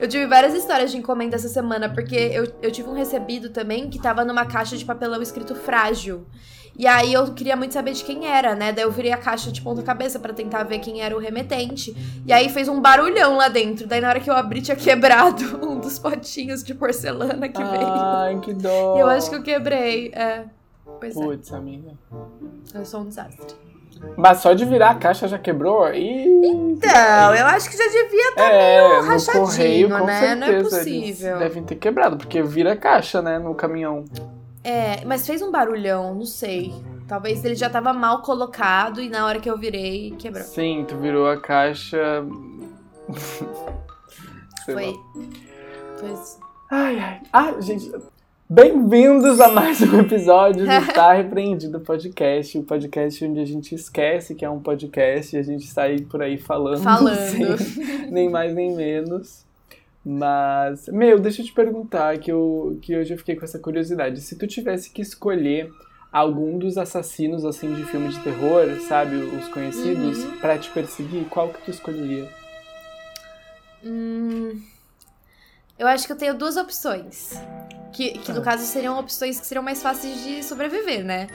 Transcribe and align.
Eu 0.00 0.08
tive 0.08 0.26
várias 0.26 0.54
histórias 0.54 0.90
de 0.90 0.96
encomenda 0.96 1.36
essa 1.36 1.48
semana, 1.48 1.88
porque 1.88 2.14
eu, 2.14 2.52
eu 2.62 2.70
tive 2.70 2.88
um 2.88 2.94
recebido 2.94 3.50
também 3.50 3.88
que 3.88 4.00
tava 4.00 4.24
numa 4.24 4.44
caixa 4.46 4.76
de 4.76 4.84
papelão 4.84 5.20
escrito 5.22 5.54
frágil. 5.54 6.26
E 6.76 6.86
aí 6.86 7.12
eu 7.12 7.34
queria 7.34 7.56
muito 7.56 7.74
saber 7.74 7.92
de 7.92 8.02
quem 8.02 8.26
era, 8.26 8.54
né? 8.54 8.72
Daí 8.72 8.84
eu 8.84 8.90
virei 8.90 9.12
a 9.12 9.16
caixa 9.18 9.52
de 9.52 9.60
ponta 9.60 9.82
cabeça 9.82 10.18
para 10.18 10.32
tentar 10.32 10.62
ver 10.62 10.78
quem 10.78 11.02
era 11.02 11.14
o 11.14 11.18
remetente. 11.18 11.94
E 12.24 12.32
aí 12.32 12.48
fez 12.48 12.68
um 12.68 12.80
barulhão 12.80 13.36
lá 13.36 13.48
dentro. 13.48 13.86
Daí 13.86 14.00
na 14.00 14.08
hora 14.08 14.20
que 14.20 14.30
eu 14.30 14.34
abri 14.34 14.62
tinha 14.62 14.76
quebrado 14.76 15.44
um 15.62 15.78
dos 15.78 15.98
potinhos 15.98 16.62
de 16.62 16.74
porcelana 16.74 17.48
que 17.48 17.62
veio. 17.62 17.86
Ai, 17.86 18.40
que 18.40 18.54
dó. 18.54 18.96
E 18.96 19.00
eu 19.00 19.08
acho 19.08 19.28
que 19.28 19.36
eu 19.36 19.42
quebrei. 19.42 20.10
É. 20.14 20.44
Pois 20.98 21.16
é. 21.16 21.20
Putz, 21.22 21.52
amiga. 21.52 21.92
Eu 22.72 22.84
sou 22.86 23.00
um 23.00 23.08
desastre. 23.08 23.69
Mas 24.16 24.38
só 24.38 24.52
de 24.52 24.64
virar 24.64 24.90
a 24.90 24.94
caixa 24.94 25.28
já 25.28 25.38
quebrou? 25.38 25.92
E... 25.92 26.46
Então, 26.46 27.34
eu 27.34 27.46
acho 27.46 27.70
que 27.70 27.76
já 27.76 27.86
devia 27.86 28.28
estar 28.30 28.52
é, 28.52 28.80
meio 28.80 29.02
no 29.02 29.08
rachadinho, 29.08 29.44
correio, 29.44 29.88
com 29.88 30.04
né? 30.04 30.20
certeza. 30.20 30.36
Não 30.36 30.46
é 30.46 30.62
possível. 30.62 31.38
Devem 31.38 31.62
ter 31.62 31.76
quebrado, 31.76 32.16
porque 32.16 32.42
vira 32.42 32.72
a 32.72 32.76
caixa, 32.76 33.22
né, 33.22 33.38
no 33.38 33.54
caminhão. 33.54 34.04
É, 34.62 35.04
mas 35.04 35.26
fez 35.26 35.40
um 35.42 35.50
barulhão, 35.50 36.14
não 36.14 36.26
sei. 36.26 36.72
Talvez 37.08 37.44
ele 37.44 37.54
já 37.54 37.68
tava 37.68 37.92
mal 37.92 38.22
colocado 38.22 39.00
e 39.00 39.08
na 39.08 39.26
hora 39.26 39.40
que 39.40 39.50
eu 39.50 39.58
virei, 39.58 40.12
quebrou. 40.18 40.44
Sim, 40.44 40.84
tu 40.86 40.96
virou 40.96 41.28
a 41.28 41.40
caixa. 41.40 42.24
Foi. 44.64 44.92
lá. 44.92 44.98
Pois. 45.98 46.38
Ai, 46.70 46.98
ai. 46.98 47.20
Ah, 47.32 47.54
gente. 47.60 47.90
Bem-vindos 48.52 49.38
a 49.40 49.46
mais 49.48 49.80
um 49.80 50.00
episódio 50.00 50.64
do 50.66 50.86
Tá 50.92 51.12
Repreendido 51.12 51.78
Podcast, 51.78 52.58
o 52.58 52.64
podcast 52.64 53.24
onde 53.24 53.38
a 53.38 53.44
gente 53.44 53.76
esquece 53.76 54.34
que 54.34 54.44
é 54.44 54.50
um 54.50 54.58
podcast 54.58 55.36
e 55.36 55.38
a 55.38 55.42
gente 55.44 55.68
sai 55.68 56.00
por 56.00 56.20
aí 56.20 56.36
falando, 56.36 56.82
Falando. 56.82 57.16
sem 57.16 58.10
nem 58.10 58.28
mais 58.28 58.52
nem 58.52 58.74
menos. 58.74 59.46
Mas, 60.04 60.88
meu, 60.88 61.20
deixa 61.20 61.42
eu 61.42 61.46
te 61.46 61.52
perguntar, 61.52 62.18
que, 62.18 62.32
eu, 62.32 62.76
que 62.82 62.96
hoje 62.96 63.14
eu 63.14 63.18
fiquei 63.18 63.36
com 63.36 63.44
essa 63.44 63.60
curiosidade. 63.60 64.20
Se 64.20 64.36
tu 64.36 64.48
tivesse 64.48 64.90
que 64.90 65.00
escolher 65.00 65.70
algum 66.10 66.58
dos 66.58 66.76
assassinos, 66.76 67.44
assim, 67.44 67.72
de 67.72 67.84
filme 67.84 68.08
de 68.08 68.18
terror, 68.18 68.66
sabe, 68.88 69.14
os 69.14 69.46
conhecidos, 69.46 70.24
Uhum. 70.24 70.38
pra 70.40 70.58
te 70.58 70.68
perseguir, 70.70 71.24
qual 71.26 71.50
que 71.50 71.62
tu 71.66 71.70
escolheria? 71.70 72.26
Hum, 73.84 74.60
eu 75.78 75.86
acho 75.86 76.04
que 76.04 76.12
eu 76.12 76.18
tenho 76.18 76.34
duas 76.36 76.56
opções. 76.56 77.34
Que, 77.92 78.10
que 78.18 78.32
no 78.32 78.40
Ah. 78.40 78.44
caso 78.44 78.64
seriam 78.64 78.98
opções 78.98 79.38
que 79.40 79.46
seriam 79.46 79.62
mais 79.62 79.82
fáceis 79.82 80.22
de 80.24 80.42
sobreviver, 80.42 81.04
né? 81.04 81.26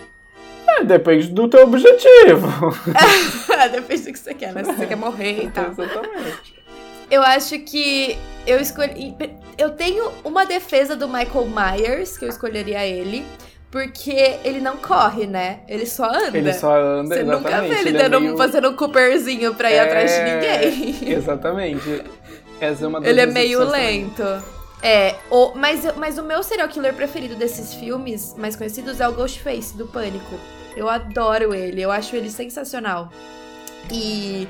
É, 0.68 0.84
depende 0.84 1.28
do 1.30 1.48
teu 1.48 1.64
objetivo. 1.64 2.48
Depende 3.72 4.04
do 4.04 4.12
que 4.14 4.20
você 4.20 4.34
quer, 4.34 4.54
né? 4.54 4.64
Se 4.64 4.74
você 4.74 4.86
quer 4.88 4.96
morrer 4.98 5.44
e 5.46 5.50
tal. 5.52 5.70
Exatamente. 5.72 6.56
Eu 7.10 7.22
acho 7.22 7.60
que 7.60 8.18
eu 8.48 8.60
escolhi. 8.60 9.16
Eu 9.58 9.72
tenho 9.72 10.12
uma 10.24 10.46
defesa 10.46 10.96
do 10.96 11.08
Michael 11.08 11.48
Myers, 11.48 12.18
que 12.18 12.26
eu 12.26 12.30
escolheria 12.30 12.86
ele. 12.86 13.26
Porque 13.72 14.38
ele 14.46 14.62
não 14.62 14.78
corre, 14.78 15.28
né? 15.28 15.60
Ele 15.68 15.86
só 15.86 16.06
anda. 16.06 16.38
Ele 16.38 16.54
só 16.54 16.76
anda, 16.80 17.14
Você 17.16 17.24
nunca 17.24 17.50
exatamente. 17.50 17.74
vê 17.74 17.80
ele, 17.82 17.90
ele 17.90 17.98
é 17.98 18.10
dando, 18.10 18.22
meio- 18.22 18.38
fazendo 18.38 18.70
um 18.70 18.76
Cooperzinho 18.76 19.54
pra 19.54 19.70
ir 19.70 19.76
É, 19.76 19.80
atrás 19.82 20.12
de 20.12 20.24
ninguém. 20.24 21.12
Exatamente. 21.14 22.04
Essa 22.62 22.86
é 22.86 22.88
uma 22.88 23.02
das 23.02 23.10
Ele 23.10 23.20
é 23.22 23.26
meio 23.26 23.62
opções 23.62 24.14
também. 24.16 24.44
É, 24.82 25.16
o, 25.30 25.54
mas, 25.56 25.84
mas 25.96 26.18
o 26.18 26.24
meu 26.24 26.44
serial 26.44 26.68
killer 26.68 26.94
preferido 26.94 27.36
desses 27.36 27.74
filmes 27.74 28.36
mais 28.38 28.56
conhecidos 28.56 29.00
é 29.00 29.08
o 29.08 29.14
Ghostface, 29.14 29.76
do 29.76 29.88
Pânico. 29.88 30.40
Eu 30.76 30.90
adoro 30.90 31.54
ele, 31.54 31.82
eu 31.82 31.92
acho 31.92 32.16
ele 32.16 32.30
sensacional. 32.30 33.10
E. 33.92 34.48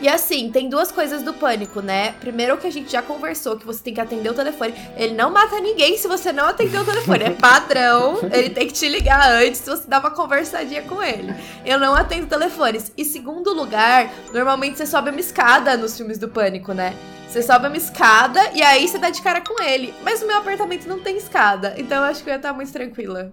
E 0.00 0.08
assim, 0.08 0.50
tem 0.52 0.68
duas 0.68 0.92
coisas 0.92 1.22
do 1.22 1.32
pânico, 1.32 1.80
né? 1.80 2.12
Primeiro 2.20 2.56
que 2.58 2.66
a 2.66 2.70
gente 2.70 2.92
já 2.92 3.02
conversou, 3.02 3.56
que 3.56 3.64
você 3.66 3.82
tem 3.82 3.94
que 3.94 4.00
atender 4.00 4.28
o 4.28 4.34
telefone. 4.34 4.74
Ele 4.96 5.14
não 5.14 5.30
mata 5.30 5.58
ninguém 5.58 5.96
se 5.96 6.06
você 6.06 6.30
não 6.30 6.46
atender 6.46 6.78
o 6.78 6.84
telefone. 6.84 7.24
É 7.24 7.30
padrão. 7.30 8.18
Ele 8.30 8.50
tem 8.50 8.66
que 8.66 8.74
te 8.74 8.86
ligar 8.88 9.32
antes 9.32 9.60
se 9.60 9.68
você 9.68 9.88
dar 9.88 10.00
uma 10.00 10.10
conversadinha 10.10 10.82
com 10.82 11.02
ele. 11.02 11.34
Eu 11.64 11.80
não 11.80 11.94
atendo 11.94 12.26
telefones. 12.26 12.92
E 12.96 13.04
segundo 13.04 13.52
lugar, 13.54 14.12
normalmente 14.32 14.76
você 14.76 14.86
sobe 14.86 15.10
uma 15.10 15.20
escada 15.20 15.76
nos 15.76 15.96
filmes 15.96 16.18
do 16.18 16.28
pânico, 16.28 16.72
né? 16.72 16.94
Você 17.28 17.42
sobe 17.42 17.66
uma 17.66 17.76
escada 17.76 18.40
e 18.54 18.62
aí 18.62 18.86
você 18.88 18.98
dá 18.98 19.10
de 19.10 19.20
cara 19.20 19.40
com 19.42 19.62
ele. 19.62 19.92
Mas 20.02 20.22
o 20.22 20.26
meu 20.26 20.38
apartamento 20.38 20.88
não 20.88 21.00
tem 21.00 21.16
escada. 21.16 21.74
Então 21.76 21.98
eu 21.98 22.04
acho 22.04 22.22
que 22.22 22.30
eu 22.30 22.32
ia 22.32 22.36
estar 22.38 22.52
muito 22.52 22.72
tranquila. 22.72 23.32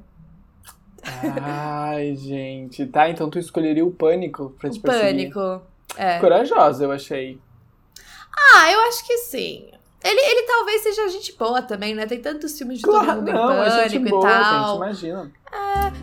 Ai, 1.42 2.16
gente. 2.16 2.86
Tá, 2.88 3.10
então 3.10 3.30
tu 3.30 3.40
escolheria 3.40 3.86
o 3.86 3.92
pânico 3.92 4.56
pra 4.60 4.70
te 4.70 4.80
O 4.80 4.82
perseguir. 4.82 5.32
pânico. 5.34 5.62
É. 5.98 6.20
Corajosa, 6.20 6.84
eu 6.86 6.92
achei. 6.92 7.40
Ah, 8.56 8.72
eu 8.72 8.80
acho 8.88 9.06
que 9.06 9.18
sim. 9.20 9.70
Ele, 10.04 10.20
ele 10.20 10.44
talvez 10.48 10.82
seja 10.84 11.08
gente 11.10 11.34
boa 11.38 11.62
também, 11.62 11.96
né? 11.96 12.06
Tem 12.06 12.20
tantos 12.20 12.58
filmes 12.58 12.78
de 12.80 12.84
todo 12.84 13.00
Claro, 13.04 13.20
mundo 13.22 13.30
em 13.30 13.34
não, 13.34 13.64
é 13.64 13.88
gente 13.90 14.00
pânico 14.00 14.10
boa, 14.18 14.30
e 14.30 14.34
gente, 14.34 14.44
tal. 14.50 14.76
imagina. 14.76 15.32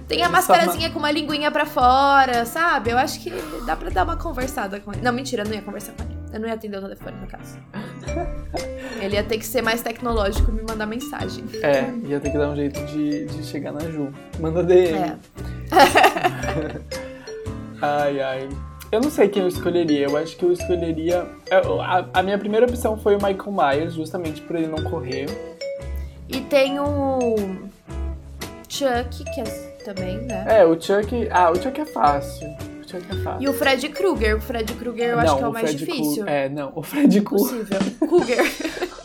Tem 0.09 0.23
a 0.23 0.25
Ele 0.25 0.33
mascarazinha 0.33 0.91
com 0.91 0.99
uma 0.99 1.11
linguinha 1.11 1.51
pra 1.51 1.67
fora, 1.67 2.47
sabe? 2.47 2.91
Eu 2.91 2.99
acho 2.99 3.21
que 3.21 3.31
dá 3.67 3.77
pra 3.77 3.91
dar 3.91 4.05
uma 4.05 4.17
conversada 4.17 4.81
com 4.81 4.93
ele. 4.93 5.03
Não, 5.03 5.13
mentira, 5.13 5.43
eu 5.43 5.47
não 5.49 5.55
ia 5.55 5.63
conversar 5.63 5.93
com 5.93 6.03
ele. 6.05 6.19
Eu 6.33 6.41
não 6.41 6.49
ia 6.49 6.55
atender 6.55 6.79
o 6.79 6.81
telefone, 6.81 7.17
no 7.21 7.27
caso. 7.27 7.59
Ele 9.01 9.17
ia 9.17 9.25
ter 9.25 9.39
que 9.39 9.45
ser 9.47 9.63
mais 9.63 9.83
tecnológico 9.83 10.51
e 10.51 10.55
me 10.55 10.63
mandar 10.63 10.87
mensagem. 10.87 11.43
É, 11.63 11.91
ia 12.07 12.21
ter 12.21 12.31
que 12.31 12.39
dar 12.39 12.51
um 12.51 12.55
jeito 12.57 12.79
de, 12.87 13.25
de 13.25 13.43
chegar 13.45 13.73
na 13.73 13.81
Ju. 13.81 14.13
Manda 14.39 14.63
DM. 14.63 14.97
É. 14.97 15.17
Ai, 17.83 18.21
ai. 18.21 18.49
Eu 18.93 19.01
não 19.01 19.11
sei 19.11 19.29
quem 19.29 19.43
eu 19.43 19.49
escolheria. 19.49 20.07
Eu 20.09 20.17
acho 20.17 20.37
que 20.37 20.45
eu 20.45 20.53
escolheria. 20.53 21.27
eu- 21.51 21.81
a, 21.81 22.09
a 22.13 22.23
minha 22.23 22.39
primeira 22.39 22.67
opção 22.67 22.99
foi 22.99 23.15
o 23.15 23.19
Michael 23.23 23.53
Myers, 23.53 23.95
justamente 23.95 24.41
por 24.43 24.57
ele 24.57 24.67
não 24.67 24.83
correr. 24.91 25.27
E 26.29 26.41
tem 26.43 26.79
o 26.81 27.37
Chuck, 28.69 29.25
que 29.33 29.41
é 29.41 29.45
também, 29.85 30.19
né? 30.23 30.45
É, 30.61 30.65
o 30.65 30.81
Chuck. 30.81 31.29
Ah, 31.31 31.51
o 31.51 31.57
Chuck 31.57 31.81
é 31.81 31.87
fácil. 31.87 32.49
O 32.49 32.89
Chuck 32.89 33.07
é 33.11 33.15
fácil. 33.23 33.43
E 33.43 33.49
o 33.49 33.53
Fred 33.55 33.89
Krueger. 33.91 34.37
O 34.37 34.41
Fred 34.41 34.73
Krueger 34.75 35.11
eu 35.11 35.17
não, 35.17 35.23
acho 35.23 35.37
que 35.37 35.45
é 35.45 35.49
o 35.49 35.53
mais 35.53 35.71
Fred 35.71 35.87
Kru- 35.87 35.95
difícil. 35.97 36.27
É, 36.29 36.49
não. 36.49 36.73
O 36.75 36.83
Fred 36.83 37.21
Kru- 37.23 37.37
Possível. 37.37 37.79
Krueger. 38.01 38.41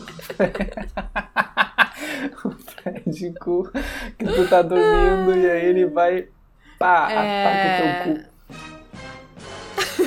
o 2.43 2.51
Fred 2.51 3.33
Kru, 3.39 3.71
que 4.17 4.25
tu 4.25 4.47
tá 4.47 4.61
dormindo 4.61 5.37
e 5.37 5.49
aí 5.49 5.65
ele 5.65 5.85
vai. 5.85 6.27
Pá, 6.79 7.11
É. 7.11 7.45
ataca 7.45 8.11
o 8.11 8.15
teu 8.15 8.23
cu. 8.23 8.34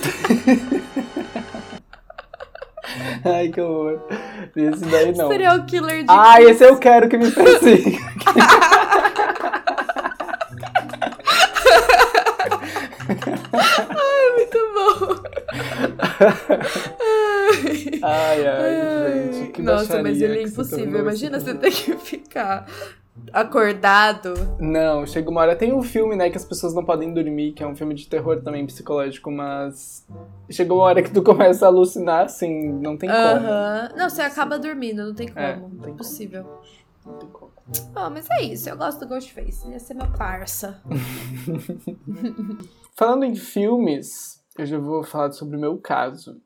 Ai, 3.25 3.49
que 3.49 3.61
horror. 3.61 4.01
Esse 4.57 4.85
daí 4.87 5.15
não. 5.17 5.29
Serial 5.29 5.65
killer 5.67 6.01
de 6.03 6.07
Ah, 6.09 6.41
esse 6.43 6.65
eu 6.65 6.77
quero 6.79 7.09
que 7.09 7.17
me 7.19 7.31
persiga. 7.31 7.99
Muito 14.37 14.59
bom. 14.75 15.23
Ai, 18.03 18.47
ai, 18.47 18.75
gente. 19.13 19.28
Que 19.59 19.63
Nossa, 19.63 20.01
mas 20.01 20.23
ele 20.23 20.39
é 20.39 20.43
impossível. 20.45 21.01
Imagina 21.01 21.41
você 21.41 21.53
ter 21.53 21.73
que 21.73 21.93
ficar 21.99 22.65
acordado. 23.33 24.35
Não, 24.61 25.05
chega 25.05 25.29
uma 25.29 25.41
hora. 25.41 25.57
Tem 25.57 25.73
um 25.73 25.83
filme, 25.83 26.15
né, 26.15 26.31
que 26.31 26.37
as 26.37 26.45
pessoas 26.45 26.73
não 26.73 26.85
podem 26.85 27.13
dormir, 27.13 27.55
que 27.55 27.65
é 27.65 27.67
um 27.67 27.75
filme 27.75 27.93
de 27.93 28.07
terror 28.07 28.41
também 28.41 28.65
psicológico, 28.65 29.33
mas. 29.33 30.07
Chegou 30.49 30.79
uma 30.79 30.85
hora 30.85 31.03
que 31.03 31.11
tu 31.11 31.23
começa 31.27 31.67
a 31.67 31.69
alucinar, 31.69 32.27
assim, 32.27 32.71
não 32.71 32.97
tem 32.97 33.11
como. 33.11 33.21
Aham. 33.21 33.89
Não, 33.97 34.09
você 34.09 34.23
acaba 34.23 34.61
dormindo, 34.61 35.05
não 35.05 35.13
tem 35.13 35.27
como. 35.27 35.41
É, 35.41 35.57
não 35.57 35.71
tem 35.71 35.79
como. 35.79 35.95
Impossível. 35.95 36.47
Não 37.05 37.15
tem 37.15 37.29
como. 37.31 37.51
Mas 38.13 38.31
é 38.31 38.45
isso, 38.45 38.71
eu 38.71 38.77
gosto 38.77 39.01
do 39.01 39.09
Ghostface. 39.09 39.69
Ia 39.69 39.81
ser 39.81 39.95
meu 39.95 40.07
parça. 40.13 40.81
Falando 42.95 43.25
em 43.25 43.35
filmes, 43.35 44.41
eu 44.57 44.65
já 44.65 44.79
vou 44.79 45.03
falar 45.03 45.33
sobre 45.33 45.57
o 45.57 45.61
meu 45.61 45.79
caso. 45.79 46.41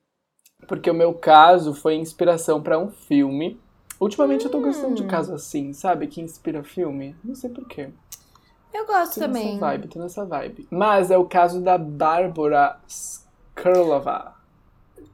Porque 0.66 0.90
o 0.90 0.94
meu 0.94 1.12
caso 1.14 1.74
foi 1.74 1.96
inspiração 1.96 2.62
pra 2.62 2.78
um 2.78 2.88
filme. 2.90 3.60
Ultimamente 4.00 4.44
eu 4.44 4.50
tô 4.50 4.60
gostando 4.60 4.94
de 4.94 5.02
Hum. 5.02 5.08
caso 5.08 5.34
assim, 5.34 5.72
sabe? 5.72 6.06
Que 6.06 6.20
inspira 6.20 6.62
filme. 6.62 7.14
Não 7.22 7.34
sei 7.34 7.50
porquê. 7.50 7.90
Eu 8.72 8.86
gosto 8.86 9.14
Tô 9.14 9.20
também. 9.20 9.54
nessa 9.54 9.60
vibe, 9.60 9.88
tô 9.88 9.98
nessa 9.98 10.24
vibe. 10.24 10.66
Mas 10.70 11.10
é 11.10 11.18
o 11.18 11.24
caso 11.26 11.60
da 11.60 11.76
Bárbara 11.76 12.80
Skrlova. 12.88 14.34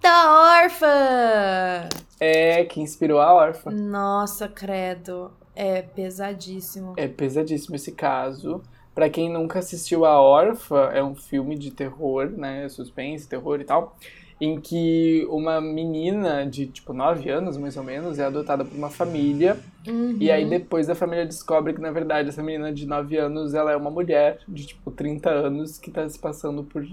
Da 0.00 0.62
órfã! 0.62 1.88
É, 2.20 2.64
que 2.64 2.80
inspirou 2.80 3.20
a 3.20 3.32
órfã. 3.34 3.70
Nossa, 3.70 4.48
credo. 4.48 5.30
É 5.54 5.82
pesadíssimo. 5.82 6.94
É 6.96 7.08
pesadíssimo 7.08 7.74
esse 7.76 7.92
caso. 7.92 8.62
Pra 8.94 9.08
quem 9.10 9.30
nunca 9.30 9.60
assistiu 9.60 10.04
A 10.04 10.20
Órfã, 10.20 10.90
é 10.92 11.02
um 11.02 11.14
filme 11.14 11.56
de 11.56 11.70
terror, 11.70 12.30
né? 12.30 12.68
Suspense, 12.68 13.28
terror 13.28 13.60
e 13.60 13.64
tal. 13.64 13.96
Em 14.40 14.60
que 14.60 15.26
uma 15.30 15.60
menina 15.60 16.46
de, 16.46 16.66
tipo, 16.66 16.92
9 16.92 17.28
anos, 17.28 17.56
mais 17.56 17.76
ou 17.76 17.82
menos, 17.82 18.18
é 18.20 18.24
adotada 18.24 18.64
por 18.64 18.76
uma 18.76 18.88
família. 18.88 19.56
Uhum. 19.86 20.16
E 20.20 20.30
aí 20.30 20.48
depois 20.48 20.88
a 20.88 20.94
família 20.94 21.26
descobre 21.26 21.72
que, 21.72 21.80
na 21.80 21.90
verdade, 21.90 22.28
essa 22.28 22.42
menina 22.42 22.72
de 22.72 22.86
9 22.86 23.16
anos, 23.16 23.52
ela 23.52 23.72
é 23.72 23.76
uma 23.76 23.90
mulher 23.90 24.38
de, 24.46 24.66
tipo, 24.66 24.92
30 24.92 25.28
anos 25.28 25.76
que 25.78 25.90
tá 25.90 26.08
se 26.08 26.18
passando 26.18 26.62
por, 26.62 26.86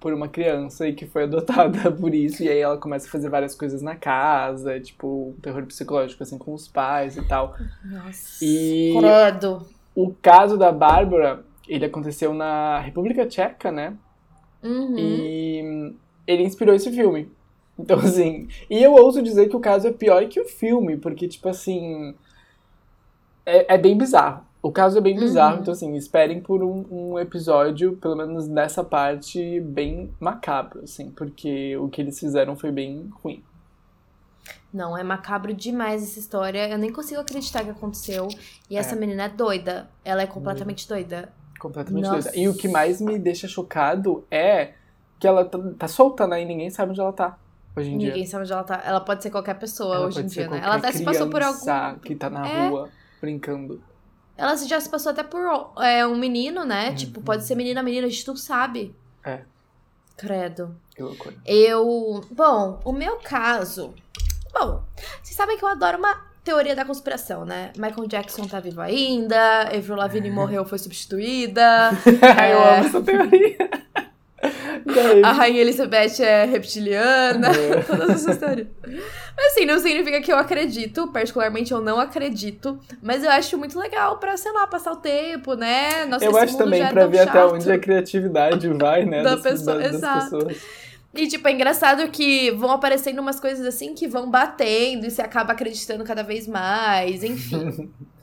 por 0.00 0.12
uma 0.12 0.26
criança 0.26 0.88
e 0.88 0.92
que 0.92 1.06
foi 1.06 1.24
adotada 1.24 1.90
por 1.94 2.12
isso. 2.12 2.42
E 2.42 2.48
aí 2.48 2.58
ela 2.58 2.76
começa 2.76 3.06
a 3.06 3.10
fazer 3.10 3.28
várias 3.28 3.54
coisas 3.54 3.80
na 3.80 3.94
casa, 3.94 4.80
tipo, 4.80 5.32
terror 5.40 5.64
psicológico, 5.66 6.24
assim, 6.24 6.38
com 6.38 6.54
os 6.54 6.66
pais 6.66 7.16
e 7.16 7.22
tal. 7.22 7.54
Nossa. 7.84 8.44
E 8.44 8.92
o 9.94 10.12
caso 10.20 10.58
da 10.58 10.72
Bárbara, 10.72 11.44
ele 11.68 11.84
aconteceu 11.84 12.34
na 12.34 12.80
República 12.80 13.26
Tcheca, 13.26 13.70
né? 13.70 13.94
Uhum. 14.62 14.96
E 14.98 15.94
ele 16.26 16.42
inspirou 16.42 16.74
esse 16.74 16.90
filme. 16.90 17.30
Então, 17.78 17.98
assim. 18.00 18.48
E 18.70 18.82
eu 18.82 18.92
ouso 18.94 19.22
dizer 19.22 19.48
que 19.48 19.56
o 19.56 19.60
caso 19.60 19.88
é 19.88 19.92
pior 19.92 20.26
que 20.28 20.40
o 20.40 20.44
filme, 20.44 20.96
porque, 20.96 21.26
tipo 21.28 21.48
assim. 21.48 22.14
É, 23.46 23.74
é 23.74 23.78
bem 23.78 23.96
bizarro. 23.96 24.44
O 24.62 24.72
caso 24.72 24.96
é 24.96 25.00
bem 25.00 25.14
bizarro, 25.14 25.56
Uhum. 25.56 25.60
então, 25.60 25.72
assim, 25.74 25.94
esperem 25.94 26.40
por 26.40 26.62
um, 26.62 26.86
um 26.90 27.18
episódio, 27.18 27.96
pelo 27.98 28.16
menos 28.16 28.48
dessa 28.48 28.82
parte, 28.82 29.60
bem 29.60 30.10
macabro, 30.18 30.80
assim, 30.84 31.10
porque 31.10 31.76
o 31.76 31.88
que 31.90 32.00
eles 32.00 32.18
fizeram 32.18 32.56
foi 32.56 32.72
bem 32.72 33.10
ruim. 33.22 33.42
Não, 34.72 34.96
é 34.96 35.02
macabro 35.04 35.52
demais 35.52 36.02
essa 36.02 36.18
história. 36.18 36.66
Eu 36.68 36.78
nem 36.78 36.90
consigo 36.90 37.20
acreditar 37.20 37.62
que 37.62 37.70
aconteceu. 37.70 38.26
E 38.70 38.76
essa 38.76 38.94
É. 38.94 38.98
menina 38.98 39.24
é 39.24 39.28
doida. 39.28 39.88
Ela 40.04 40.22
é 40.22 40.26
completamente 40.26 40.88
doida. 40.88 41.30
Completamente 41.60 42.02
Nossa. 42.04 42.30
doida. 42.30 42.36
E 42.38 42.48
o 42.48 42.54
que 42.54 42.66
mais 42.66 43.00
me 43.00 43.18
deixa 43.18 43.46
chocado 43.46 44.24
é 44.30 44.72
que 45.18 45.26
ela 45.26 45.44
tá, 45.44 45.58
tá 45.78 45.88
solta, 45.88 46.26
né? 46.26 46.42
E 46.42 46.44
ninguém 46.44 46.70
sabe 46.70 46.90
onde 46.90 47.00
ela 47.00 47.12
tá 47.12 47.38
hoje 47.76 47.90
em 47.90 47.98
dia. 47.98 48.08
Ninguém 48.10 48.26
sabe 48.26 48.44
onde 48.44 48.52
ela 48.52 48.64
tá. 48.64 48.82
Ela 48.84 49.00
pode 49.00 49.22
ser 49.22 49.30
qualquer 49.30 49.54
pessoa 49.54 49.96
Ela 49.96 50.06
hoje 50.06 50.20
em 50.20 50.26
dia, 50.26 50.48
né? 50.48 50.60
Ela 50.62 50.76
até 50.76 50.92
se 50.92 51.04
passou 51.04 51.28
por 51.28 51.42
algum. 51.42 51.98
que 52.00 52.14
tá 52.14 52.28
na 52.30 52.46
É. 52.46 52.68
rua 52.68 52.88
brincando. 53.20 53.82
Ela 54.36 54.56
já 54.56 54.80
se 54.80 54.88
passou 54.88 55.12
até 55.12 55.22
por 55.22 55.40
é, 55.80 56.04
um 56.06 56.16
menino, 56.16 56.64
né? 56.64 56.92
Tipo, 56.94 57.20
pode 57.20 57.44
ser 57.44 57.54
menina, 57.54 57.82
menina, 57.82 58.06
a 58.06 58.10
gente 58.10 58.26
não 58.26 58.36
sabe. 58.36 58.94
Uhum. 59.24 59.32
É. 59.32 59.42
Credo. 60.16 60.74
Que 60.94 61.02
loucura. 61.02 61.34
Eu. 61.46 62.20
Bom, 62.30 62.80
o 62.84 62.92
meu 62.92 63.16
caso. 63.18 63.94
Bom, 64.52 64.82
vocês 65.22 65.36
sabem 65.36 65.56
que 65.56 65.64
eu 65.64 65.68
adoro 65.68 65.98
uma 65.98 66.14
teoria 66.44 66.76
da 66.76 66.84
conspiração, 66.84 67.44
né? 67.44 67.72
Michael 67.76 68.06
Jackson 68.06 68.46
tá 68.46 68.60
vivo 68.60 68.80
ainda, 68.80 69.62
Avril 69.62 69.96
Lavigne 69.96 70.30
morreu, 70.30 70.64
foi 70.64 70.78
substituída, 70.78 71.90
eu 72.52 72.60
amo 72.62 72.86
essa 72.86 73.02
teoria. 73.02 73.56
A 75.24 75.32
Rainha 75.32 75.60
Elizabeth 75.60 76.20
é 76.20 76.44
reptiliana, 76.44 77.48
É. 77.48 77.80
todas 77.86 78.10
essas 78.10 78.36
teorias. 78.38 78.68
Mas 79.36 79.46
assim, 79.52 79.64
não 79.66 79.78
significa 79.78 80.20
que 80.20 80.32
eu 80.32 80.36
acredito, 80.36 81.08
particularmente 81.08 81.72
eu 81.72 81.80
não 81.80 81.98
acredito, 81.98 82.78
mas 83.02 83.24
eu 83.24 83.30
acho 83.30 83.56
muito 83.58 83.78
legal 83.78 84.18
pra, 84.18 84.36
sei 84.36 84.52
lá, 84.52 84.66
passar 84.66 84.92
o 84.92 84.96
tempo, 84.96 85.54
né? 85.54 86.04
Nossa, 86.06 86.24
eu 86.24 86.30
esse 86.30 86.38
acho 86.40 86.52
mundo 86.52 86.64
também 86.64 86.80
já 86.80 86.88
é 86.88 86.92
pra 86.92 87.06
ver 87.06 87.18
até 87.20 87.32
chato. 87.32 87.54
onde 87.54 87.72
a 87.72 87.78
criatividade 87.78 88.68
vai, 88.68 89.04
né? 89.04 89.22
Da 89.22 89.34
das, 89.34 89.42
pessoa- 89.42 89.78
das- 89.78 90.00
das 90.00 90.24
pessoas. 90.24 90.56
E, 91.16 91.28
tipo, 91.28 91.46
é 91.46 91.52
engraçado 91.52 92.08
que 92.10 92.50
vão 92.52 92.70
aparecendo 92.72 93.20
umas 93.20 93.38
coisas 93.38 93.64
assim 93.66 93.94
que 93.94 94.06
vão 94.08 94.28
batendo 94.30 95.06
e 95.06 95.10
você 95.10 95.22
acaba 95.22 95.52
acreditando 95.52 96.02
cada 96.04 96.22
vez 96.22 96.46
mais, 96.48 97.22
enfim. 97.24 97.90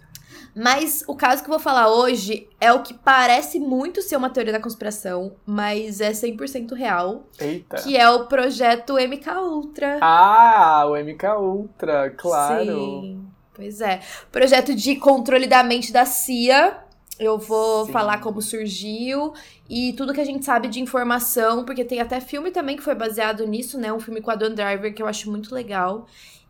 mas 0.55 1.03
o 1.07 1.15
caso 1.15 1.43
que 1.43 1.49
eu 1.49 1.53
vou 1.53 1.59
falar 1.59 1.89
hoje 1.89 2.47
é 2.59 2.71
o 2.73 2.81
que 2.81 2.93
parece 2.93 3.59
muito 3.59 4.01
ser 4.01 4.17
uma 4.17 4.29
teoria 4.29 4.53
da 4.53 4.59
conspiração, 4.59 5.33
mas 5.45 6.01
é 6.01 6.11
100% 6.11 6.73
real, 6.73 7.23
Eita. 7.39 7.77
que 7.77 7.95
é 7.95 8.09
o 8.09 8.25
projeto 8.27 8.95
MK 8.95 9.29
Ultra. 9.41 9.99
Ah, 10.01 10.85
o 10.87 10.95
MK 10.95 11.23
Ultra, 11.39 12.09
claro. 12.11 12.65
Sim, 12.65 13.25
pois 13.53 13.79
é. 13.81 14.01
Projeto 14.31 14.75
de 14.75 14.95
controle 14.97 15.47
da 15.47 15.63
mente 15.63 15.91
da 15.91 16.05
CIA. 16.05 16.77
Eu 17.19 17.37
vou 17.37 17.85
Sim. 17.85 17.91
falar 17.91 18.19
como 18.19 18.41
surgiu 18.41 19.31
e 19.69 19.93
tudo 19.93 20.11
que 20.11 20.19
a 20.21 20.25
gente 20.25 20.43
sabe 20.43 20.67
de 20.67 20.79
informação, 20.79 21.63
porque 21.63 21.85
tem 21.85 21.99
até 21.99 22.19
filme 22.19 22.49
também 22.49 22.75
que 22.75 22.81
foi 22.81 22.95
baseado 22.95 23.45
nisso, 23.45 23.77
né? 23.77 23.93
Um 23.93 23.99
filme 23.99 24.21
com 24.21 24.31
a 24.31 24.35
Don 24.35 24.55
Driver 24.55 24.91
que 24.91 25.03
eu 25.03 25.07
acho 25.07 25.29
muito 25.29 25.53
legal 25.53 26.07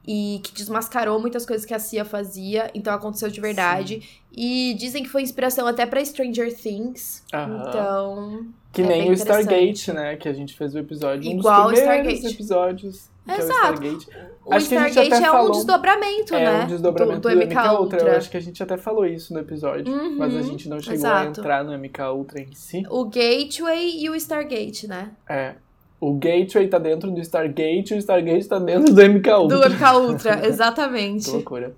e 0.07 0.39
que 0.43 0.51
desmascarou 0.53 1.19
muitas 1.19 1.45
coisas 1.45 1.65
que 1.65 1.73
a 1.73 1.79
CIA 1.79 2.03
fazia, 2.05 2.71
então 2.73 2.93
aconteceu 2.93 3.29
de 3.29 3.39
verdade. 3.41 4.21
E 4.35 4.73
dizem 4.79 5.03
que 5.03 5.09
foi 5.09 5.21
inspiração 5.21 5.67
até 5.67 5.85
pra 5.85 6.03
Stranger 6.03 6.55
Things. 6.55 7.23
Aham. 7.33 7.65
Então, 7.67 8.45
Que 8.71 8.81
é 8.81 8.85
nem 8.87 9.09
o 9.09 9.13
Stargate, 9.13 9.91
né? 9.91 10.15
Que 10.15 10.29
a 10.29 10.33
gente 10.33 10.55
fez 10.55 10.73
o 10.73 10.79
episódio. 10.79 11.29
Igual 11.31 11.67
um 11.67 11.71
dos 11.71 11.79
primeiros 11.79 12.13
Stargate. 12.13 12.33
episódios. 12.35 13.11
Que 13.25 13.31
é 13.31 13.35
o 13.35 13.37
Exato. 13.39 13.59
Stargate. 13.83 14.07
o 14.45 14.53
Acho 14.53 14.69
que 14.69 14.75
a 14.75 14.79
gente 14.79 14.89
Stargate 14.91 15.13
até 15.13 15.25
é 15.25 15.29
um 15.29 15.33
falou- 15.33 15.51
desdobramento, 15.51 16.33
É 16.35 16.43
né? 16.45 16.63
um 16.63 16.67
desdobramento 16.67 17.19
do, 17.21 17.29
do, 17.29 17.35
do 17.35 17.45
MK, 17.45 17.79
Ultra. 17.79 17.99
Eu 18.01 18.17
acho 18.17 18.29
que 18.31 18.37
a 18.37 18.41
gente 18.41 18.63
até 18.63 18.77
falou 18.77 19.05
isso 19.05 19.33
no 19.33 19.39
episódio. 19.41 19.93
Uhum, 19.93 20.17
mas 20.17 20.35
a 20.35 20.41
gente 20.41 20.67
não 20.67 20.79
chegou 20.79 20.95
exato. 20.95 21.27
a 21.27 21.29
entrar 21.29 21.63
no 21.63 21.73
MK 21.77 22.01
Ultra 22.13 22.41
em 22.41 22.51
si. 22.55 22.83
O 22.89 23.05
Gateway 23.05 24.01
e 24.03 24.09
o 24.09 24.15
Stargate, 24.15 24.87
né? 24.87 25.11
É. 25.29 25.55
O 26.01 26.13
Gateway 26.15 26.67
tá 26.67 26.79
dentro 26.79 27.11
do 27.11 27.21
Stargate 27.21 27.93
e 27.93 27.97
o 27.97 27.99
Stargate 27.99 28.47
tá 28.47 28.57
dentro 28.57 28.91
do 28.93 29.01
MK 29.01 29.29
Ultra. 29.29 29.59
Do 29.59 29.69
MK 29.69 29.83
Ultra, 29.97 30.41
exatamente. 30.49 31.25
Que 31.25 31.31
loucura. 31.31 31.73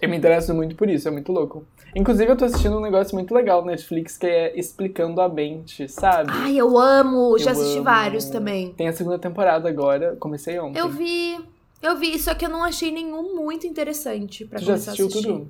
Eu 0.00 0.08
me 0.08 0.16
interesso 0.16 0.54
muito 0.54 0.74
por 0.74 0.88
isso, 0.88 1.06
é 1.06 1.10
muito 1.10 1.30
louco. 1.30 1.64
Inclusive, 1.94 2.32
eu 2.32 2.36
tô 2.36 2.46
assistindo 2.46 2.76
um 2.76 2.80
negócio 2.80 3.14
muito 3.14 3.32
legal 3.32 3.60
no 3.60 3.68
Netflix 3.68 4.16
que 4.16 4.26
é 4.26 4.58
Explicando 4.58 5.20
a 5.20 5.28
Mente, 5.28 5.86
sabe? 5.88 6.30
Ai, 6.32 6.56
eu 6.56 6.76
amo! 6.76 7.38
Já 7.38 7.50
Eu 7.50 7.52
assisti 7.52 7.74
amo. 7.76 7.84
vários 7.84 8.24
também. 8.30 8.72
Tem 8.72 8.88
a 8.88 8.92
segunda 8.92 9.18
temporada 9.18 9.68
agora, 9.68 10.16
comecei 10.18 10.58
ontem. 10.58 10.78
Eu 10.80 10.88
vi. 10.88 11.38
Eu 11.80 11.96
vi, 11.96 12.18
só 12.18 12.34
que 12.34 12.46
eu 12.46 12.48
não 12.48 12.64
achei 12.64 12.90
nenhum 12.90 13.36
muito 13.36 13.66
interessante 13.66 14.44
pra 14.46 14.58
Tu 14.58 14.62
já 14.64 14.72
começar 14.72 14.90
assistiu 14.92 15.04
a 15.04 15.08
assistir. 15.08 15.28
tudo? 15.28 15.48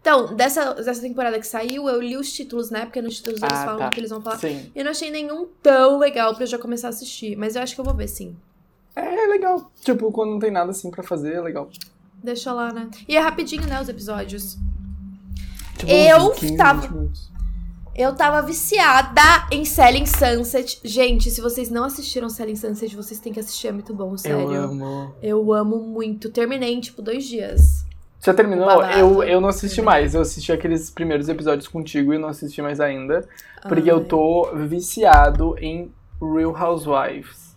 Então, 0.00 0.34
dessa, 0.34 0.72
dessa 0.74 1.00
temporada 1.00 1.38
que 1.38 1.46
saiu, 1.46 1.88
eu 1.88 2.00
li 2.00 2.16
os 2.16 2.32
títulos, 2.32 2.70
né? 2.70 2.86
Porque 2.86 3.02
nos 3.02 3.16
títulos 3.16 3.42
eles 3.42 3.52
Ah, 3.52 3.64
falam 3.64 3.78
tá. 3.78 3.88
o 3.88 3.90
que 3.90 4.00
eles 4.00 4.10
vão 4.10 4.22
falar. 4.22 4.38
Sim. 4.38 4.70
Eu 4.74 4.84
não 4.84 4.90
achei 4.92 5.10
nenhum 5.10 5.46
tão 5.62 5.98
legal 5.98 6.34
pra 6.34 6.44
eu 6.44 6.46
já 6.48 6.58
começar 6.58 6.86
a 6.86 6.90
assistir. 6.90 7.36
Mas 7.36 7.56
eu 7.56 7.62
acho 7.62 7.74
que 7.74 7.80
eu 7.80 7.84
vou 7.84 7.94
ver, 7.94 8.08
sim. 8.08 8.36
É 8.96 9.26
legal. 9.26 9.70
Tipo, 9.82 10.10
quando 10.10 10.30
não 10.30 10.38
tem 10.38 10.50
nada 10.50 10.70
assim 10.70 10.90
pra 10.90 11.02
fazer, 11.02 11.34
é 11.34 11.40
legal. 11.40 11.68
Deixa 12.22 12.52
lá, 12.52 12.72
né? 12.72 12.88
E 13.06 13.16
é 13.16 13.20
rapidinho, 13.20 13.66
né, 13.66 13.80
os 13.80 13.88
episódios. 13.88 14.56
Tipo, 15.76 15.90
Eu 15.92 16.18
uns 16.30 16.38
15, 16.38 16.56
tava- 16.56 16.80
20 16.80 16.90
minutos. 16.92 17.30
Eu 17.94 18.14
tava 18.14 18.40
viciada 18.42 19.20
em 19.50 19.64
Selling 19.64 20.06
Sunset. 20.06 20.80
Gente, 20.84 21.30
se 21.32 21.40
vocês 21.40 21.68
não 21.68 21.82
assistiram 21.84 22.28
Selling 22.28 22.54
Sunset, 22.56 22.94
vocês 22.94 23.18
têm 23.18 23.32
que 23.32 23.40
assistir, 23.40 23.66
é 23.68 23.72
muito 23.72 23.92
bom, 23.92 24.16
sério. 24.16 24.52
Eu 24.52 24.62
amo. 24.62 25.14
Eu 25.20 25.52
amo 25.52 25.78
muito. 25.78 26.30
Terminei 26.30 26.72
em, 26.74 26.80
tipo, 26.80 27.02
dois 27.02 27.24
dias. 27.24 27.77
Já 28.24 28.34
terminou? 28.34 28.82
Eu, 28.84 29.22
eu 29.22 29.40
não 29.40 29.48
assisti 29.48 29.80
mais. 29.80 30.14
Eu 30.14 30.22
assisti 30.22 30.52
aqueles 30.52 30.90
primeiros 30.90 31.28
episódios 31.28 31.68
contigo 31.68 32.12
e 32.12 32.18
não 32.18 32.28
assisti 32.28 32.60
mais 32.60 32.80
ainda. 32.80 33.26
Porque 33.66 33.90
eu 33.90 34.00
Ai. 34.00 34.08
tô 34.08 34.50
viciado 34.54 35.56
em 35.58 35.92
Real 36.20 36.54
Housewives. 36.56 37.56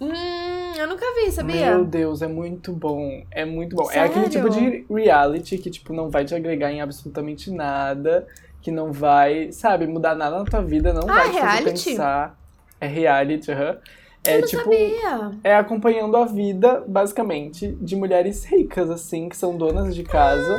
Hum, 0.00 0.72
eu 0.76 0.88
nunca 0.88 1.06
vi, 1.14 1.30
sabia? 1.30 1.70
Meu 1.70 1.84
Deus, 1.84 2.22
é 2.22 2.26
muito 2.26 2.72
bom. 2.72 3.24
É 3.30 3.44
muito 3.44 3.74
bom. 3.76 3.90
É 3.90 4.00
aquele 4.00 4.28
tipo 4.28 4.48
Sério? 4.48 4.84
de 4.84 4.86
reality 4.90 5.58
que, 5.58 5.70
tipo, 5.70 5.92
não 5.92 6.10
vai 6.10 6.24
te 6.24 6.34
agregar 6.34 6.70
em 6.72 6.80
absolutamente 6.80 7.50
nada. 7.50 8.26
Que 8.60 8.70
não 8.70 8.92
vai, 8.92 9.50
sabe, 9.52 9.86
mudar 9.86 10.14
nada 10.14 10.38
na 10.38 10.44
tua 10.44 10.62
vida. 10.62 10.92
Não 10.92 11.06
Ah, 11.08 11.12
vai 11.12 11.30
te 11.30 11.38
fazer 11.40 11.58
reality? 11.58 11.94
pensar. 11.94 12.38
É 12.80 12.86
reality, 12.86 13.50
aham. 13.50 13.78
É 14.24 14.38
eu 14.38 14.46
tipo. 14.46 14.62
sabia. 14.62 15.30
É 15.42 15.54
acompanhando 15.56 16.16
a 16.16 16.24
vida, 16.24 16.84
basicamente, 16.86 17.76
de 17.80 17.96
mulheres 17.96 18.44
ricas, 18.44 18.88
assim, 18.90 19.28
que 19.28 19.36
são 19.36 19.56
donas 19.56 19.94
de 19.94 20.02
casa 20.04 20.58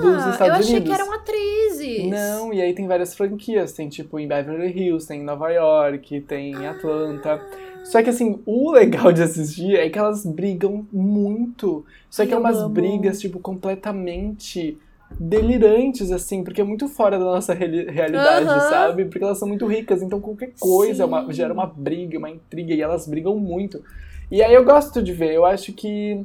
dos 0.00 0.22
Ah, 0.24 0.30
Estados 0.30 0.46
eu 0.46 0.54
achei 0.54 0.76
Unidos. 0.76 0.96
que 0.96 1.02
eram 1.02 1.12
atrizes. 1.12 2.06
Não, 2.10 2.52
e 2.52 2.62
aí 2.62 2.72
tem 2.74 2.86
várias 2.86 3.14
franquias. 3.14 3.72
Tem 3.72 3.88
tipo 3.88 4.18
em 4.18 4.26
Beverly 4.28 4.68
Hills, 4.72 5.06
tem 5.06 5.20
em 5.20 5.24
Nova 5.24 5.50
York, 5.50 6.20
tem 6.22 6.52
em 6.52 6.66
Atlanta. 6.66 7.40
Só 7.84 8.00
que 8.02 8.10
assim, 8.10 8.40
o 8.46 8.70
legal 8.72 9.12
de 9.12 9.22
assistir 9.22 9.74
é 9.76 9.90
que 9.90 9.98
elas 9.98 10.24
brigam 10.24 10.86
muito. 10.92 11.84
Só 12.08 12.24
que 12.24 12.32
é 12.32 12.36
Eu 12.36 12.40
umas 12.40 12.56
amo. 12.58 12.68
brigas, 12.68 13.20
tipo, 13.20 13.38
completamente 13.40 14.78
delirantes, 15.18 16.10
assim, 16.10 16.42
porque 16.44 16.60
é 16.60 16.64
muito 16.64 16.88
fora 16.88 17.18
da 17.18 17.24
nossa 17.24 17.52
reali- 17.54 17.90
realidade, 17.90 18.46
Aham. 18.46 18.60
sabe? 18.70 19.04
Porque 19.06 19.22
elas 19.24 19.38
são 19.38 19.48
muito 19.48 19.66
ricas, 19.66 20.02
então 20.02 20.20
qualquer 20.20 20.52
coisa 20.58 21.02
é 21.02 21.06
uma- 21.06 21.32
gera 21.32 21.52
uma 21.52 21.66
briga, 21.66 22.18
uma 22.18 22.30
intriga, 22.30 22.74
e 22.74 22.80
elas 22.82 23.06
brigam 23.06 23.36
muito. 23.38 23.82
E 24.30 24.42
aí 24.42 24.54
eu 24.54 24.64
gosto 24.64 25.02
de 25.02 25.12
ver, 25.12 25.32
eu 25.34 25.44
acho 25.44 25.72
que. 25.72 26.24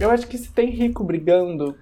eu 0.00 0.10
acho 0.10 0.26
que 0.26 0.38
se 0.38 0.50
tem 0.52 0.70
rico 0.70 1.02
brigando, 1.02 1.74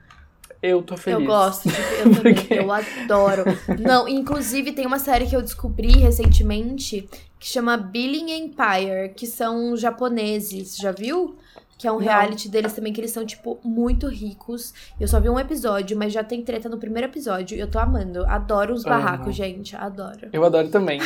eu 0.63 0.83
tô 0.83 0.97
feliz. 0.97 1.21
Eu 1.21 1.27
gosto, 1.27 1.69
de 1.69 1.75
ver, 1.75 2.01
eu 2.01 2.05
também, 2.15 2.35
Porque- 2.35 2.55
eu 2.55 2.73
adoro. 2.73 3.45
Não, 3.79 4.09
inclusive 4.09 4.73
tem 4.73 4.87
uma 4.87 4.99
série 4.99 5.27
que 5.27 5.37
eu 5.37 5.43
descobri 5.43 5.93
recentemente 5.99 7.09
que 7.39 7.47
chama 7.47 7.77
Billing 7.77 8.33
Empire, 8.33 9.13
que 9.15 9.27
são 9.27 9.77
japoneses, 9.77 10.77
já 10.77 10.93
viu? 10.93 11.37
Que 11.85 11.89
é 11.89 11.93
um 11.93 11.97
Não. 11.97 12.03
reality 12.03 12.49
deles 12.49 12.73
também, 12.73 12.95
que 12.95 13.01
eles 13.03 13.11
são, 13.11 13.27
tipo, 13.27 13.61
muito 13.63 14.09
ricos. 14.09 14.73
Eu 14.99 15.07
só 15.07 15.21
vi 15.21 15.29
um 15.29 15.39
episódio, 15.39 15.95
mas 15.99 16.15
já 16.15 16.25
tem 16.25 16.43
treta 16.43 16.67
no 16.67 16.79
primeiro 16.79 17.09
episódio. 17.09 17.59
Eu 17.59 17.71
tô 17.71 17.79
amando. 17.79 18.25
Adoro 18.25 18.73
os 18.73 18.87
Amo. 18.87 18.95
barracos, 18.95 19.37
gente. 19.37 19.77
Adoro. 19.77 20.31
Eu 20.33 20.43
adoro 20.43 20.71
também. 20.71 20.99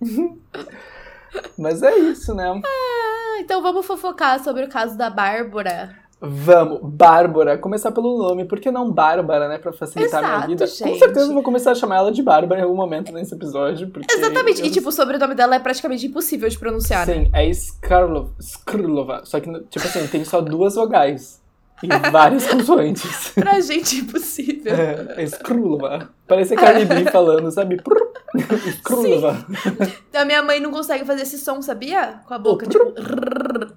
Mas 1.58 1.82
é 1.82 1.94
isso, 1.98 2.34
né? 2.34 2.48
Ah, 2.64 3.36
então 3.40 3.60
vamos 3.60 3.84
fofocar 3.84 4.42
sobre 4.42 4.64
o 4.64 4.68
caso 4.68 4.96
da 4.96 5.10
Bárbara. 5.10 5.94
Vamos, 6.26 6.80
Bárbara. 6.82 7.58
Começar 7.58 7.92
pelo 7.92 8.18
nome, 8.18 8.44
por 8.44 8.60
que 8.60 8.70
não 8.70 8.90
Bárbara, 8.90 9.48
né? 9.48 9.58
Pra 9.58 9.72
facilitar 9.72 10.20
Exato, 10.20 10.24
a 10.24 10.36
minha 10.38 10.48
vida. 10.48 10.66
gente. 10.66 10.82
Com 10.82 10.98
certeza 10.98 11.26
eu 11.26 11.34
vou 11.34 11.42
começar 11.42 11.72
a 11.72 11.74
chamar 11.74 11.96
ela 11.96 12.12
de 12.12 12.22
Bárbara 12.22 12.60
em 12.60 12.64
algum 12.64 12.76
momento 12.76 13.12
nesse 13.12 13.34
episódio. 13.34 13.88
Porque 13.90 14.12
Exatamente. 14.12 14.60
eu 14.60 14.66
E, 14.66 14.70
tipo, 14.70 14.88
o 14.88 14.92
sobrenome 14.92 15.34
dela 15.34 15.54
é 15.56 15.58
praticamente 15.58 16.06
impossível 16.06 16.48
de 16.48 16.58
pronunciar, 16.58 17.06
né? 17.06 17.14
Sim, 17.14 17.30
é 17.32 17.46
Skrlov, 17.48 18.30
Skrlova. 18.38 19.22
Só 19.24 19.40
que, 19.40 19.50
tipo 19.70 19.86
assim, 19.86 20.06
tem 20.06 20.24
só 20.24 20.40
duas 20.40 20.74
vogais. 20.74 21.42
E 21.82 22.10
várias 22.10 22.46
consoantes. 22.46 23.30
Pra 23.34 23.60
gente, 23.60 23.96
impossível. 23.96 24.72
É, 24.74 25.22
é 25.22 25.24
Skrlova. 25.24 26.08
Parece 26.26 26.54
a 26.54 26.56
Cardi 26.56 26.86
B 26.86 27.04
falando, 27.10 27.50
sabe? 27.50 27.76
Prr, 27.82 27.98
Skrlova. 28.68 29.44
A 30.14 30.24
minha 30.24 30.42
mãe 30.42 30.60
não 30.60 30.70
consegue 30.70 31.04
fazer 31.04 31.22
esse 31.22 31.36
som, 31.38 31.60
sabia? 31.60 32.20
Com 32.26 32.32
a 32.34 32.38
boca, 32.38 32.64
Oh, 32.66 32.70
tipo... 32.70 32.94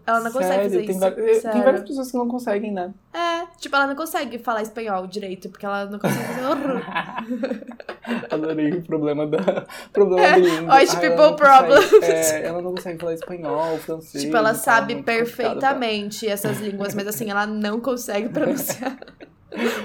Ela 0.06 0.20
não 0.22 0.32
consegue 0.32 0.64
fazer 0.64 0.78
tem, 0.80 0.90
isso. 0.90 1.00
va- 1.00 1.12
tem 1.12 1.40
Sério. 1.40 1.64
várias 1.64 1.82
pessoas 1.84 2.12
que 2.12 2.18
não 2.18 2.28
conseguem, 2.28 2.72
né? 2.72 2.94
É, 3.14 3.46
tipo, 3.58 3.76
ela 3.76 3.88
não 3.88 3.96
consegue 3.96 4.38
falar 4.40 4.62
espanhol 4.62 5.06
direito, 5.08 5.50
porque 5.50 5.66
ela 5.66 5.86
não 5.86 6.00
consegue 6.00 6.24
fazer... 6.26 7.66
Adorei 8.32 8.72
o 8.72 8.82
problema 8.84 9.28
da 9.28 9.66
problema 9.92 10.36
de 10.42 10.50
língua. 10.50 10.76
White 10.76 10.92
ela 10.92 11.02
people 11.02 11.18
não 11.18 11.36
consegue- 11.36 11.68
problems. 11.90 12.04
é, 12.04 12.46
ela 12.46 12.62
não 12.62 12.72
consegue 12.72 13.00
falar 13.00 13.14
espanhol, 13.14 13.78
francês. 13.80 14.24
tipo, 14.24 14.38
ela 14.38 14.54
sabe 14.54 14.94
muito 14.96 15.06
complicado 15.06 15.26
pra 15.36 15.46
perfeitamente 15.46 16.28
essas 16.28 16.60
línguas, 16.60 16.94
mas 16.96 17.08
assim, 17.08 17.30
ela 17.30 17.46
não 17.46 17.80
consegue 17.82 18.30
pronunciar. 18.34 18.98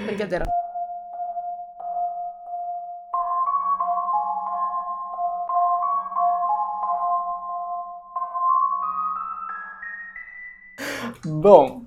Brincadeira. 0.05 0.45
Bom, 11.43 11.81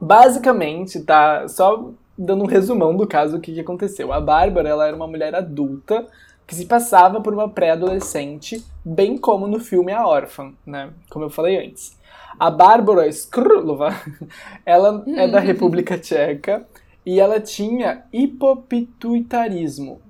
basicamente, 0.00 1.00
tá 1.00 1.48
só 1.48 1.90
dando 2.16 2.44
um 2.44 2.46
resumão 2.46 2.96
do 2.96 3.04
caso, 3.04 3.36
o 3.36 3.40
que, 3.40 3.52
que 3.52 3.58
aconteceu. 3.58 4.12
A 4.12 4.20
Bárbara, 4.20 4.68
ela 4.68 4.86
era 4.86 4.94
uma 4.94 5.08
mulher 5.08 5.34
adulta 5.34 6.06
que 6.46 6.54
se 6.54 6.66
passava 6.66 7.20
por 7.20 7.34
uma 7.34 7.48
pré-adolescente, 7.48 8.64
bem 8.84 9.18
como 9.18 9.48
no 9.48 9.58
filme 9.58 9.90
A 9.90 10.06
Órfã, 10.06 10.52
né? 10.64 10.90
Como 11.10 11.24
eu 11.24 11.30
falei 11.30 11.66
antes. 11.66 11.98
A 12.38 12.48
Bárbara 12.48 13.08
Skrlova, 13.08 13.92
ela 14.64 15.02
é 15.16 15.26
da 15.26 15.40
República 15.40 15.98
Tcheca 15.98 16.64
e 17.04 17.18
ela 17.18 17.40
tinha 17.40 18.04
hipopituitarismo, 18.12 20.00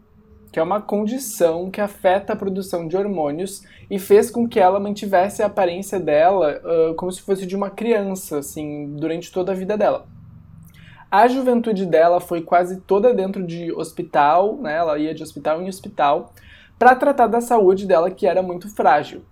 que 0.53 0.61
é 0.61 0.63
uma 0.63 0.83
condição 0.83 1.71
que 1.71 1.81
afeta 1.81 2.35
a 2.35 2.37
produção 2.37 2.87
de 2.87 2.95
hormônios 2.95 3.63
e 3.91 3.99
fez 3.99 4.31
com 4.31 4.47
que 4.47 4.61
ela 4.61 4.79
mantivesse 4.79 5.43
a 5.43 5.47
aparência 5.47 5.99
dela 5.99 6.61
ah, 6.63 6.95
como 6.97 7.11
se 7.11 7.23
fosse 7.23 7.47
de 7.47 7.57
uma 7.57 7.71
criança, 7.71 8.39
assim, 8.39 8.95
durante 8.95 9.33
toda 9.33 9.53
a 9.53 9.55
vida 9.55 9.79
dela. 9.79 10.07
A 11.11 11.27
juventude 11.27 11.87
dela 11.87 12.21
foi 12.21 12.43
quase 12.43 12.81
toda 12.83 13.15
dentro 13.15 13.47
de 13.47 13.73
hospital, 13.73 14.57
né? 14.57 14.77
Ela 14.77 14.99
ia 14.99 15.15
de 15.15 15.23
hospital 15.23 15.61
em 15.63 15.69
hospital 15.69 16.33
para 16.79 16.95
tratar 16.95 17.27
da 17.27 17.41
saúde 17.41 17.87
dela 17.87 18.11
que 18.11 18.27
era 18.27 18.43
muito 18.43 18.69
frágil. 18.75 19.23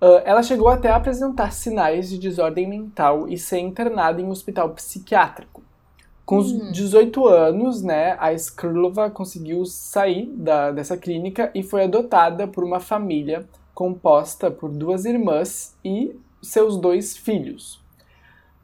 Ah, 0.00 0.22
ela 0.24 0.42
chegou 0.42 0.68
até 0.68 0.88
a 0.88 0.96
apresentar 0.96 1.52
sinais 1.52 2.08
de 2.08 2.18
desordem 2.18 2.66
mental 2.66 3.28
e 3.28 3.36
ser 3.36 3.58
internada 3.58 4.20
em 4.20 4.24
um 4.24 4.30
hospital 4.30 4.70
psiquiátrico. 4.70 5.62
Com 6.24 6.38
os 6.38 6.72
18 6.72 7.26
anos, 7.26 7.82
né, 7.82 8.16
a 8.18 8.32
Skrlova 8.32 9.10
conseguiu 9.10 9.64
sair 9.64 10.26
da, 10.26 10.70
dessa 10.70 10.96
clínica 10.96 11.50
e 11.54 11.62
foi 11.62 11.84
adotada 11.84 12.46
por 12.46 12.62
uma 12.62 12.80
família 12.80 13.46
composta 13.74 14.50
por 14.50 14.70
duas 14.70 15.04
irmãs 15.04 15.76
e 15.84 16.14
seus 16.40 16.76
dois 16.76 17.16
filhos. 17.16 17.80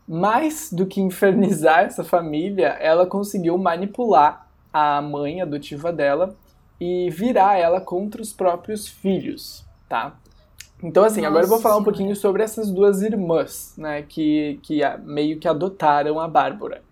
Mais 0.07 0.73
do 0.73 0.87
que 0.87 1.01
infernizar 1.01 1.81
essa 1.81 2.05
família, 2.05 2.69
ela 2.81 3.07
conseguiu 3.07 3.59
manipular 3.59 4.47
a 4.73 5.03
mãe 5.03 5.43
adotiva 5.43 5.93
dela 5.93 6.37
e 6.81 7.11
virar 7.11 7.59
ela 7.59 7.81
contra 7.81 8.23
os 8.23 8.33
próprios 8.33 8.87
filhos, 8.87 9.65
tá? 9.89 10.15
Então, 10.83 11.03
assim, 11.03 11.25
agora 11.25 11.45
eu 11.45 11.49
vou 11.49 11.57
Nossa 11.57 11.69
falar 11.69 11.77
um 11.77 11.85
pouquinho 11.85 12.15
sobre 12.15 12.43
essas 12.43 12.71
duas 12.71 13.03
irmãs, 13.03 13.75
né, 13.77 14.03
que, 14.03 14.61
que 14.63 14.81
meio 15.05 15.39
que 15.39 15.49
adotaram 15.49 16.21
a 16.21 16.29
Bárbara. 16.29 16.83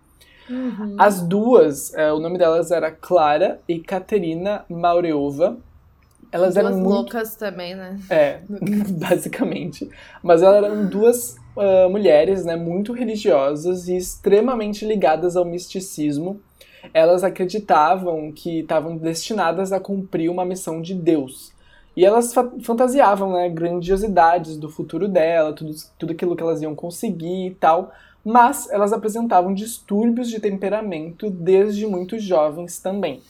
Uhum. 0.49 0.95
As 0.97 1.21
duas, 1.21 1.93
é, 1.93 2.11
o 2.11 2.19
nome 2.19 2.37
delas 2.37 2.71
era 2.71 2.91
Clara 2.91 3.59
e 3.67 3.79
Katerina 3.79 4.65
Maureova. 4.69 5.57
Elas 6.31 6.55
Duas 6.55 6.65
eram 6.65 6.77
muito 6.77 6.89
loucas 6.89 7.35
também, 7.35 7.75
né? 7.75 7.97
é, 8.09 8.39
basicamente. 8.99 9.89
Mas 10.21 10.41
elas 10.41 10.63
eram 10.63 10.85
duas 10.85 11.35
ah, 11.57 11.89
mulheres, 11.89 12.45
né, 12.45 12.55
muito 12.55 12.93
religiosas 12.93 13.87
e 13.87 13.97
extremamente 13.97 14.85
ligadas 14.85 15.35
ao 15.35 15.43
misticismo. 15.43 16.39
Elas 16.93 17.23
acreditavam 17.23 18.31
que 18.31 18.59
estavam 18.59 18.95
destinadas 18.95 19.71
a 19.73 19.79
cumprir 19.79 20.29
uma 20.29 20.45
missão 20.45 20.81
de 20.81 20.93
Deus. 20.93 21.51
E 21.95 22.05
elas 22.05 22.31
fa- 22.31 22.51
fantasiavam, 22.61 23.33
né, 23.33 23.49
grandiosidades 23.49 24.55
do 24.55 24.69
futuro 24.69 25.07
dela, 25.07 25.51
tudo, 25.51 25.73
tudo 25.97 26.11
aquilo 26.11 26.35
que 26.35 26.43
elas 26.43 26.61
iam 26.61 26.75
conseguir 26.75 27.47
e 27.47 27.55
tal. 27.55 27.91
Mas 28.29 28.69
elas 28.69 28.91
apresentavam 28.91 29.53
distúrbios 29.53 30.29
de 30.29 30.41
temperamento 30.41 31.29
desde 31.29 31.87
muito 31.87 32.19
jovens 32.19 32.77
também. 32.77 33.21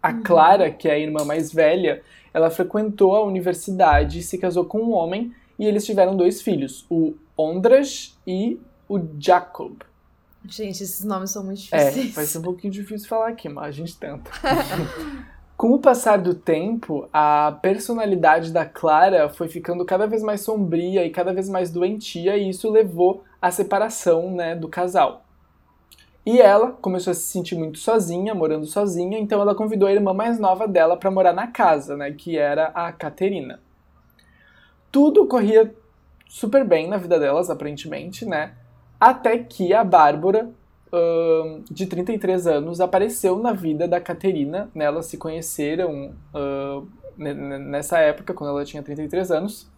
A 0.00 0.12
Clara, 0.14 0.70
que 0.70 0.88
é 0.88 0.92
a 0.92 0.98
irmã 0.98 1.24
mais 1.24 1.52
velha, 1.52 2.00
ela 2.32 2.48
frequentou 2.48 3.16
a 3.16 3.24
universidade 3.24 4.22
se 4.22 4.38
casou 4.38 4.64
com 4.64 4.78
um 4.78 4.92
homem 4.92 5.34
e 5.58 5.66
eles 5.66 5.84
tiveram 5.84 6.16
dois 6.16 6.40
filhos, 6.40 6.86
o 6.88 7.14
Ondras 7.36 8.16
e 8.24 8.60
o 8.88 9.00
Jacob. 9.18 9.78
Gente, 10.48 10.80
esses 10.84 11.04
nomes 11.04 11.32
são 11.32 11.42
muito 11.44 11.62
É, 11.72 11.90
difíceis. 11.90 12.14
vai 12.14 12.24
ser 12.24 12.38
um 12.38 12.42
pouquinho 12.42 12.72
difícil 12.72 13.08
falar 13.08 13.28
aqui, 13.30 13.48
mas 13.48 13.64
a 13.66 13.70
gente 13.72 13.96
tenta. 13.98 14.30
Com 15.56 15.72
o 15.74 15.78
passar 15.80 16.18
do 16.18 16.34
tempo, 16.34 17.06
a 17.12 17.58
personalidade 17.60 18.50
da 18.52 18.64
Clara 18.64 19.28
foi 19.28 19.48
ficando 19.48 19.84
cada 19.84 20.06
vez 20.06 20.22
mais 20.22 20.40
sombria 20.40 21.04
e 21.04 21.10
cada 21.10 21.34
vez 21.34 21.48
mais 21.50 21.70
doentia, 21.70 22.36
e 22.38 22.48
isso 22.48 22.70
levou 22.70 23.24
à 23.40 23.50
separação 23.50 24.30
né, 24.30 24.54
do 24.54 24.68
casal. 24.68 25.24
E 26.24 26.40
ela 26.40 26.72
começou 26.72 27.12
a 27.12 27.14
se 27.14 27.22
sentir 27.22 27.54
muito 27.56 27.78
sozinha, 27.78 28.34
morando 28.34 28.66
sozinha, 28.66 29.18
então 29.18 29.40
ela 29.40 29.54
convidou 29.54 29.88
a 29.88 29.92
irmã 29.92 30.12
mais 30.12 30.38
nova 30.38 30.68
dela 30.68 30.96
para 30.96 31.10
morar 31.10 31.32
na 31.32 31.46
casa, 31.46 31.96
né, 31.96 32.12
que 32.12 32.36
era 32.36 32.66
a 32.68 32.92
Caterina. 32.92 33.60
Tudo 34.92 35.26
corria 35.26 35.74
super 36.28 36.64
bem 36.64 36.88
na 36.88 36.96
vida 36.96 37.18
delas, 37.18 37.48
aparentemente, 37.50 38.24
né? 38.24 38.52
Até 38.98 39.38
que 39.38 39.72
a 39.72 39.82
Bárbara, 39.82 40.50
ahn, 40.92 41.62
de 41.70 41.86
33 41.86 42.46
anos, 42.46 42.80
apareceu 42.80 43.38
na 43.38 43.52
vida 43.52 43.88
da 43.88 44.00
Caterina. 44.00 44.70
Né? 44.74 44.84
Elas 44.84 45.06
se 45.06 45.16
conheceram 45.16 46.12
ne- 47.16 47.34
nessa 47.34 47.98
época, 47.98 48.34
quando 48.34 48.50
ela 48.50 48.64
tinha 48.64 48.82
33 48.82 49.30
anos. 49.30 49.68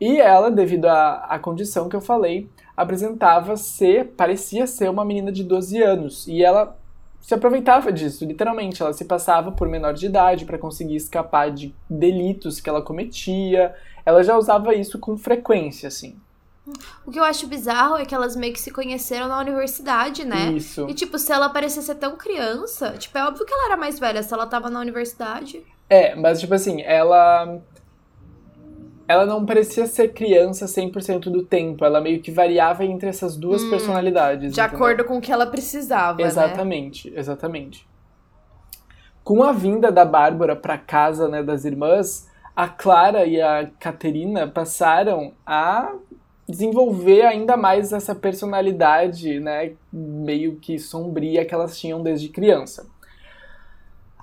E 0.00 0.20
ela, 0.20 0.50
devido 0.50 0.86
à, 0.86 1.24
à 1.24 1.38
condição 1.38 1.88
que 1.88 1.96
eu 1.96 2.00
falei, 2.00 2.48
apresentava 2.76 3.56
ser, 3.56 4.08
parecia 4.16 4.66
ser 4.66 4.90
uma 4.90 5.04
menina 5.04 5.32
de 5.32 5.42
12 5.42 5.82
anos. 5.82 6.26
E 6.28 6.42
ela 6.42 6.76
se 7.20 7.34
aproveitava 7.34 7.90
disso, 7.92 8.24
literalmente. 8.24 8.82
Ela 8.82 8.92
se 8.92 9.04
passava 9.04 9.50
por 9.50 9.68
menor 9.68 9.94
de 9.94 10.06
idade 10.06 10.44
para 10.44 10.58
conseguir 10.58 10.96
escapar 10.96 11.50
de 11.50 11.74
delitos 11.88 12.60
que 12.60 12.68
ela 12.68 12.82
cometia. 12.82 13.74
Ela 14.04 14.22
já 14.22 14.36
usava 14.36 14.74
isso 14.74 14.98
com 14.98 15.16
frequência, 15.16 15.88
assim. 15.88 16.16
O 17.06 17.10
que 17.10 17.18
eu 17.18 17.24
acho 17.24 17.46
bizarro 17.46 17.96
é 17.96 18.04
que 18.04 18.14
elas 18.14 18.34
meio 18.34 18.52
que 18.52 18.60
se 18.60 18.72
conheceram 18.72 19.28
na 19.28 19.38
universidade, 19.38 20.24
né? 20.24 20.52
Isso. 20.52 20.86
E, 20.88 20.94
tipo, 20.94 21.18
se 21.18 21.32
ela 21.32 21.48
parecesse 21.48 21.86
ser 21.86 21.94
tão 21.94 22.16
criança, 22.16 22.92
tipo, 22.98 23.16
é 23.16 23.24
óbvio 23.24 23.46
que 23.46 23.52
ela 23.52 23.66
era 23.66 23.76
mais 23.76 23.98
velha 23.98 24.22
se 24.22 24.34
ela 24.34 24.46
tava 24.46 24.68
na 24.68 24.80
universidade. 24.80 25.64
É, 25.88 26.14
mas 26.16 26.40
tipo 26.40 26.52
assim, 26.54 26.82
ela. 26.82 27.60
Ela 29.08 29.24
não 29.26 29.46
parecia 29.46 29.86
ser 29.86 30.12
criança 30.12 30.66
100% 30.66 31.30
do 31.30 31.44
tempo. 31.44 31.84
Ela 31.84 32.00
meio 32.00 32.20
que 32.22 32.30
variava 32.30 32.84
entre 32.84 33.08
essas 33.08 33.36
duas 33.36 33.62
Hum, 33.62 33.70
personalidades. 33.70 34.52
De 34.52 34.60
entendeu? 34.60 34.64
acordo 34.76 35.04
com 35.04 35.18
o 35.18 35.20
que 35.20 35.32
ela 35.32 35.46
precisava, 35.46 36.32
né? 36.32 36.56
Exatamente, 36.56 37.12
exatamente. 37.14 37.86
Com 39.24 39.42
a 39.42 39.52
vinda 39.52 39.90
da 39.92 40.04
Bárbara 40.04 40.54
para 40.56 40.78
casa 40.78 41.28
né, 41.28 41.42
das 41.42 41.64
irmãs, 41.64 42.28
a 42.54 42.68
Clara 42.68 43.26
e 43.26 43.40
a 43.40 43.70
Caterina 43.78 44.46
passaram 44.48 45.34
a 45.44 45.92
desenvolver 46.48 47.22
ainda 47.22 47.56
mais 47.56 47.92
essa 47.92 48.14
personalidade, 48.14 49.40
né, 49.40 49.74
meio 49.92 50.56
que 50.56 50.78
sombria 50.78 51.44
que 51.44 51.52
elas 51.52 51.78
tinham 51.78 52.02
desde 52.02 52.28
criança. 52.28 52.86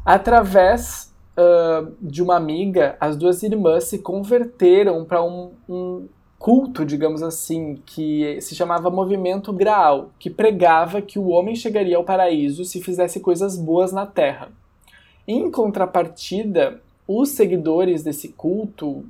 Através 0.05 1.12
ah, 1.37 1.85
de 2.01 2.21
uma 2.21 2.35
amiga, 2.35 2.95
as 2.99 3.15
duas 3.17 3.41
irmãs 3.43 3.85
se 3.85 3.99
converteram 3.99 5.03
para 5.05 5.23
um, 5.23 5.51
um 5.67 6.07
culto, 6.37 6.85
digamos 6.85 7.23
assim, 7.23 7.79
que 7.85 8.39
se 8.41 8.53
chamava 8.55 8.89
Movimento 8.89 9.53
Graal, 9.53 10.11
que 10.19 10.29
pregava 10.29 11.01
que 11.01 11.17
o 11.17 11.29
homem 11.29 11.55
chegaria 11.55 11.95
ao 11.97 12.03
paraíso 12.03 12.65
se 12.65 12.81
fizesse 12.81 13.19
coisas 13.21 13.57
boas 13.57 13.91
na 13.93 14.05
Terra. 14.05 14.49
Em 15.27 15.49
contrapartida, 15.49 16.81
os 17.07 17.29
seguidores 17.29 18.03
desse 18.03 18.29
culto 18.29 19.05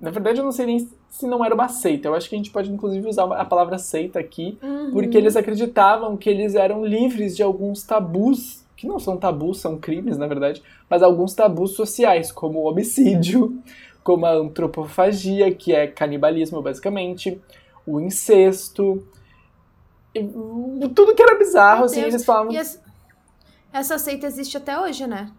Na 0.00 0.10
verdade, 0.10 0.38
eu 0.38 0.44
não 0.44 0.52
sei 0.52 0.64
nem 0.64 0.88
se 1.10 1.26
não 1.26 1.44
era 1.44 1.54
uma 1.54 1.68
seita. 1.68 2.08
Eu 2.08 2.14
acho 2.14 2.26
que 2.28 2.34
a 2.34 2.38
gente 2.38 2.50
pode, 2.50 2.70
inclusive, 2.72 3.06
usar 3.06 3.24
a 3.34 3.44
palavra 3.44 3.76
seita 3.76 4.18
aqui, 4.18 4.56
Uhum. 4.62 4.92
porque 4.92 5.16
eles 5.18 5.36
acreditavam 5.36 6.16
que 6.16 6.30
eles 6.30 6.54
eram 6.54 6.82
livres 6.84 7.36
de 7.36 7.42
alguns 7.42 7.82
tabus, 7.82 8.59
que 8.80 8.86
não 8.86 8.98
são 8.98 9.18
tabus, 9.18 9.60
são 9.60 9.76
crimes, 9.78 10.16
na 10.16 10.26
verdade, 10.26 10.62
mas 10.88 11.02
alguns 11.02 11.34
tabus 11.34 11.72
sociais, 11.72 12.32
como 12.32 12.60
o 12.60 12.64
homicídio, 12.66 13.62
como 14.02 14.24
a 14.24 14.32
antropofagia, 14.32 15.52
que 15.54 15.74
é 15.74 15.86
canibalismo, 15.86 16.62
basicamente, 16.62 17.38
o 17.86 18.00
incesto, 18.00 19.06
tudo 20.94 21.14
que 21.14 21.22
era 21.22 21.36
bizarro, 21.38 21.80
Meu 21.80 21.84
assim, 21.84 22.00
Deus. 22.00 22.14
eles 22.14 22.24
falavam. 22.24 22.56
Essa, 22.56 22.80
essa 23.70 23.98
seita 23.98 24.26
existe 24.26 24.56
até 24.56 24.80
hoje, 24.80 25.06
né? 25.06 25.30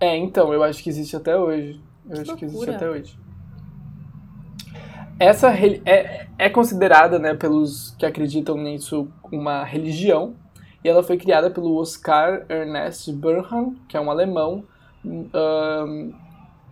É, 0.00 0.16
então, 0.16 0.54
eu 0.54 0.62
acho 0.62 0.82
que 0.82 0.88
existe 0.88 1.14
até 1.14 1.36
hoje. 1.36 1.78
Eu 2.08 2.14
Que 2.14 2.20
acho 2.22 2.36
que 2.36 2.44
existe 2.46 2.56
loucura. 2.66 2.76
até 2.76 2.88
hoje. 2.88 3.18
Essa 5.18 5.52
é, 5.54 6.28
é 6.38 6.48
considerada, 6.48 7.18
né, 7.18 7.34
pelos 7.34 7.94
que 7.98 8.06
acreditam 8.06 8.56
nisso, 8.56 9.06
uma 9.30 9.64
religião. 9.64 10.34
E 10.82 10.88
ela 10.88 11.02
foi 11.02 11.16
criada 11.16 11.50
pelo 11.50 11.76
Oscar 11.76 12.44
Ernest 12.48 13.12
Burnham, 13.12 13.76
que 13.88 13.96
é 13.96 14.00
um 14.00 14.10
alemão, 14.10 14.64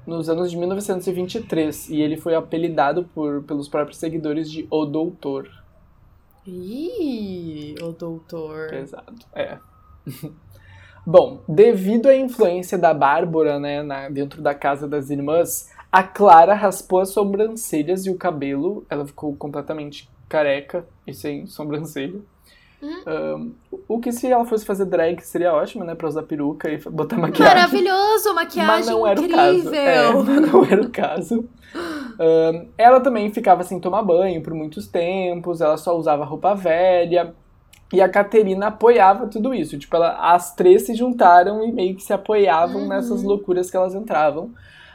nos 0.06 0.28
anos 0.28 0.50
de 0.50 0.56
1923. 0.56 1.90
E 1.90 2.00
ele 2.00 2.16
foi 2.16 2.34
apelidado 2.34 3.04
por, 3.14 3.42
pelos 3.42 3.68
próprios 3.68 3.98
seguidores 3.98 4.50
de 4.50 4.66
O 4.70 4.84
Doutor. 4.84 5.48
Ih, 6.46 7.74
o 7.82 7.92
doutor. 7.92 8.70
Pesado, 8.70 9.14
é. 9.34 9.58
Bom, 11.06 11.42
devido 11.46 12.06
à 12.06 12.16
influência 12.16 12.78
da 12.78 12.94
Bárbara, 12.94 13.58
né, 13.58 13.82
na- 13.82 14.08
dentro 14.08 14.40
da 14.40 14.54
casa 14.54 14.88
das 14.88 15.10
irmãs, 15.10 15.70
a 15.92 16.02
Clara 16.02 16.54
raspou 16.54 17.00
as 17.00 17.10
sobrancelhas 17.10 18.06
e 18.06 18.10
o 18.10 18.16
cabelo. 18.16 18.86
Ela 18.88 19.06
ficou 19.06 19.36
completamente 19.36 20.08
careca 20.26 20.86
e 21.06 21.12
sem 21.12 21.46
sobrancelha. 21.46 22.20
Hum. 22.82 23.02
Ahn, 23.06 23.50
o 23.88 23.98
que 23.98 24.12
se 24.12 24.26
ela 24.30 24.44
fosse 24.44 24.64
fazer 24.64 24.84
drag 24.84 25.20
seria 25.22 25.52
ótimo, 25.52 25.82
né, 25.84 25.94
pra 25.94 26.06
usar 26.08 26.22
peruca 26.22 26.70
e 26.70 26.78
botar 26.78 27.16
maquiagem. 27.18 27.54
Maravilhoso, 27.56 28.34
maquiagem 28.34 28.66
Mas 28.68 28.86
não 28.86 29.06
era 29.06 29.20
incrível. 29.20 29.34
o 29.34 29.64
caso. 29.64 29.74
É, 29.74 30.12
mas 30.14 30.52
não 30.52 30.64
era 30.64 30.82
o 30.82 30.90
caso. 30.90 31.48
Ahn, 32.20 32.66
ela 32.78 33.00
também 33.00 33.32
ficava 33.32 33.62
sem 33.62 33.80
tomar 33.80 34.02
banho 34.02 34.42
por 34.42 34.54
muitos 34.54 34.86
tempos, 34.86 35.60
ela 35.60 35.76
só 35.76 35.96
usava 35.96 36.24
roupa 36.24 36.54
velha. 36.54 37.34
E 37.92 38.02
a 38.02 38.08
Caterina 38.08 38.66
apoiava 38.66 39.26
tudo 39.28 39.54
isso. 39.54 39.78
Tipo, 39.78 39.96
ela, 39.96 40.34
as 40.34 40.54
três 40.54 40.82
se 40.82 40.94
juntaram 40.94 41.64
e 41.64 41.72
meio 41.72 41.96
que 41.96 42.02
se 42.02 42.12
apoiavam 42.12 42.82
Uhum. 42.82 42.88
nessas 42.88 43.22
loucuras 43.22 43.70
que 43.70 43.76
elas 43.78 43.94
entravam. 43.94 44.50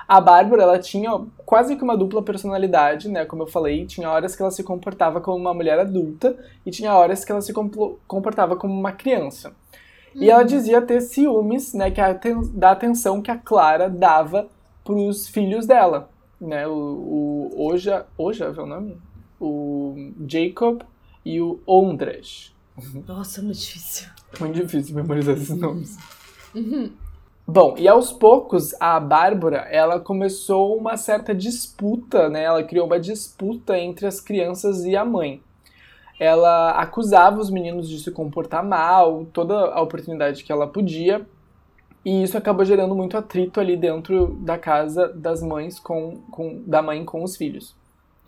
A 0.07 0.19
Bárbara, 0.19 0.63
ela 0.63 0.79
tinha 0.79 1.11
quase 1.45 1.75
que 1.75 1.83
uma 1.83 1.97
dupla 1.97 2.21
personalidade, 2.21 3.09
né? 3.09 3.25
Como 3.25 3.43
eu 3.43 3.47
falei, 3.47 3.85
tinha 3.85 4.09
horas 4.09 4.35
que 4.35 4.41
ela 4.41 4.51
se 4.51 4.63
comportava 4.63 5.21
como 5.21 5.37
uma 5.37 5.53
mulher 5.53 5.79
adulta 5.79 6.37
e 6.65 6.71
tinha 6.71 6.93
horas 6.93 7.23
que 7.23 7.31
ela 7.31 7.41
se 7.41 7.53
comportava 7.53 8.55
como 8.55 8.73
uma 8.73 8.91
criança. 8.91 9.53
E 10.15 10.29
ela 10.29 10.43
dizia 10.43 10.81
ter 10.81 11.01
ciúmes, 11.01 11.73
né, 11.73 11.89
que 11.89 11.99
a 11.99 12.13
da 12.53 12.71
atenção 12.71 13.21
que 13.21 13.31
a 13.31 13.37
Clara 13.37 13.89
dava 13.89 14.47
pros 14.83 15.27
filhos 15.27 15.65
dela, 15.65 16.09
né, 16.39 16.67
o, 16.67 17.49
o 17.51 17.67
Oja, 17.67 18.05
Oja 18.17 18.45
é 18.45 18.61
o 18.61 18.65
nome? 18.65 18.97
O 19.39 20.11
Jacob 20.27 20.81
e 21.25 21.41
o 21.41 21.59
Ondrej. 21.65 22.53
Nossa, 23.07 23.41
muito 23.41 23.59
difícil. 23.59 24.07
Muito 24.39 24.55
difícil 24.55 24.95
memorizar 24.95 25.35
esses 25.35 25.57
nomes. 25.57 25.97
Uhum. 26.53 26.91
Bom, 27.45 27.75
e 27.77 27.87
aos 27.87 28.11
poucos 28.11 28.73
a 28.79 28.99
Bárbara, 28.99 29.67
ela 29.69 29.99
começou 29.99 30.77
uma 30.77 30.95
certa 30.95 31.35
disputa, 31.35 32.29
né? 32.29 32.43
Ela 32.43 32.63
criou 32.63 32.85
uma 32.85 32.99
disputa 32.99 33.77
entre 33.77 34.07
as 34.07 34.21
crianças 34.21 34.85
e 34.85 34.95
a 34.95 35.03
mãe. 35.03 35.41
Ela 36.17 36.71
acusava 36.71 37.39
os 37.41 37.49
meninos 37.49 37.89
de 37.89 37.99
se 37.99 38.11
comportar 38.11 38.63
mal, 38.63 39.25
toda 39.25 39.55
a 39.55 39.81
oportunidade 39.81 40.43
que 40.43 40.51
ela 40.51 40.67
podia, 40.67 41.27
e 42.05 42.23
isso 42.23 42.37
acabou 42.37 42.63
gerando 42.63 42.95
muito 42.95 43.17
atrito 43.17 43.59
ali 43.59 43.75
dentro 43.75 44.35
da 44.41 44.57
casa 44.57 45.07
das 45.09 45.41
mães 45.41 45.79
com, 45.79 46.21
com 46.31 46.61
da 46.65 46.81
mãe 46.81 47.03
com 47.03 47.23
os 47.23 47.35
filhos. 47.35 47.75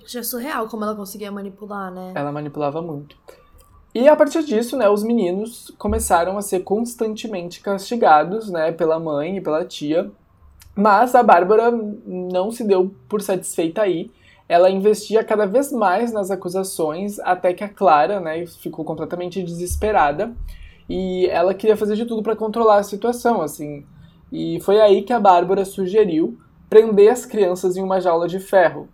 Já 0.05 0.19
é 0.19 0.23
surreal 0.23 0.67
como 0.67 0.83
ela 0.83 0.95
conseguia 0.95 1.31
manipular, 1.31 1.91
né? 1.91 2.13
Ela 2.15 2.31
manipulava 2.31 2.81
muito. 2.81 3.17
E 3.95 4.09
a 4.09 4.15
partir 4.17 4.43
disso, 4.43 4.75
né, 4.75 4.89
os 4.89 5.05
meninos 5.05 5.73
começaram 5.77 6.37
a 6.37 6.41
ser 6.41 6.59
constantemente 6.63 7.61
castigados, 7.61 8.49
né, 8.49 8.69
pela 8.73 8.99
mãe 8.99 9.37
e 9.37 9.41
pela 9.41 9.63
tia. 9.63 10.11
Mas 10.75 11.15
a 11.15 11.23
Bárbara 11.23 11.71
não 11.71 12.51
se 12.51 12.65
deu 12.65 12.93
por 13.07 13.21
satisfeita 13.21 13.83
aí. 13.83 14.11
Ela 14.49 14.69
investia 14.69 15.23
cada 15.23 15.45
vez 15.45 15.71
mais 15.71 16.11
nas 16.11 16.29
acusações, 16.29 17.21
até 17.21 17.53
que 17.53 17.63
a 17.63 17.69
Clara, 17.69 18.19
né, 18.19 18.45
ficou 18.45 18.83
completamente 18.83 19.41
desesperada 19.41 20.35
e 20.89 21.27
ela 21.27 21.53
queria 21.53 21.77
fazer 21.77 21.95
de 21.95 22.05
tudo 22.05 22.21
para 22.21 22.35
controlar 22.35 22.79
a 22.79 22.83
situação, 22.83 23.41
assim. 23.41 23.85
E 24.29 24.59
foi 24.59 24.81
aí 24.81 25.03
que 25.03 25.13
a 25.13 25.19
Bárbara 25.21 25.63
sugeriu 25.63 26.37
prender 26.69 27.13
as 27.13 27.25
crianças 27.25 27.77
em 27.77 27.81
uma 27.81 28.01
jaula 28.01 28.27
de 28.27 28.41
ferro. 28.41 28.89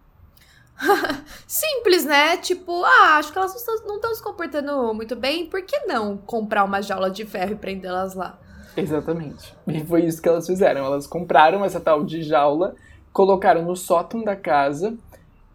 Simples, 1.48 2.06
né? 2.06 2.38
Tipo, 2.38 2.84
ah, 2.84 3.18
acho 3.18 3.32
que 3.32 3.38
elas 3.38 3.54
não 3.86 3.96
estão 3.96 4.16
se 4.16 4.24
comportando 4.24 4.94
muito 4.94 5.16
bem, 5.16 5.46
por 5.46 5.62
que 5.62 5.86
não 5.86 6.18
comprar 6.18 6.64
uma 6.64 6.82
jaula 6.82 7.10
de 7.10 7.26
ferro 7.26 7.52
e 7.52 7.56
prendê-las 7.56 8.16
lá? 8.16 8.40
Exatamente. 8.76 9.54
E 9.68 9.84
foi 9.86 10.06
isso 10.06 10.22
que 10.22 10.30
elas 10.30 10.48
fizeram. 10.48 10.86
Elas 10.86 11.06
compraram 11.06 11.64
essa 11.64 11.80
tal 11.80 12.04
de 12.04 12.24
jaula, 12.24 12.76
colocaram 13.12 13.64
no 13.64 13.76
sótão 13.76 14.24
da 14.24 14.36
casa 14.36 14.98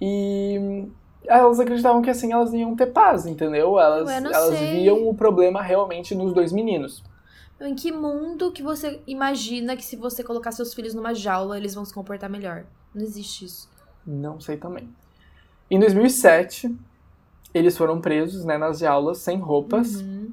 e 0.01 0.87
elas 1.27 1.59
acreditavam 1.59 2.03
que 2.03 2.11
assim 2.11 2.33
elas 2.33 2.53
iam 2.53 2.77
ter 2.77 2.87
paz, 2.87 3.27
entendeu? 3.27 3.79
Elas, 3.79 4.09
elas 4.09 4.59
sei. 4.59 4.73
viam 4.73 5.09
o 5.09 5.15
problema 5.15 5.62
realmente 5.62 6.15
nos 6.15 6.33
dois 6.33 6.53
meninos. 6.53 7.03
Em 7.59 7.75
que 7.75 7.91
mundo 7.91 8.53
que 8.53 8.62
você 8.62 9.01
imagina 9.07 9.77
que 9.77 9.85
se 9.85 9.97
você 9.97 10.23
colocar 10.23 10.53
seus 10.53 10.75
filhos 10.75 10.93
numa 10.93 11.15
jaula, 11.15 11.57
eles 11.57 11.75
vão 11.75 11.87
se 11.87 11.95
comportar 11.95 12.29
melhor? 12.29 12.67
Não 12.95 13.03
existe 13.03 13.47
isso. 13.47 13.69
Não 14.07 14.39
sei 14.39 14.59
também. 14.59 14.89
Em 15.70 15.79
2007, 15.79 16.74
eles 17.52 17.76
foram 17.76 18.00
presos 18.00 18.44
né, 18.44 18.57
nas 18.59 18.79
jaulas, 18.79 19.18
sem 19.18 19.38
roupas. 19.38 19.96
Uhum. 20.00 20.31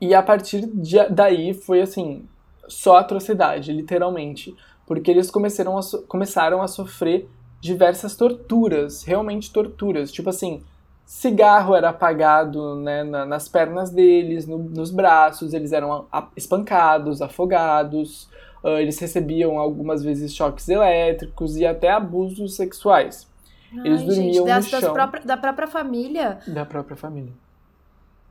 E 0.00 0.14
a 0.14 0.22
partir 0.22 0.66
de- 0.66 1.08
daí 1.08 1.54
foi 1.54 1.80
assim, 1.80 2.26
só 2.68 2.98
atrocidade, 2.98 3.72
literalmente. 3.72 4.54
Porque 4.86 5.10
eles 5.10 5.30
começaram 5.30 5.76
a, 5.78 5.80
começaram 6.06 6.62
a 6.62 6.68
sofrer 6.68 7.28
diversas 7.60 8.14
torturas, 8.16 9.02
realmente 9.02 9.52
torturas. 9.52 10.12
Tipo 10.12 10.30
assim, 10.30 10.62
cigarro 11.04 11.74
era 11.74 11.88
apagado 11.88 12.76
né, 12.76 13.02
na- 13.02 13.26
nas 13.26 13.48
pernas 13.48 13.90
deles, 13.90 14.46
no- 14.46 14.58
nos 14.58 14.90
braços, 14.90 15.52
eles 15.54 15.72
eram 15.72 15.92
a- 15.92 16.04
a- 16.12 16.28
espancados, 16.36 17.20
afogados, 17.22 18.28
ah, 18.62 18.80
eles 18.80 18.98
recebiam 18.98 19.58
algumas 19.58 20.02
vezes 20.04 20.34
choques 20.34 20.68
elétricos 20.68 21.56
e 21.56 21.66
até 21.66 21.90
abusos 21.90 22.54
sexuais 22.56 23.27
Eles 23.84 24.02
dormiam 24.02 24.14
gente, 24.24 24.38
no 24.40 24.44
das, 24.46 24.70
das 24.70 24.80
chão. 24.80 24.92
própria- 24.92 25.22
da 25.24 25.36
própria 25.36 25.68
família. 25.68 26.38
da 26.46 26.64
própria 26.64 26.96
família. 26.96 27.32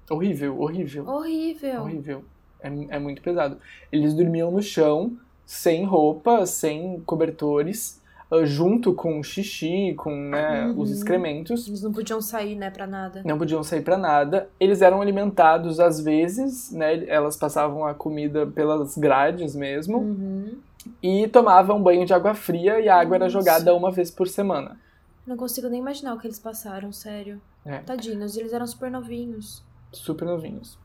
Horrível, 0.09 0.59
horrível. 0.61 1.07
Horrível. 1.07 1.81
Horrível. 1.81 2.23
É, 2.61 2.67
é 2.95 2.99
muito 2.99 3.21
pesado. 3.21 3.57
Eles 3.91 4.13
dormiam 4.13 4.49
no 4.51 4.61
chão, 4.61 5.17
sem 5.45 5.83
roupa, 5.85 6.45
sem 6.45 7.01
cobertores, 7.05 8.01
ah, 8.31 8.43
junto 8.45 8.93
com 8.93 9.19
o 9.19 9.23
xixi, 9.23 9.93
com 9.97 10.09
né, 10.29 10.65
Uhum. 10.67 10.79
os 10.79 10.91
excrementos. 10.91 11.67
Eles 11.67 11.81
não 11.83 11.91
podiam 11.91 12.21
sair, 12.21 12.55
né, 12.55 12.69
pra 12.69 12.87
nada. 12.87 13.21
Não 13.25 13.37
podiam 13.37 13.61
sair 13.63 13.81
pra 13.81 13.97
nada. 13.97 14.49
Eles 14.59 14.81
eram 14.81 15.01
alimentados 15.01 15.79
às 15.79 15.99
vezes, 15.99 16.71
né? 16.71 17.05
Elas 17.07 17.35
passavam 17.37 17.85
a 17.85 17.93
comida 17.93 18.47
pelas 18.47 18.97
grades 18.97 19.55
mesmo. 19.55 19.97
Uhum. 19.99 20.55
E 21.03 21.27
tomavam 21.27 21.81
banho 21.83 22.05
de 22.05 22.13
água 22.13 22.33
fria 22.33 22.79
e 22.79 22.87
a 22.87 22.97
água 22.99 23.17
era 23.17 23.25
Nossa. 23.25 23.37
jogada 23.39 23.75
uma 23.75 23.91
vez 23.91 24.09
por 24.09 24.27
semana. 24.27 24.79
Não 25.27 25.35
consigo 25.35 25.67
nem 25.67 25.81
imaginar 25.81 26.13
o 26.13 26.17
que 26.17 26.25
eles 26.25 26.39
passaram, 26.39 26.93
sério. 26.93 27.41
É. 27.65 27.79
Tadinhos, 27.79 28.37
eles 28.37 28.53
eram 28.53 28.65
super 28.65 28.89
novinhos. 28.89 29.61
super 29.91 30.25
novinhos. 30.25 30.79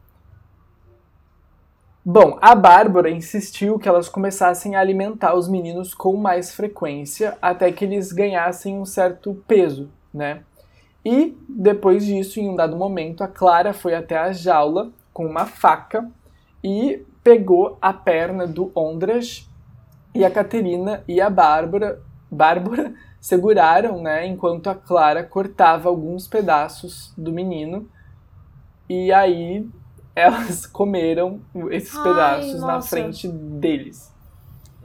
Bom, 2.05 2.37
a 2.43 2.53
Bárbara 2.57 3.09
insistiu 3.09 3.79
que 3.79 3.89
elas 3.89 4.09
começassem 4.09 4.75
a 4.75 4.81
alimentar 4.81 5.37
os 5.37 5.47
meninos 5.47 5.95
com 5.95 6.17
mais 6.17 6.53
frequência 6.53 7.39
até 7.41 7.71
que 7.71 7.85
eles 7.85 8.11
ganhassem 8.11 8.77
um 8.77 8.85
certo 8.85 9.41
peso, 9.47 9.89
né? 10.13 10.43
E 11.05 11.37
depois 11.49 12.05
disso, 12.05 12.41
em 12.41 12.49
um 12.49 12.57
dado 12.57 12.77
momento, 12.77 13.23
a 13.23 13.29
Clara 13.29 13.73
foi 13.73 13.95
até 13.95 14.19
a 14.19 14.33
jaula 14.33 14.91
com 15.13 15.25
uma 15.25 15.47
faca 15.47 16.11
e 16.65 17.07
pegou 17.23 17.79
a 17.81 17.93
perna 17.93 18.49
do 18.49 18.73
Ondras 18.75 19.49
e 20.13 20.25
a 20.25 20.31
Caterina 20.31 21.05
e 21.07 21.21
a 21.21 21.31
Bárbara, 21.31 22.03
Bárbara 22.29 22.93
seguraram, 23.23 24.03
né, 24.03 24.27
enquanto 24.27 24.69
a 24.69 24.75
Clara 24.75 25.23
cortava 25.23 25.89
alguns 25.89 26.27
pedaços 26.27 27.15
do 27.17 27.31
menino 27.33 27.89
e 28.89 29.13
aí 29.13 29.65
elas 30.15 30.67
comeram 30.67 31.41
esses 31.71 31.97
Ai, 31.97 32.03
pedaços 32.03 32.61
na 32.61 32.67
nossa. 32.75 32.89
frente 32.89 33.29
deles. 33.29 34.13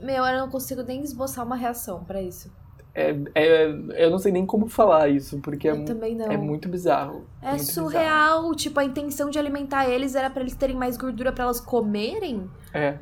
Meu, 0.00 0.24
eu 0.24 0.38
não 0.38 0.48
consigo 0.48 0.82
nem 0.84 1.02
esboçar 1.02 1.44
uma 1.44 1.56
reação 1.56 2.04
pra 2.04 2.22
isso. 2.22 2.48
é, 2.94 3.10
é, 3.34 3.66
eu 4.04 4.10
não 4.10 4.18
sei 4.20 4.30
nem 4.30 4.46
como 4.46 4.68
falar 4.68 5.08
isso, 5.08 5.40
porque 5.40 5.66
é, 5.68 5.72
Eu 5.72 5.84
também 5.84 6.14
não. 6.14 6.26
é 6.26 6.36
muito 6.36 6.68
bizarro. 6.68 7.26
É 7.42 7.48
muito 7.48 7.66
bizarro. 7.66 7.88
surreal. 7.90 8.54
Tipo, 8.54 8.78
a 8.78 8.84
intenção 8.84 9.28
de 9.30 9.38
alimentar 9.40 9.88
eles 9.88 10.14
era 10.14 10.30
pra 10.30 10.42
eles 10.42 10.54
terem 10.54 10.76
mais 10.76 10.96
gordura 10.96 11.32
pra 11.32 11.42
elas 11.44 11.60
comerem. 11.60 12.48
É. 12.72 12.98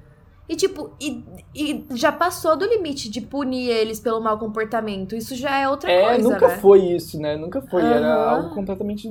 E, 0.48 0.54
tipo, 0.54 0.96
e, 1.00 1.24
e 1.54 1.86
já 1.96 2.12
passou 2.12 2.56
do 2.56 2.64
limite 2.64 3.10
de 3.10 3.20
punir 3.20 3.68
eles 3.68 3.98
pelo 3.98 4.20
mau 4.20 4.38
comportamento. 4.38 5.16
Isso 5.16 5.34
já 5.34 5.58
é 5.58 5.68
outra 5.68 5.90
É, 5.90 6.02
coisa, 6.02 6.22
nunca 6.22 6.48
né? 6.48 6.56
foi 6.58 6.80
isso, 6.92 7.18
né? 7.20 7.36
Nunca 7.36 7.60
foi. 7.62 7.82
Era 7.82 8.14
Aham. 8.14 8.30
algo 8.30 8.54
completamente 8.54 9.10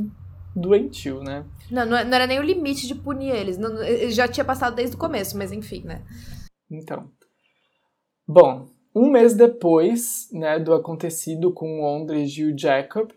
doentio, 0.56 1.22
né? 1.22 1.46
Não, 1.70 1.86
não, 1.86 1.92
não 2.06 2.16
era 2.16 2.28
nem 2.28 2.40
o 2.40 2.44
limite 2.44 2.88
de 2.88 2.96
punir 2.96 3.36
eles. 3.36 3.58
Não, 3.58 3.76
já 4.10 4.28
tinha 4.28 4.46
passado 4.46 4.76
desde 4.76 4.96
o 4.96 5.00
começo, 5.00 5.38
mas 5.38 5.52
enfim, 5.52 5.82
né? 5.84 6.02
Então. 6.72 7.12
Bom, 8.28 8.68
um 8.96 9.10
mês 9.10 9.34
depois 9.34 10.30
né, 10.32 10.58
do 10.58 10.74
acontecido 10.74 11.52
com 11.52 11.82
o 11.82 11.84
Ondrej 11.84 12.40
e 12.40 12.46
o 12.46 12.58
Jacob, 12.58 13.12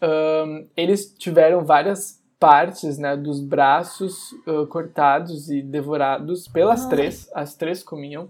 ahn, 0.00 0.66
eles 0.76 1.12
tiveram 1.14 1.64
várias 1.64 2.22
partes 2.44 2.98
né, 2.98 3.16
dos 3.16 3.40
braços 3.40 4.34
ah, 4.46 4.66
cortados 4.68 5.48
e 5.48 5.62
devorados 5.62 6.46
pelas 6.46 6.82
Ai. 6.84 6.90
três. 6.90 7.30
As 7.34 7.56
três 7.56 7.82
comiam. 7.82 8.28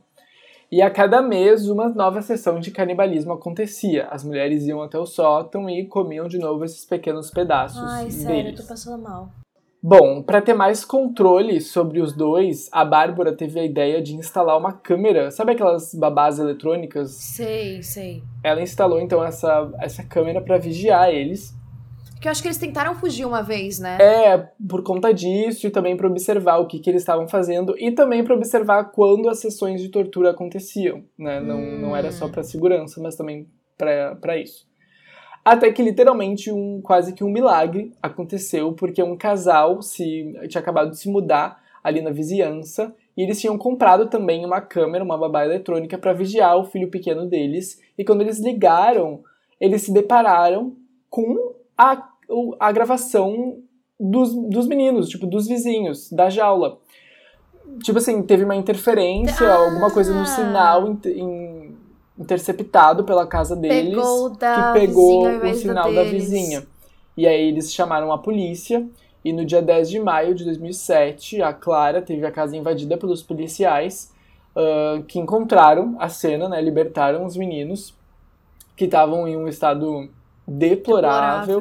E 0.70 0.80
a 0.80 0.88
cada 0.88 1.20
mês, 1.20 1.68
uma 1.68 1.88
nova 1.88 2.22
sessão 2.22 2.60
de 2.60 2.70
canibalismo 2.70 3.32
acontecia. 3.32 4.06
As 4.10 4.22
mulheres 4.22 4.66
iam 4.66 4.82
até 4.82 4.96
o 4.96 5.04
sótão 5.04 5.68
e 5.68 5.84
comiam 5.86 6.28
de 6.28 6.38
novo 6.38 6.64
esses 6.64 6.84
pequenos 6.84 7.28
pedaços 7.28 7.82
Ai, 7.82 8.08
sério, 8.10 8.38
eu 8.38 8.44
deles. 8.44 8.60
tô 8.60 8.68
passando 8.68 9.02
mal. 9.02 9.30
Bom, 9.82 10.22
para 10.22 10.40
ter 10.40 10.54
mais 10.54 10.84
controle 10.84 11.60
sobre 11.60 12.00
os 12.00 12.12
dois, 12.12 12.68
a 12.72 12.84
Bárbara 12.84 13.36
teve 13.36 13.58
a 13.58 13.64
ideia 13.64 14.00
de 14.00 14.14
instalar 14.14 14.56
uma 14.56 14.72
câmera. 14.72 15.32
Sabe 15.32 15.52
aquelas 15.52 15.92
babás 15.92 16.38
eletrônicas? 16.38 17.10
Sei, 17.10 17.82
sei. 17.82 18.22
Ela 18.44 18.62
instalou 18.62 19.00
então 19.00 19.24
essa, 19.24 19.70
essa 19.80 20.04
câmera 20.04 20.40
para 20.40 20.56
vigiar 20.56 21.10
eles. 21.10 21.52
Porque 22.24 22.28
eu 22.30 22.32
acho 22.32 22.40
que 22.40 22.48
eles 22.48 22.56
tentaram 22.56 22.94
fugir 22.94 23.26
uma 23.26 23.42
vez, 23.42 23.78
né? 23.78 23.98
É, 24.00 24.48
por 24.66 24.82
conta 24.82 25.12
disso 25.12 25.66
e 25.66 25.70
também 25.70 25.94
para 25.94 26.06
observar 26.06 26.56
o 26.56 26.66
que, 26.66 26.78
que 26.78 26.88
eles 26.88 27.02
estavam 27.02 27.28
fazendo 27.28 27.74
e 27.78 27.90
também 27.90 28.24
para 28.24 28.34
observar 28.34 28.84
quando 28.84 29.28
as 29.28 29.40
sessões 29.40 29.82
de 29.82 29.90
tortura 29.90 30.30
aconteciam. 30.30 31.04
Né? 31.18 31.38
Não, 31.38 31.60
não 31.60 31.94
era 31.94 32.10
só 32.10 32.26
para 32.26 32.42
segurança, 32.42 32.98
mas 32.98 33.14
também 33.14 33.46
para 33.76 34.38
isso. 34.38 34.66
Até 35.44 35.70
que 35.70 35.82
literalmente 35.82 36.50
um 36.50 36.80
quase 36.80 37.12
que 37.12 37.22
um 37.22 37.28
milagre 37.28 37.92
aconteceu, 38.02 38.72
porque 38.72 39.02
um 39.02 39.18
casal 39.18 39.82
se 39.82 40.34
tinha 40.48 40.62
acabado 40.62 40.92
de 40.92 40.98
se 40.98 41.10
mudar 41.10 41.62
ali 41.82 42.00
na 42.00 42.10
vizinhança 42.10 42.94
e 43.14 43.22
eles 43.22 43.38
tinham 43.38 43.58
comprado 43.58 44.08
também 44.08 44.46
uma 44.46 44.62
câmera, 44.62 45.04
uma 45.04 45.18
babá 45.18 45.44
eletrônica 45.44 45.98
para 45.98 46.14
vigiar 46.14 46.56
o 46.56 46.64
filho 46.64 46.88
pequeno 46.88 47.26
deles. 47.26 47.82
E 47.98 48.02
quando 48.02 48.22
eles 48.22 48.38
ligaram, 48.38 49.22
eles 49.60 49.82
se 49.82 49.92
depararam 49.92 50.74
com 51.10 51.52
a, 51.76 52.08
a 52.58 52.72
gravação 52.72 53.58
dos, 53.98 54.34
dos 54.50 54.66
meninos, 54.66 55.08
tipo, 55.08 55.26
dos 55.26 55.46
vizinhos, 55.46 56.10
da 56.10 56.28
jaula. 56.28 56.78
Tipo 57.82 57.98
assim, 57.98 58.22
teve 58.22 58.44
uma 58.44 58.54
interferência, 58.56 59.48
Ah! 59.48 59.56
alguma 59.56 59.90
coisa 59.90 60.12
no 60.14 60.26
sinal 60.26 60.88
in- 60.88 61.00
in- 61.06 61.76
interceptado 62.18 63.04
pela 63.04 63.26
casa 63.26 63.56
deles 63.56 63.94
Pegou 63.94 64.30
que 64.30 64.72
pegou 64.72 65.22
o 65.50 65.54
sinal 65.54 65.92
da 65.92 66.04
da 66.04 66.10
vizinha. 66.10 66.64
E 67.16 67.26
aí 67.26 67.48
eles 67.48 67.72
chamaram 67.72 68.12
a 68.12 68.18
polícia 68.18 68.86
e 69.24 69.32
no 69.32 69.44
dia 69.44 69.62
10 69.62 69.88
de 69.90 69.98
maio 70.00 70.34
de 70.34 70.44
2007, 70.44 71.40
a 71.42 71.52
Clara 71.52 72.02
teve 72.02 72.24
a 72.26 72.30
casa 72.30 72.56
invadida 72.56 72.96
pelos 72.96 73.22
policiais 73.22 74.12
ah, 74.54 75.02
que 75.08 75.18
encontraram 75.18 75.96
a 75.98 76.08
cena, 76.08 76.48
né, 76.48 76.60
libertaram 76.60 77.24
os 77.24 77.36
meninos 77.36 77.94
que 78.76 78.84
estavam 78.84 79.26
em 79.26 79.36
um 79.36 79.48
estado 79.48 80.08
deplorável. 80.46 81.60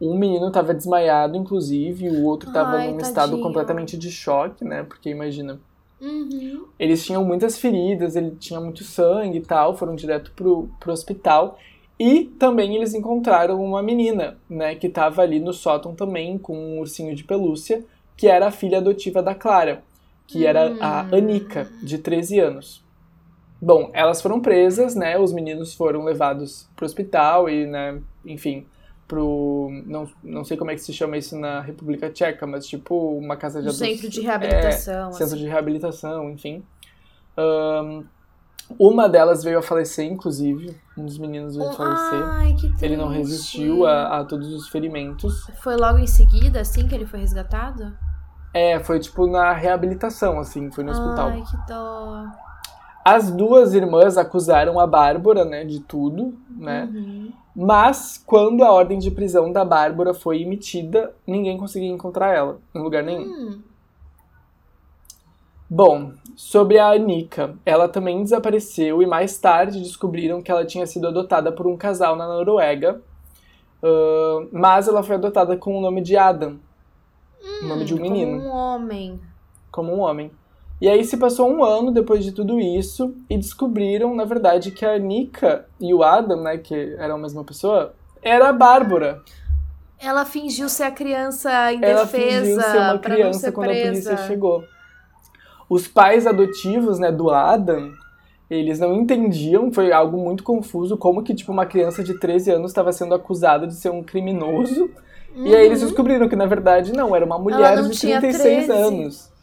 Um 0.00 0.18
menino 0.18 0.48
estava 0.48 0.74
desmaiado, 0.74 1.36
inclusive, 1.36 2.06
e 2.06 2.10
o 2.10 2.24
outro 2.24 2.48
estava 2.48 2.78
num 2.78 2.98
estado 2.98 3.30
tadinho. 3.30 3.42
completamente 3.42 3.96
de 3.96 4.10
choque, 4.10 4.64
né? 4.64 4.82
Porque 4.82 5.08
imagina, 5.08 5.60
Uhum. 6.00 6.66
eles 6.78 7.04
tinham 7.04 7.24
muitas 7.24 7.56
feridas, 7.58 8.16
ele 8.16 8.32
tinha 8.32 8.60
muito 8.60 8.82
sangue 8.84 9.38
e 9.38 9.42
tal, 9.42 9.76
foram 9.76 9.94
direto 9.94 10.32
pro, 10.32 10.68
pro 10.80 10.92
hospital. 10.92 11.58
E 11.98 12.24
também 12.24 12.74
eles 12.74 12.92
encontraram 12.92 13.62
uma 13.64 13.80
menina, 13.82 14.36
né, 14.50 14.74
que 14.74 14.88
estava 14.88 15.22
ali 15.22 15.38
no 15.38 15.52
sótão 15.52 15.94
também 15.94 16.36
com 16.36 16.56
um 16.56 16.80
ursinho 16.80 17.14
de 17.14 17.22
pelúcia, 17.22 17.84
que 18.16 18.26
era 18.26 18.48
a 18.48 18.50
filha 18.50 18.78
adotiva 18.78 19.22
da 19.22 19.34
Clara, 19.34 19.82
que 20.26 20.44
era 20.44 20.74
a 20.80 21.02
Hum. 21.04 21.14
Anica, 21.16 21.70
de 21.82 21.98
13 21.98 22.40
anos. 22.40 22.82
Bom, 23.62 23.90
elas 23.94 24.20
foram 24.20 24.40
presas, 24.40 24.94
né, 24.96 25.16
os 25.16 25.32
meninos 25.32 25.72
foram 25.72 26.02
levados 26.04 26.68
pro 26.74 26.84
hospital 26.84 27.48
e, 27.48 27.64
né, 27.64 28.00
enfim, 28.26 28.66
pro... 29.06 29.68
Não, 29.86 30.08
não 30.22 30.44
sei 30.44 30.56
como 30.56 30.70
é 30.70 30.74
que 30.74 30.80
se 30.80 30.92
chama 30.92 31.16
isso 31.16 31.38
na 31.38 31.60
República 31.60 32.10
Tcheca, 32.10 32.46
mas 32.46 32.66
tipo 32.66 33.16
uma 33.18 33.36
casa 33.36 33.60
de 33.60 33.66
Um 33.66 33.70
adoção. 33.70 33.86
centro 33.86 34.08
de 34.08 34.20
reabilitação. 34.20 35.12
Centro 35.12 35.34
assim. 35.34 35.36
de 35.44 35.46
reabilitação, 35.48 36.30
enfim. 36.30 36.62
Ahn, 37.36 38.04
uma 38.78 39.08
delas 39.08 39.44
veio 39.44 39.58
a 39.58 39.62
falecer, 39.62 40.06
inclusive. 40.06 40.74
Um 40.96 41.04
dos 41.04 41.18
meninos 41.18 41.56
veio 41.56 41.68
a 41.68 41.72
falecer. 41.72 42.22
Ai, 42.22 42.54
que 42.54 42.84
Ele 42.84 42.96
não 42.96 43.08
triste. 43.08 43.22
resistiu 43.22 43.86
a, 43.86 44.20
a 44.20 44.24
todos 44.24 44.52
os 44.52 44.68
ferimentos. 44.68 45.46
Foi 45.62 45.76
logo 45.76 45.98
em 45.98 46.06
seguida, 46.06 46.60
assim, 46.60 46.86
que 46.88 46.94
ele 46.94 47.06
foi 47.06 47.20
resgatado? 47.20 47.92
É, 48.54 48.78
foi 48.78 49.00
tipo 49.00 49.26
na 49.26 49.52
reabilitação, 49.52 50.38
assim, 50.38 50.70
foi 50.70 50.84
no 50.84 50.92
hospital. 50.92 51.28
Ai, 51.28 51.42
que 51.42 51.56
dó. 51.68 52.24
As 53.04 53.30
duas 53.30 53.74
irmãs 53.74 54.16
acusaram 54.16 54.80
a 54.80 54.86
Bárbara, 54.86 55.44
né, 55.44 55.64
de 55.64 55.80
tudo, 55.80 56.38
né? 56.48 56.88
Uhum. 56.90 57.32
Mas 57.54 58.22
quando 58.26 58.64
a 58.64 58.72
ordem 58.72 58.98
de 58.98 59.10
prisão 59.10 59.52
da 59.52 59.64
Bárbara 59.64 60.12
foi 60.12 60.42
emitida, 60.42 61.14
ninguém 61.26 61.56
conseguia 61.56 61.88
encontrar 61.88 62.34
ela 62.34 62.58
em 62.74 62.80
lugar 62.80 63.02
nenhum. 63.02 63.22
Hum. 63.22 63.62
Bom, 65.70 66.12
sobre 66.36 66.78
a 66.78 66.90
Anika, 66.90 67.56
ela 67.64 67.88
também 67.88 68.22
desapareceu 68.22 69.02
e 69.02 69.06
mais 69.06 69.38
tarde 69.38 69.80
descobriram 69.80 70.42
que 70.42 70.50
ela 70.50 70.64
tinha 70.64 70.86
sido 70.86 71.06
adotada 71.08 71.50
por 71.50 71.66
um 71.66 71.76
casal 71.76 72.16
na 72.16 72.26
Noruega, 72.26 73.00
ah, 73.82 74.46
mas 74.52 74.88
ela 74.88 75.02
foi 75.02 75.16
adotada 75.16 75.56
com 75.56 75.76
o 75.76 75.80
nome 75.80 76.00
de 76.00 76.16
Adam, 76.16 76.58
o 77.62 77.66
nome 77.66 77.84
de 77.84 77.94
um 77.94 78.00
menino, 78.00 78.38
Como 78.38 78.48
um 78.48 78.56
homem. 78.56 79.20
como 79.70 79.92
um 79.92 80.00
homem. 80.00 80.30
E 80.80 80.88
aí 80.88 81.04
se 81.04 81.16
passou 81.16 81.48
um 81.50 81.64
ano 81.64 81.90
depois 81.92 82.24
de 82.24 82.32
tudo 82.32 82.60
isso 82.60 83.14
e 83.30 83.36
descobriram, 83.36 84.14
na 84.14 84.24
verdade, 84.24 84.70
que 84.70 84.84
a 84.84 84.94
Anika 84.94 85.66
e 85.80 85.94
o 85.94 86.02
Adam, 86.02 86.42
né, 86.42 86.58
que 86.58 86.94
eram 86.98 87.14
a 87.14 87.18
mesma 87.18 87.44
pessoa, 87.44 87.94
era 88.22 88.48
a 88.48 88.52
Bárbara. 88.52 89.22
Ela 89.98 90.24
fingiu 90.24 90.68
ser 90.68 90.82
a 90.84 90.90
criança 90.90 91.50
Ela 91.50 91.72
indefesa 91.72 92.06
fingiu 92.08 92.60
ser 92.60 92.76
uma 92.76 92.98
pra 92.98 93.08
não 93.10 93.16
criança 93.16 93.38
ser 93.40 93.52
quando 93.52 93.68
presa. 93.68 93.88
a 93.88 93.92
polícia 93.92 94.16
chegou. 94.26 94.64
Os 95.70 95.88
pais 95.88 96.26
adotivos, 96.26 96.98
né, 96.98 97.10
do 97.10 97.30
Adam, 97.30 97.90
eles 98.50 98.78
não 98.78 98.94
entendiam, 98.96 99.72
foi 99.72 99.92
algo 99.92 100.18
muito 100.18 100.42
confuso, 100.44 100.96
como 100.98 101.22
que, 101.22 101.34
tipo, 101.34 101.50
uma 101.52 101.64
criança 101.64 102.04
de 102.04 102.18
13 102.18 102.50
anos 102.50 102.70
estava 102.72 102.92
sendo 102.92 103.14
acusada 103.14 103.66
de 103.66 103.74
ser 103.74 103.90
um 103.90 104.02
criminoso. 104.02 104.90
E 105.34 105.54
aí 105.54 105.64
eles 105.64 105.80
Uhum. 105.80 105.86
descobriram 105.88 106.28
que, 106.28 106.36
na 106.36 106.46
verdade, 106.46 106.92
não, 106.92 107.16
era 107.16 107.24
uma 107.24 107.38
mulher 107.38 107.82
de 107.82 107.90
tinha 107.96 108.20
36 108.20 108.66
13. 108.66 108.70
anos. 108.70 109.33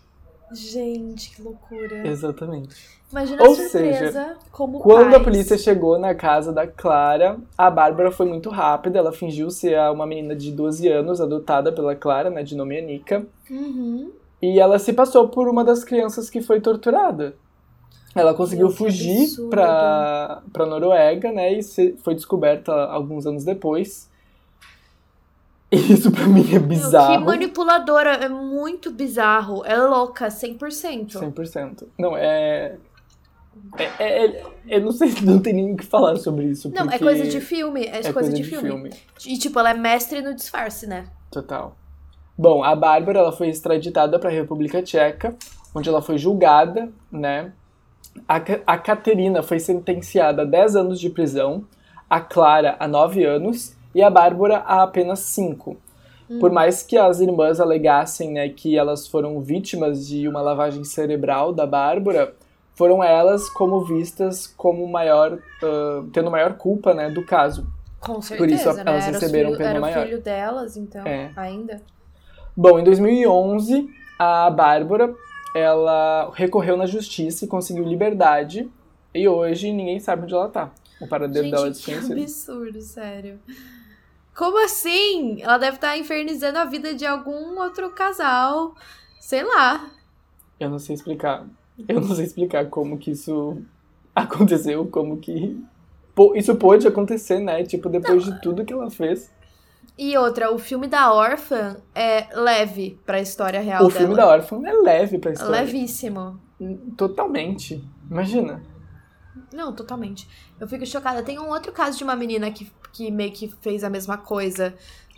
Gente, 0.54 1.36
que 1.36 1.42
loucura. 1.42 2.08
Exatamente. 2.08 2.76
Imagina 3.12 3.44
Ou 3.44 3.52
a 3.52 3.56
surpresa 3.56 4.38
como 4.52 4.80
Quando 4.80 5.08
a 5.10 5.12
pais. 5.20 5.24
polícia 5.24 5.58
chegou 5.58 6.00
na 6.00 6.16
casa 6.16 6.54
da 6.54 6.66
Clara, 6.66 7.38
a 7.58 7.70
Bárbara 7.70 8.10
foi 8.12 8.26
muito 8.26 8.50
rápida, 8.50 9.00
ela 9.00 9.12
fingiu 9.12 9.50
ser 9.52 9.78
uma 9.92 10.06
menina 10.06 10.34
de 10.36 10.52
12 10.52 10.88
anos, 10.88 11.20
adotada 11.20 11.72
pela 11.74 11.94
Clara, 11.96 12.30
né, 12.30 12.42
de 12.44 12.56
nome 12.56 12.78
Anika. 12.80 13.26
Uhum. 13.50 14.12
E 14.42 14.60
ela 14.60 14.80
se 14.80 14.94
passou 14.94 15.28
por 15.28 15.48
uma 15.50 15.64
das 15.64 15.84
crianças 15.84 16.30
que 16.30 16.42
foi 16.42 16.62
torturada. 16.62 17.36
Ela 18.16 18.34
conseguiu 18.34 18.68
Meu, 18.68 18.76
fugir 18.76 19.28
pra 19.50 20.42
Noruega, 20.58 21.32
né? 21.32 21.54
E 21.54 21.64
se- 21.64 21.96
foi 22.04 22.14
descoberta 22.14 22.74
alguns 22.74 23.26
anos 23.26 23.46
depois. 23.46 24.10
Isso 25.90 26.12
pra 26.12 26.28
mim 26.28 26.46
é 26.50 26.60
Meu, 26.60 26.64
bizarro. 26.64 27.18
que 27.18 27.24
manipuladora, 27.24 28.12
é 28.16 28.28
muito 28.28 28.92
bizarro. 28.92 29.64
É 29.66 29.78
louca, 29.78 30.28
100%. 30.28 31.14
100%. 31.14 31.88
Não, 31.98 32.18
é... 32.18 32.76
é, 33.78 33.84
é- 34.00 34.26
é- 34.26 34.44
eu 34.68 34.82
não 34.82 34.92
sei, 34.92 35.14
não 35.24 35.40
tem 35.40 35.54
nem 35.54 35.74
o 35.74 35.78
que 35.78 35.86
falar 35.86 36.18
sobre 36.18 36.46
isso. 36.46 36.70
Não, 36.76 36.92
é 36.92 37.00
coisa 37.00 37.26
de 37.26 37.40
filme, 37.40 37.86
é, 37.86 38.02
é 38.06 38.14
coisa, 38.14 38.34
de, 38.34 38.44
filme. 38.44 38.90
E 39.26 39.38
tipo, 39.38 39.58
ela 39.60 39.70
é 39.70 39.74
mestre 39.74 40.22
no 40.22 40.36
disfarce, 40.36 40.86
né? 40.86 41.06
Total. 41.32 41.74
Bom, 42.38 42.64
a 42.64 42.76
Bárbara 42.76 43.20
ela 43.20 43.32
foi 43.32 43.48
extraditada 43.48 44.20
para 44.20 44.30
a 44.30 44.34
República 44.34 44.84
Tcheca, 44.84 45.36
onde 45.74 45.88
ela 45.88 46.02
foi 46.02 46.18
julgada, 46.18 46.92
né? 47.10 47.54
A, 48.28 48.42
a 48.68 48.78
Caterina 48.78 49.42
foi 49.42 49.60
sentenciada 49.60 50.42
a 50.42 50.46
10 50.46 50.76
anos 50.76 51.00
de 51.00 51.10
prisão, 51.10 51.66
a 52.10 52.20
Clara 52.20 52.76
a 52.78 52.90
9 52.90 53.24
anos 53.24 53.78
e 53.94 54.02
a 54.02 54.10
Bárbara 54.10 54.58
a 54.60 54.84
apenas 54.84 55.20
5. 55.20 55.78
Por 56.40 56.50
mais 56.50 56.82
que 56.82 56.98
as 56.98 57.20
irmãs 57.20 57.60
alegassem 57.60 58.32
né, 58.32 58.48
que 58.48 58.78
elas 58.78 59.06
foram 59.06 59.42
vítimas 59.42 60.08
de 60.08 60.28
uma 60.30 60.42
lavagem 60.42 60.84
cerebral 60.86 61.52
da 61.52 61.66
Bárbara, 61.68 62.34
foram 62.74 63.04
elas 63.04 63.50
como 63.50 63.84
vistas 63.84 64.48
como 64.48 64.88
maior, 64.88 65.34
uh, 65.34 66.08
tendo 66.14 66.32
maior 66.32 66.54
culpa, 66.54 66.94
né, 66.94 67.10
do 67.10 67.26
caso. 67.26 67.68
Com 68.00 68.22
certeza, 68.22 68.38
Por 68.38 68.50
isso 68.50 68.84
né? 68.84 68.92
elas 68.94 69.04
Era 69.08 69.12
receberam 69.20 69.50
filho- 69.50 69.58
pena 69.58 69.70
Era 69.72 69.80
o 69.80 69.82
maior. 69.82 70.06
filho 70.06 70.22
delas, 70.22 70.78
então, 70.78 71.06
É. 71.06 71.32
ainda. 71.36 71.82
Bom, 72.56 72.80
em 72.80 72.84
2011, 72.86 73.90
a 74.18 74.50
Bárbara, 74.50 75.14
ela 75.54 76.32
recorreu 76.34 76.78
na 76.78 76.86
justiça 76.86 77.44
e 77.44 77.48
conseguiu 77.48 77.84
liberdade. 77.84 78.70
E 79.14 79.28
hoje 79.28 79.72
ninguém 79.74 80.00
sabe 80.00 80.24
onde 80.24 80.34
ela 80.34 80.48
tá. 80.48 80.72
O 81.02 81.08
paradeiro 81.08 81.52
dela 81.52 81.68
é 81.68 81.74
Gente, 81.74 81.84
que 81.84 81.92
desconhecido. 81.92 82.22
absurdo, 82.22 82.82
sério. 82.82 83.40
Como 84.36 84.64
assim? 84.64 85.42
Ela 85.42 85.58
deve 85.58 85.76
estar 85.78 85.98
infernizando 85.98 86.58
a 86.58 86.66
vida 86.66 86.94
de 86.94 87.06
algum 87.06 87.60
outro 87.60 87.92
casal. 87.92 88.76
Sei 89.20 89.44
lá. 89.44 89.90
Eu 90.60 90.70
não 90.70 90.80
sei 90.80 90.96
explicar. 90.96 91.46
Eu 91.88 92.02
não 92.02 92.16
sei 92.16 92.26
explicar 92.26 92.68
como 92.70 92.98
que 92.98 93.12
isso 93.12 93.62
aconteceu, 94.16 94.86
como 94.88 95.18
que. 95.18 95.60
Isso 96.36 96.56
pôde 96.56 96.88
acontecer, 96.88 97.40
né? 97.40 97.64
Tipo, 97.64 97.90
depois 97.90 98.24
de 98.24 98.40
tudo 98.42 98.66
que 98.66 98.74
ela 98.74 98.90
fez. 98.90 99.32
E 99.98 100.18
outra, 100.18 100.52
o 100.52 100.58
filme 100.58 100.88
da 100.88 101.14
órfã 101.14 101.78
é 101.94 102.28
leve 102.36 103.00
pra 103.06 103.20
história 103.20 103.60
real 103.60 103.84
o 103.84 103.88
dela. 103.88 104.00
filme 104.00 104.16
da 104.16 104.28
órfã 104.28 104.60
é 104.66 104.74
leve 104.74 105.18
pra 105.20 105.32
história. 105.32 105.62
Levíssimo. 105.62 106.40
Totalmente. 106.98 107.84
Imagina. 108.10 108.62
Não, 109.54 109.74
totalmente. 109.74 110.28
Eu 110.60 110.68
fico 110.68 110.86
chocada. 110.86 111.24
Tem 111.24 111.40
um 111.40 111.50
outro 111.50 111.72
caso 111.72 111.98
de 111.98 112.04
uma 112.04 112.16
menina 112.16 112.52
que, 112.52 112.72
que 112.92 113.10
meio 113.12 113.32
que 113.32 113.48
fez 113.62 113.84
a 113.84 113.90
mesma 113.90 114.18
coisa. 114.18 114.74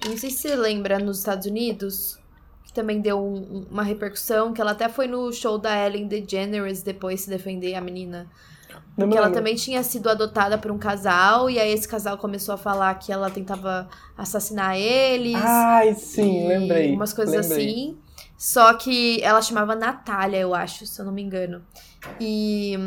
Não 0.06 0.17
sei 0.17 0.30
se 0.30 0.38
você 0.47 0.56
lembra, 0.56 0.99
nos 0.99 1.19
Estados 1.19 1.47
Unidos, 1.47 2.19
que 2.65 2.73
também 2.73 2.99
deu 3.02 3.17
um- 3.19 3.58
um- 3.60 3.67
uma 3.71 3.84
repercussão, 3.84 4.54
que 4.54 4.62
ela 4.62 4.71
até 4.71 4.88
foi 4.89 5.08
no 5.08 5.32
show 5.32 5.58
da 5.58 5.76
Ellen 5.86 6.08
DeGeneres 6.08 6.84
depois 6.84 7.21
se 7.21 7.30
defender 7.30 7.76
a 7.76 7.82
menina. 7.82 8.30
Não 8.97 9.08
me 9.08 9.13
Que 9.13 9.17
ela 9.17 9.30
também 9.32 9.56
tinha 9.56 9.82
sido 9.84 10.08
adotada 10.10 10.58
por 10.58 10.69
um 10.71 10.78
casal, 10.78 11.49
e 11.49 11.60
aí 11.60 11.71
esse 11.71 11.88
casal 11.88 12.17
começou 12.17 12.54
a 12.54 12.58
falar 12.58 12.93
que 12.95 13.12
ela 13.12 13.30
tentava 13.30 13.89
assassinar 14.15 14.78
eles. 14.78 15.36
Ai, 15.43 15.95
sim, 15.95 16.47
lembrei. 16.47 16.93
Umas 16.93 17.12
coisas 17.13 17.47
lembrei. 17.47 17.67
assim. 17.67 17.97
Só 18.38 18.73
que 18.73 19.21
ela 19.23 19.41
chamava 19.41 19.76
Natália, 19.76 20.38
eu 20.38 20.54
acho, 20.54 20.86
se 20.86 20.99
eu 20.99 21.06
não 21.06 21.13
me 21.13 21.21
engano. 21.23 21.63
E, 22.19 22.78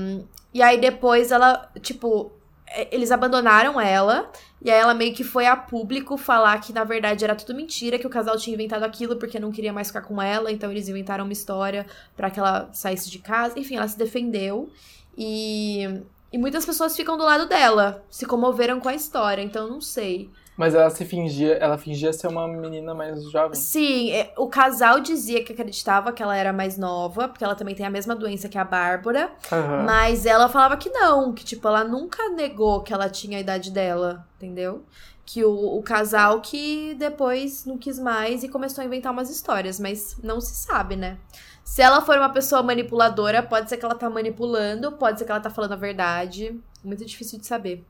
e 0.56 0.62
aí 0.62 0.80
depois 0.80 1.30
ela, 1.30 1.70
tipo, 1.82 2.32
é, 2.66 2.88
eles 2.90 3.12
abandonaram 3.12 3.78
ela. 3.78 4.32
E 4.62 4.70
aí 4.70 4.80
ela 4.80 4.94
meio 4.94 5.14
que 5.14 5.22
foi 5.22 5.44
a 5.44 5.54
público 5.54 6.16
falar 6.16 6.58
que 6.62 6.72
na 6.72 6.82
verdade 6.82 7.24
era 7.24 7.36
tudo 7.36 7.54
mentira, 7.54 7.98
que 7.98 8.06
o 8.06 8.10
casal 8.10 8.38
tinha 8.38 8.54
inventado 8.54 8.82
aquilo 8.82 9.16
porque 9.16 9.38
não 9.38 9.52
queria 9.52 9.70
mais 9.70 9.88
ficar 9.88 10.00
com 10.00 10.20
ela. 10.20 10.50
Então 10.50 10.70
eles 10.70 10.88
inventaram 10.88 11.24
uma 11.24 11.32
história 11.34 11.84
pra 12.16 12.30
que 12.30 12.40
ela 12.40 12.70
saísse 12.72 13.10
de 13.10 13.18
casa. 13.18 13.58
Enfim, 13.58 13.76
ela 13.76 13.86
se 13.86 13.98
defendeu. 13.98 14.70
E, 15.14 16.00
e 16.32 16.38
muitas 16.38 16.64
pessoas 16.64 16.96
ficam 16.96 17.18
do 17.18 17.24
lado 17.24 17.46
dela, 17.46 18.02
se 18.08 18.24
comoveram 18.24 18.80
com 18.80 18.88
a 18.88 18.94
história. 18.94 19.42
Então 19.42 19.68
não 19.68 19.82
sei. 19.82 20.30
Mas 20.56 20.74
ela 20.74 20.88
se 20.88 21.04
fingia, 21.04 21.54
ela 21.54 21.76
fingia 21.76 22.12
ser 22.12 22.28
uma 22.28 22.48
menina 22.48 22.94
mais 22.94 23.22
jovem. 23.30 23.54
Sim, 23.54 24.10
é, 24.12 24.32
o 24.38 24.48
casal 24.48 25.00
dizia 25.00 25.44
que 25.44 25.52
acreditava 25.52 26.12
que 26.12 26.22
ela 26.22 26.34
era 26.36 26.52
mais 26.52 26.78
nova, 26.78 27.28
porque 27.28 27.44
ela 27.44 27.54
também 27.54 27.74
tem 27.74 27.84
a 27.84 27.90
mesma 27.90 28.14
doença 28.14 28.48
que 28.48 28.56
a 28.56 28.64
Bárbara, 28.64 29.30
Aham. 29.52 29.84
mas 29.84 30.24
ela 30.24 30.48
falava 30.48 30.76
que 30.76 30.88
não, 30.88 31.32
que 31.34 31.44
tipo, 31.44 31.68
ela 31.68 31.84
nunca 31.84 32.30
negou 32.30 32.82
que 32.82 32.92
ela 32.92 33.10
tinha 33.10 33.36
a 33.36 33.40
idade 33.40 33.70
dela, 33.70 34.26
entendeu? 34.36 34.82
Que 35.26 35.44
o, 35.44 35.76
o 35.76 35.82
casal 35.82 36.40
que 36.40 36.94
depois 36.94 37.66
não 37.66 37.76
quis 37.76 37.98
mais 37.98 38.42
e 38.42 38.48
começou 38.48 38.80
a 38.80 38.84
inventar 38.86 39.12
umas 39.12 39.28
histórias, 39.28 39.78
mas 39.78 40.16
não 40.22 40.40
se 40.40 40.54
sabe, 40.54 40.96
né? 40.96 41.18
Se 41.64 41.82
ela 41.82 42.00
for 42.00 42.16
uma 42.16 42.28
pessoa 42.30 42.62
manipuladora, 42.62 43.42
pode 43.42 43.68
ser 43.68 43.76
que 43.76 43.84
ela 43.84 43.96
tá 43.96 44.08
manipulando, 44.08 44.92
pode 44.92 45.18
ser 45.18 45.24
que 45.24 45.32
ela 45.32 45.40
tá 45.40 45.50
falando 45.50 45.72
a 45.72 45.76
verdade. 45.76 46.58
Muito 46.82 47.04
difícil 47.04 47.40
de 47.40 47.46
saber. 47.46 47.84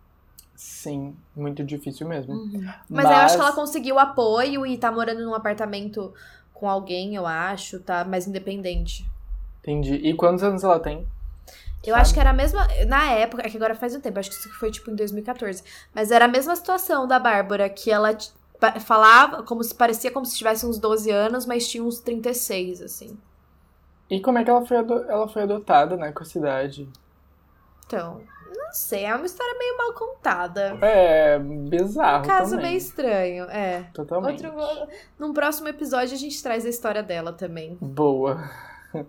Sim, 0.56 1.14
muito 1.36 1.62
difícil 1.62 2.08
mesmo. 2.08 2.34
Mas, 2.88 3.06
aí 3.06 3.12
eu 3.12 3.18
acho 3.18 3.36
que 3.36 3.42
ela 3.42 3.52
conseguiu 3.52 3.98
apoio 3.98 4.66
e 4.66 4.78
tá 4.78 4.90
morando 4.90 5.22
num 5.22 5.34
apartamento 5.34 6.14
com 6.54 6.68
alguém, 6.68 7.14
eu 7.14 7.26
acho, 7.26 7.78
tá 7.80 8.04
mais 8.04 8.26
independente. 8.26 9.06
Entendi. 9.60 9.94
E 9.96 10.14
quantos 10.14 10.42
anos 10.42 10.64
ela 10.64 10.80
tem? 10.80 11.06
Eu 11.84 11.92
Sabe? 11.92 12.00
acho 12.00 12.14
que 12.14 12.20
era 12.20 12.30
a 12.30 12.32
mesma. 12.32 12.66
Na 12.88 13.12
época, 13.12 13.46
é 13.46 13.50
que 13.50 13.56
agora 13.56 13.74
faz 13.74 13.94
um 13.94 14.00
tempo, 14.00 14.18
acho 14.18 14.30
que 14.30 14.36
isso 14.36 14.48
foi 14.58 14.70
tipo 14.70 14.90
em 14.90 14.96
2014. 14.96 15.62
Mas 15.94 16.10
era 16.10 16.24
a 16.24 16.28
mesma 16.28 16.56
situação 16.56 17.06
da 17.06 17.18
Bárbara, 17.18 17.68
que 17.68 17.90
ela 17.90 18.16
falava 18.80 19.42
como 19.42 19.62
se 19.62 19.74
parecia 19.74 20.10
como 20.10 20.24
se 20.24 20.36
tivesse 20.36 20.64
uns 20.64 20.78
12 20.78 21.10
anos, 21.10 21.44
mas 21.44 21.68
tinha 21.68 21.84
uns 21.84 22.00
36, 22.00 22.80
assim. 22.80 23.18
E 24.08 24.20
como 24.20 24.38
é 24.38 24.44
que 24.44 24.50
ela 24.50 24.64
foi, 24.64 24.76
ela 24.78 25.28
foi 25.28 25.42
adotada, 25.42 25.96
né, 25.96 26.12
com 26.12 26.22
a 26.22 26.26
cidade? 26.26 26.88
Então, 27.86 28.22
não 28.54 28.72
sei, 28.72 29.04
é 29.04 29.14
uma 29.14 29.26
história 29.26 29.56
meio 29.58 29.76
mal 29.78 29.92
contada. 29.94 30.76
É 30.82 31.38
bizarro 31.38 32.24
Um 32.24 32.28
caso 32.28 32.50
também. 32.50 32.66
meio 32.66 32.78
estranho, 32.78 33.44
é. 33.44 33.84
Totalmente. 33.94 34.44
Outro, 34.46 34.88
num 35.18 35.32
próximo 35.32 35.68
episódio 35.68 36.14
a 36.14 36.18
gente 36.18 36.42
traz 36.42 36.64
a 36.66 36.68
história 36.68 37.02
dela 37.02 37.32
também. 37.32 37.76
Boa. 37.80 38.48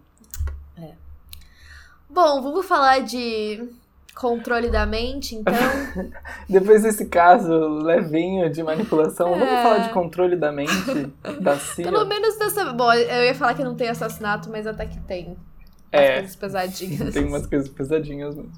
Bom, 2.10 2.42
vamos 2.42 2.66
falar 2.66 3.00
de 3.02 3.70
controle 4.16 4.70
da 4.70 4.86
mente, 4.86 5.36
então. 5.36 5.54
Depois 6.50 6.82
desse 6.84 7.06
caso 7.08 7.52
levinho 7.84 8.50
de 8.50 8.64
manipulação, 8.64 9.36
É. 9.36 9.40
vamos 9.40 9.62
falar 9.62 9.78
de 9.80 9.90
controle 9.94 10.36
da 10.36 10.52
mente 10.52 10.74
da 11.42 11.58
CIA? 11.60 11.92
Pelo 11.92 12.06
menos 12.06 12.38
dessa. 12.38 12.72
Bom, 12.74 12.92
eu 12.94 13.26
ia 13.26 13.36
falar 13.36 13.54
que 13.54 13.64
não 13.64 13.76
tem 13.76 13.90
assassinato, 13.90 14.50
mas 14.50 14.66
até 14.66 14.86
que 14.86 15.00
tem. 15.02 15.38
As 15.92 16.00
É. 16.02 16.14
coisas 16.20 16.36
pesadinhas. 16.36 17.14
Tem 17.14 17.26
umas 17.26 17.46
coisas 17.46 17.70
pesadinhas 17.70 18.36
mesmo. 18.36 18.52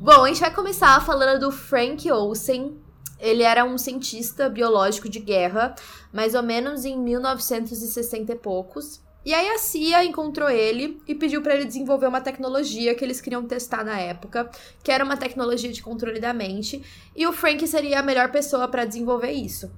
Bom, 0.00 0.24
a 0.24 0.28
gente 0.28 0.40
vai 0.40 0.52
começar 0.52 1.04
falando 1.04 1.40
do 1.40 1.50
Frank 1.50 2.10
Olsen. 2.10 2.76
Ele 3.20 3.42
era 3.42 3.64
um 3.64 3.76
cientista 3.76 4.48
biológico 4.48 5.08
de 5.08 5.18
guerra, 5.18 5.74
mais 6.12 6.34
ou 6.34 6.42
menos 6.42 6.84
em 6.84 6.96
1960 6.96 8.32
e 8.32 8.36
poucos. 8.36 9.00
E 9.24 9.34
aí 9.34 9.48
a 9.50 9.58
CIA 9.58 10.04
encontrou 10.04 10.48
ele 10.48 11.02
e 11.06 11.14
pediu 11.14 11.42
pra 11.42 11.54
ele 11.54 11.64
desenvolver 11.64 12.06
uma 12.06 12.20
tecnologia 12.20 12.94
que 12.94 13.04
eles 13.04 13.20
queriam 13.20 13.44
testar 13.44 13.84
na 13.84 13.98
época, 13.98 14.48
que 14.82 14.90
era 14.90 15.04
uma 15.04 15.16
tecnologia 15.16 15.72
de 15.72 15.82
controle 15.82 16.20
da 16.20 16.32
mente, 16.32 16.82
e 17.14 17.26
o 17.26 17.32
Frank 17.32 17.66
seria 17.66 18.00
a 18.00 18.02
melhor 18.02 18.30
pessoa 18.30 18.68
pra 18.68 18.84
desenvolver 18.84 19.32
isso. 19.32 19.70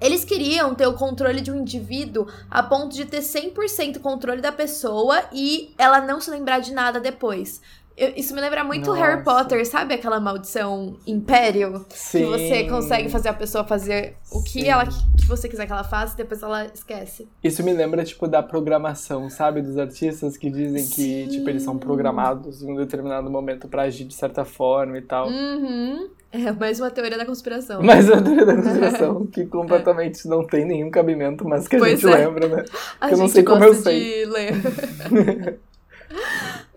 Eles 0.00 0.24
queriam 0.24 0.74
ter 0.74 0.86
o 0.86 0.94
controle 0.94 1.40
de 1.40 1.52
um 1.52 1.60
indivíduo 1.60 2.26
a 2.50 2.60
ponto 2.60 2.94
de 2.94 3.04
ter 3.04 3.20
100% 3.20 4.00
controle 4.00 4.40
da 4.40 4.50
pessoa 4.50 5.24
e 5.32 5.72
ela 5.78 6.00
não 6.00 6.20
se 6.20 6.28
lembrar 6.28 6.58
de 6.58 6.72
nada 6.72 6.98
depois. 6.98 7.62
Eu- 7.96 8.12
isso 8.16 8.34
me 8.34 8.40
lembra 8.40 8.64
muito 8.64 8.86
Nossa. 8.90 9.00
Harry 9.04 9.22
Potter, 9.22 9.66
sabe 9.66 9.94
aquela 9.94 10.18
maldição 10.18 10.96
Império? 11.06 11.84
Sim. 11.90 12.20
Que 12.20 12.24
você 12.26 12.64
consegue 12.64 13.08
fazer 13.08 13.28
a 13.28 13.34
pessoa 13.34 13.64
fazer 13.64 14.16
o 14.30 14.42
que 14.42 14.62
Sim. 14.62 14.68
ela 14.68 14.86
que 14.86 15.26
você 15.28 15.48
quiser 15.48 15.66
que 15.66 15.72
ela 15.72 15.84
faça 15.84 16.14
e 16.14 16.16
depois 16.16 16.42
ela 16.42 16.64
esquece. 16.66 17.28
Isso 17.44 17.62
me 17.62 17.72
lembra, 17.72 18.02
tipo, 18.04 18.26
da 18.26 18.42
programação, 18.42 19.28
sabe? 19.30 19.62
Dos 19.62 19.76
artistas 19.78 20.36
que 20.36 20.50
dizem 20.50 20.86
que, 20.88 21.28
tipo, 21.28 21.48
eles 21.48 21.62
são 21.62 21.76
programados 21.78 22.62
em 22.62 22.72
um 22.72 22.76
determinado 22.76 23.30
momento 23.30 23.68
pra 23.68 23.82
agir 23.82 24.04
de 24.04 24.14
certa 24.14 24.44
forma 24.44 24.96
e 24.98 25.02
tal. 25.02 25.28
Uhum. 25.28 26.08
É 26.32 26.50
mais 26.50 26.80
uma 26.80 26.90
teoria 26.90 27.18
da 27.18 27.26
conspiração. 27.26 27.82
Mas 27.84 28.10
a 28.10 28.20
teoria 28.22 28.46
da 28.46 28.54
conspiração, 28.56 29.26
que 29.30 29.44
completamente 29.46 30.26
não 30.26 30.46
tem 30.46 30.64
nenhum 30.64 30.90
cabimento, 30.90 31.46
mas 31.46 31.68
que 31.68 31.76
a 31.76 31.78
Pois 31.78 32.00
gente 32.00 32.10
é. 32.12 32.16
lembra, 32.26 32.48
né? 32.48 32.64
A 33.00 33.10
eu 33.10 33.18
não 33.18 33.24
gente 33.26 33.32
sei 33.34 33.42
como 33.42 33.62
eu 33.62 33.74
de 33.74 34.24
ler. 34.24 35.60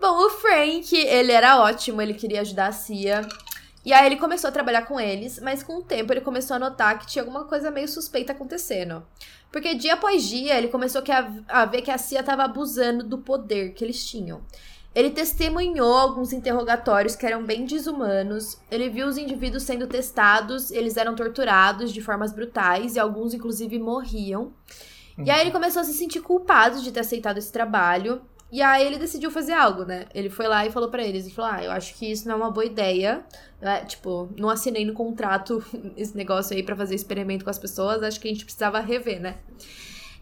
Bom, 0.08 0.24
o 0.24 0.30
Frank, 0.30 0.96
ele 0.96 1.32
era 1.32 1.60
ótimo, 1.60 2.00
ele 2.00 2.14
queria 2.14 2.42
ajudar 2.42 2.68
a 2.68 2.72
CIA. 2.72 3.28
E 3.84 3.92
aí 3.92 4.06
ele 4.06 4.14
começou 4.14 4.46
a 4.46 4.52
trabalhar 4.52 4.82
com 4.82 5.00
eles, 5.00 5.40
mas 5.40 5.64
com 5.64 5.78
o 5.78 5.82
tempo 5.82 6.12
ele 6.12 6.20
começou 6.20 6.54
a 6.54 6.60
notar 6.60 6.96
que 6.96 7.08
tinha 7.08 7.24
alguma 7.24 7.42
coisa 7.42 7.72
meio 7.72 7.88
suspeita 7.88 8.30
acontecendo. 8.30 9.04
Porque 9.50 9.74
dia 9.74 9.94
após 9.94 10.22
dia 10.22 10.56
ele 10.56 10.68
começou 10.68 11.02
a, 11.48 11.62
a 11.62 11.64
ver 11.64 11.82
que 11.82 11.90
a 11.90 11.98
CIA 11.98 12.20
estava 12.20 12.44
abusando 12.44 13.02
do 13.02 13.18
poder 13.18 13.72
que 13.72 13.84
eles 13.84 14.06
tinham. 14.06 14.42
Ele 14.94 15.10
testemunhou 15.10 15.94
alguns 15.94 16.32
interrogatórios 16.32 17.16
que 17.16 17.26
eram 17.26 17.44
bem 17.44 17.64
desumanos. 17.64 18.60
Ele 18.70 18.88
viu 18.88 19.08
os 19.08 19.18
indivíduos 19.18 19.64
sendo 19.64 19.88
testados, 19.88 20.70
eles 20.70 20.96
eram 20.96 21.16
torturados 21.16 21.92
de 21.92 22.00
formas 22.00 22.32
brutais 22.32 22.94
e 22.94 23.00
alguns 23.00 23.34
inclusive 23.34 23.76
morriam. 23.80 24.52
E 25.18 25.32
aí 25.32 25.40
ele 25.40 25.50
começou 25.50 25.82
a 25.82 25.84
se 25.84 25.94
sentir 25.94 26.20
culpado 26.20 26.80
de 26.80 26.92
ter 26.92 27.00
aceitado 27.00 27.38
esse 27.38 27.50
trabalho. 27.50 28.22
E 28.50 28.62
aí 28.62 28.86
ele 28.86 28.98
decidiu 28.98 29.30
fazer 29.30 29.52
algo, 29.52 29.84
né? 29.84 30.06
Ele 30.14 30.30
foi 30.30 30.46
lá 30.46 30.64
e 30.64 30.70
falou 30.70 30.88
pra 30.88 31.02
eles, 31.04 31.26
e 31.26 31.30
falou: 31.32 31.50
"Ah, 31.52 31.64
eu 31.64 31.70
acho 31.72 31.94
que 31.94 32.10
isso 32.10 32.26
não 32.28 32.34
é 32.34 32.36
uma 32.38 32.50
boa 32.50 32.64
ideia. 32.64 33.24
É, 33.60 33.80
tipo, 33.84 34.28
não 34.36 34.48
assinei 34.48 34.84
no 34.84 34.92
contrato 34.92 35.64
esse 35.96 36.16
negócio 36.16 36.54
aí 36.56 36.62
pra 36.62 36.76
fazer 36.76 36.94
experimento 36.94 37.44
com 37.44 37.50
as 37.50 37.58
pessoas, 37.58 38.02
acho 38.02 38.20
que 38.20 38.28
a 38.28 38.32
gente 38.32 38.44
precisava 38.44 38.80
rever, 38.80 39.20
né?" 39.20 39.36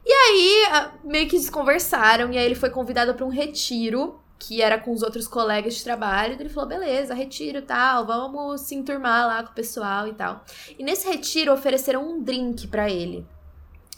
E 0.07 0.13
aí, 0.13 0.91
meio 1.03 1.29
que 1.29 1.37
eles 1.37 1.49
conversaram 1.49 2.31
e 2.33 2.37
aí 2.39 2.45
ele 2.45 2.55
foi 2.55 2.69
convidado 2.71 3.15
pra 3.15 3.25
um 3.25 3.31
retiro 3.31 4.21
que 4.39 4.61
era 4.61 4.79
com 4.79 4.93
os 4.93 5.03
outros 5.03 5.27
colegas 5.27 5.75
de 5.77 5.85
trabalho. 5.85 6.37
Ele 6.39 6.49
falou: 6.51 6.69
beleza, 6.69 7.15
retiro 7.15 7.59
e 7.59 7.63
tal, 7.63 8.07
vamos 8.07 8.63
se 8.63 8.75
enturmar 8.75 9.27
lá 9.27 9.43
com 9.43 9.53
o 9.53 9.55
pessoal 9.55 10.07
e 10.09 10.13
tal. 10.13 10.45
E 10.79 10.83
nesse 10.83 11.09
retiro 11.09 11.53
ofereceram 11.53 12.03
um 12.07 12.23
drink 12.23 12.67
pra 12.69 12.91
ele. 12.91 13.27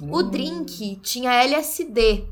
O 0.00 0.18
Hum. 0.20 0.30
drink 0.30 0.96
tinha 1.02 1.32
LSD. 1.32 2.24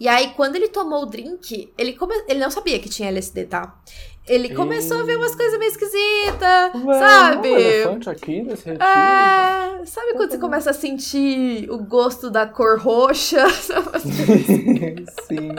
E 0.00 0.08
aí, 0.08 0.28
quando 0.34 0.56
ele 0.56 0.68
tomou 0.68 1.02
o 1.02 1.06
drink, 1.06 1.74
ele, 1.76 1.92
come... 1.92 2.14
ele 2.26 2.40
não 2.40 2.50
sabia 2.50 2.78
que 2.78 2.88
tinha 2.88 3.10
LSD, 3.10 3.44
tá? 3.44 3.78
Ele 4.26 4.54
começou 4.54 4.96
e... 4.96 5.00
a 5.00 5.02
ver 5.04 5.16
umas 5.16 5.34
coisas 5.34 5.58
meio 5.58 5.70
esquisitas, 5.70 6.72
sabe? 6.98 7.50
Um 7.50 7.58
elefante 7.58 8.08
aqui 8.08 8.42
nesse 8.42 8.64
retiro. 8.64 8.82
É, 8.82 9.84
sabe 9.84 10.14
quando 10.14 10.30
você 10.30 10.38
começa 10.38 10.70
a 10.70 10.72
sentir 10.72 11.70
o 11.70 11.76
gosto 11.76 12.30
da 12.30 12.46
cor 12.46 12.78
roxa? 12.78 13.44
Sim. 15.28 15.50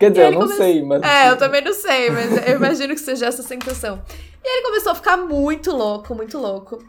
Quer 0.00 0.10
dizer, 0.10 0.26
eu 0.26 0.32
não 0.32 0.40
come... 0.40 0.54
sei, 0.54 0.82
mas. 0.82 1.02
É, 1.02 1.28
eu 1.28 1.36
também 1.36 1.62
não 1.62 1.74
sei, 1.74 2.08
mas 2.08 2.48
eu 2.48 2.56
imagino 2.56 2.94
que 2.94 3.00
seja 3.00 3.26
essa 3.26 3.42
sensação. 3.42 4.00
E 4.42 4.56
ele 4.56 4.66
começou 4.66 4.92
a 4.92 4.94
ficar 4.94 5.18
muito 5.18 5.70
louco, 5.70 6.14
muito 6.14 6.38
louco. 6.38 6.82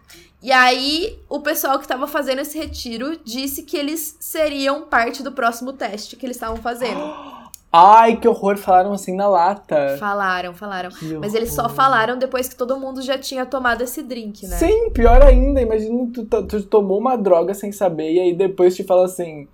E 0.45 0.51
aí, 0.51 1.17
o 1.27 1.39
pessoal 1.39 1.79
que 1.79 1.85
estava 1.85 2.05
fazendo 2.05 2.39
esse 2.39 2.55
retiro 2.55 3.17
disse 3.23 3.63
que 3.63 3.75
eles 3.75 4.15
seriam 4.19 4.83
parte 4.83 5.23
do 5.23 5.31
próximo 5.31 5.73
teste 5.73 6.15
que 6.15 6.23
eles 6.23 6.35
estavam 6.35 6.57
fazendo. 6.57 7.01
Ai, 7.73 8.17
que 8.17 8.27
horror, 8.27 8.55
falaram 8.55 8.93
assim 8.93 9.15
na 9.15 9.27
lata. 9.27 9.97
Falaram, 9.97 10.53
falaram. 10.53 10.91
Mas 11.19 11.33
eles 11.33 11.51
só 11.51 11.67
falaram 11.67 12.15
depois 12.19 12.47
que 12.47 12.55
todo 12.55 12.79
mundo 12.79 13.01
já 13.01 13.17
tinha 13.17 13.43
tomado 13.43 13.81
esse 13.81 14.03
drink, 14.03 14.45
né? 14.45 14.55
Sim, 14.57 14.91
pior 14.91 15.23
ainda. 15.23 15.59
Imagina 15.59 16.11
tu, 16.13 16.43
tu 16.43 16.61
tomou 16.61 16.99
uma 16.99 17.17
droga 17.17 17.55
sem 17.55 17.71
saber 17.71 18.13
e 18.13 18.19
aí 18.19 18.33
depois 18.35 18.75
te 18.75 18.83
fala 18.83 19.05
assim: 19.05 19.47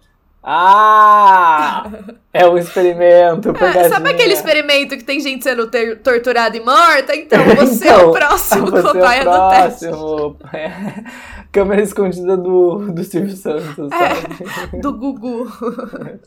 ah! 0.43 1.91
É 2.33 2.47
um 2.47 2.57
experimento. 2.57 3.49
É, 3.49 3.89
sabe 3.89 4.09
aquele 4.09 4.33
experimento 4.33 4.97
que 4.97 5.03
tem 5.03 5.19
gente 5.19 5.43
sendo 5.43 5.69
torturada 6.03 6.57
e 6.57 6.59
morta? 6.59 7.15
Então, 7.15 7.43
você 7.55 7.85
então, 7.85 7.93
é 7.93 7.97
o 7.97 8.09
então, 8.09 8.11
próximo 8.11 8.71
você 8.71 8.81
cobaia 8.81 9.19
é 9.19 9.21
o 9.21 9.49
próximo. 9.49 9.91
do 9.91 10.33
teste. 10.51 11.03
Câmera 11.51 11.81
escondida 11.81 12.37
do, 12.37 12.91
do 12.91 13.03
Silvio 13.03 13.35
Santos, 13.35 13.91
é, 13.91 14.15
sabe? 14.15 14.77
É, 14.77 14.79
do 14.79 14.93
Gugu. 14.93 15.51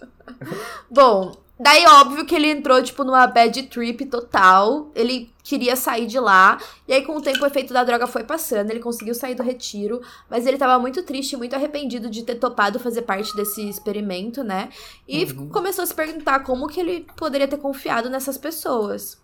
Bom, 0.90 1.32
Daí, 1.58 1.86
óbvio 1.86 2.26
que 2.26 2.34
ele 2.34 2.50
entrou, 2.50 2.82
tipo, 2.82 3.04
numa 3.04 3.26
bad 3.26 3.62
trip 3.64 4.06
total. 4.06 4.90
Ele 4.94 5.32
queria 5.42 5.76
sair 5.76 6.06
de 6.06 6.18
lá. 6.18 6.58
E 6.88 6.92
aí, 6.92 7.02
com 7.02 7.16
o 7.16 7.20
tempo, 7.20 7.44
o 7.44 7.46
efeito 7.46 7.72
da 7.72 7.84
droga 7.84 8.06
foi 8.06 8.24
passando. 8.24 8.70
Ele 8.70 8.80
conseguiu 8.80 9.14
sair 9.14 9.36
do 9.36 9.42
retiro. 9.42 10.02
Mas 10.28 10.46
ele 10.46 10.58
tava 10.58 10.78
muito 10.80 11.02
triste, 11.04 11.36
muito 11.36 11.54
arrependido 11.54 12.10
de 12.10 12.24
ter 12.24 12.36
topado 12.36 12.80
fazer 12.80 13.02
parte 13.02 13.34
desse 13.36 13.68
experimento, 13.68 14.42
né? 14.42 14.68
E 15.06 15.24
uhum. 15.24 15.48
começou 15.48 15.84
a 15.84 15.86
se 15.86 15.94
perguntar 15.94 16.40
como 16.40 16.66
que 16.66 16.80
ele 16.80 17.06
poderia 17.16 17.46
ter 17.46 17.58
confiado 17.58 18.10
nessas 18.10 18.36
pessoas. 18.36 19.22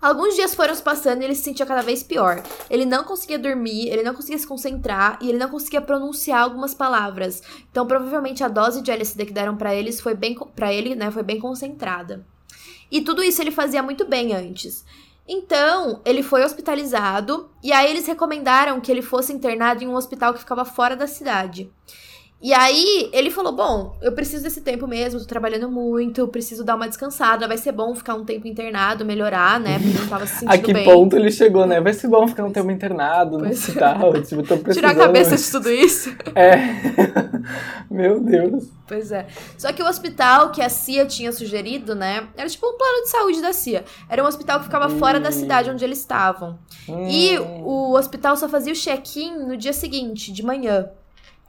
Alguns 0.00 0.36
dias 0.36 0.54
foram 0.54 0.74
se 0.74 0.82
passando 0.82 1.22
e 1.22 1.24
ele 1.24 1.34
se 1.34 1.42
sentia 1.42 1.66
cada 1.66 1.82
vez 1.82 2.04
pior. 2.04 2.40
Ele 2.70 2.84
não 2.84 3.02
conseguia 3.02 3.38
dormir, 3.38 3.88
ele 3.88 4.04
não 4.04 4.14
conseguia 4.14 4.38
se 4.38 4.46
concentrar 4.46 5.18
e 5.20 5.28
ele 5.28 5.38
não 5.38 5.48
conseguia 5.48 5.80
pronunciar 5.80 6.40
algumas 6.40 6.72
palavras. 6.72 7.42
Então, 7.68 7.84
provavelmente 7.84 8.44
a 8.44 8.48
dose 8.48 8.80
de 8.80 8.92
LSD 8.92 9.26
que 9.26 9.32
deram 9.32 9.56
para 9.56 9.74
eles 9.74 10.00
foi 10.00 10.14
bem 10.14 10.36
para 10.54 10.72
ele, 10.72 10.94
né, 10.94 11.10
foi 11.10 11.24
bem 11.24 11.40
concentrada. 11.40 12.24
E 12.90 13.00
tudo 13.00 13.24
isso 13.24 13.42
ele 13.42 13.50
fazia 13.50 13.82
muito 13.82 14.06
bem 14.06 14.32
antes. 14.34 14.84
Então, 15.26 16.00
ele 16.04 16.22
foi 16.22 16.44
hospitalizado 16.44 17.50
e 17.62 17.72
aí 17.72 17.90
eles 17.90 18.06
recomendaram 18.06 18.80
que 18.80 18.90
ele 18.90 19.02
fosse 19.02 19.32
internado 19.32 19.82
em 19.82 19.88
um 19.88 19.96
hospital 19.96 20.32
que 20.32 20.40
ficava 20.40 20.64
fora 20.64 20.94
da 20.94 21.08
cidade. 21.08 21.70
E 22.40 22.54
aí, 22.54 23.10
ele 23.12 23.30
falou: 23.30 23.52
Bom, 23.52 23.96
eu 24.00 24.12
preciso 24.12 24.44
desse 24.44 24.60
tempo 24.60 24.86
mesmo, 24.86 25.18
tô 25.18 25.26
trabalhando 25.26 25.68
muito, 25.68 26.28
preciso 26.28 26.62
dar 26.64 26.76
uma 26.76 26.86
descansada, 26.86 27.48
vai 27.48 27.58
ser 27.58 27.72
bom 27.72 27.92
ficar 27.96 28.14
um 28.14 28.24
tempo 28.24 28.46
internado, 28.46 29.04
melhorar, 29.04 29.58
né? 29.58 29.80
Porque 29.80 29.98
não 29.98 30.06
tava 30.06 30.24
se 30.24 30.34
sentindo 30.46 30.54
A 30.54 30.58
que 30.58 30.72
bem. 30.72 30.84
ponto 30.84 31.16
ele 31.16 31.32
chegou, 31.32 31.66
né? 31.66 31.80
Vai 31.80 31.92
ser 31.92 32.06
bom 32.06 32.28
ficar 32.28 32.44
um 32.44 32.52
tempo 32.52 32.70
internado 32.70 33.38
no 33.38 33.48
hospital. 33.48 34.14
É. 34.14 34.20
Tipo, 34.22 34.42
tô 34.44 34.56
precisando... 34.56 34.74
Tirar 34.74 34.90
a 34.90 34.94
cabeça 34.94 35.36
de 35.36 35.50
tudo 35.50 35.70
isso. 35.70 36.16
É. 36.34 36.56
Meu 37.90 38.20
Deus. 38.20 38.68
Pois 38.86 39.10
é. 39.10 39.26
Só 39.56 39.72
que 39.72 39.82
o 39.82 39.86
hospital 39.86 40.52
que 40.52 40.62
a 40.62 40.68
CIA 40.68 41.06
tinha 41.06 41.32
sugerido, 41.32 41.94
né? 41.94 42.28
Era 42.36 42.48
tipo 42.48 42.66
um 42.66 42.76
plano 42.76 43.02
de 43.02 43.10
saúde 43.10 43.42
da 43.42 43.52
CIA. 43.52 43.84
Era 44.08 44.22
um 44.22 44.26
hospital 44.26 44.58
que 44.58 44.66
ficava 44.66 44.86
hum. 44.86 44.98
fora 44.98 45.18
da 45.18 45.32
cidade 45.32 45.70
onde 45.70 45.84
eles 45.84 45.98
estavam. 45.98 46.58
Hum. 46.88 47.08
E 47.08 47.38
o 47.38 47.94
hospital 47.94 48.36
só 48.36 48.48
fazia 48.48 48.72
o 48.72 48.76
check-in 48.76 49.36
no 49.46 49.56
dia 49.56 49.72
seguinte, 49.72 50.30
de 50.30 50.44
manhã. 50.44 50.88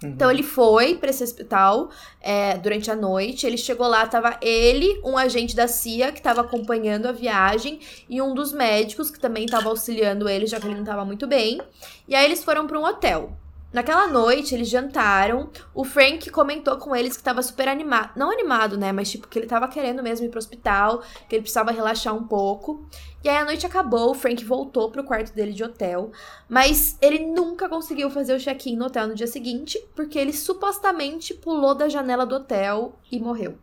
Uhum. 0.04 0.10
Então 0.10 0.32
ele 0.32 0.44
foi 0.44 0.96
para 0.96 1.10
esse 1.10 1.24
hospital 1.24 1.90
é, 2.22 2.58
durante 2.58 2.90
a 2.90 2.96
noite. 2.96 3.46
Ele 3.46 3.58
chegou 3.58 3.88
lá, 3.88 4.06
tava 4.08 4.38
ele, 4.42 5.00
um 5.04 5.18
agente 5.18 5.56
da 5.56 5.68
CIA 5.68 6.12
que 6.12 6.20
estava 6.20 6.42
acompanhando 6.42 7.08
a 7.08 7.12
viagem 7.12 7.80
e 8.10 8.22
um 8.22 8.34
dos 8.34 8.52
médicos 8.54 9.12
que 9.12 9.20
também 9.20 9.46
estava 9.46 9.70
auxiliando 9.70 10.30
ele, 10.30 10.48
já 10.48 10.60
que 10.60 10.68
ele 10.68 10.76
não 10.76 10.84
estava 10.84 11.04
muito 11.04 11.28
bem. 11.28 11.62
E 12.08 12.16
aí 12.16 12.26
eles 12.26 12.44
foram 12.44 12.66
para 12.66 12.80
um 12.80 12.86
hotel. 12.86 13.38
Naquela 13.72 14.08
noite, 14.08 14.56
eles 14.56 14.68
jantaram. 14.68 15.52
O 15.76 15.84
Frank 15.84 16.30
comentou 16.32 16.78
com 16.78 16.96
eles 16.96 17.16
que 17.16 17.24
tava 17.24 17.44
super 17.44 17.68
animado. 17.68 18.14
Não 18.16 18.32
animado, 18.32 18.78
né? 18.78 18.92
Mas, 18.92 19.12
tipo, 19.12 19.28
que 19.28 19.38
ele 19.38 19.46
tava 19.46 19.68
querendo 19.68 20.02
mesmo 20.02 20.26
ir 20.26 20.30
pro 20.30 20.40
hospital, 20.40 21.04
que 21.28 21.36
ele 21.36 21.44
precisava 21.44 21.72
relaxar 21.72 22.16
um 22.16 22.26
pouco. 22.26 22.88
E 23.24 23.30
aí 23.30 23.38
a 23.38 23.46
noite 23.46 23.68
acabou, 23.68 24.10
o 24.10 24.16
Frank 24.16 24.44
voltou 24.44 24.90
pro 24.90 25.04
quarto 25.04 25.34
dele 25.34 25.52
de 25.52 25.64
hotel. 25.64 26.12
Mas 26.48 26.98
ele 27.00 27.20
nunca 27.20 27.70
conseguiu 27.70 28.10
fazer 28.10 28.34
o 28.34 28.40
check-in 28.40 28.76
no 28.76 28.86
hotel 28.86 29.08
no 29.08 29.16
dia 29.16 29.28
seguinte, 29.28 29.80
porque 29.96 30.18
ele 30.18 30.34
supostamente 30.34 31.36
pulou 31.36 31.76
da 31.76 31.88
janela 31.88 32.26
do 32.26 32.36
hotel 32.36 32.98
e 33.12 33.20
morreu. 33.20 33.60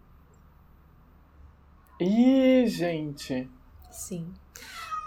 Ih, 2.00 2.66
gente. 2.68 3.50
Sim. 3.90 4.32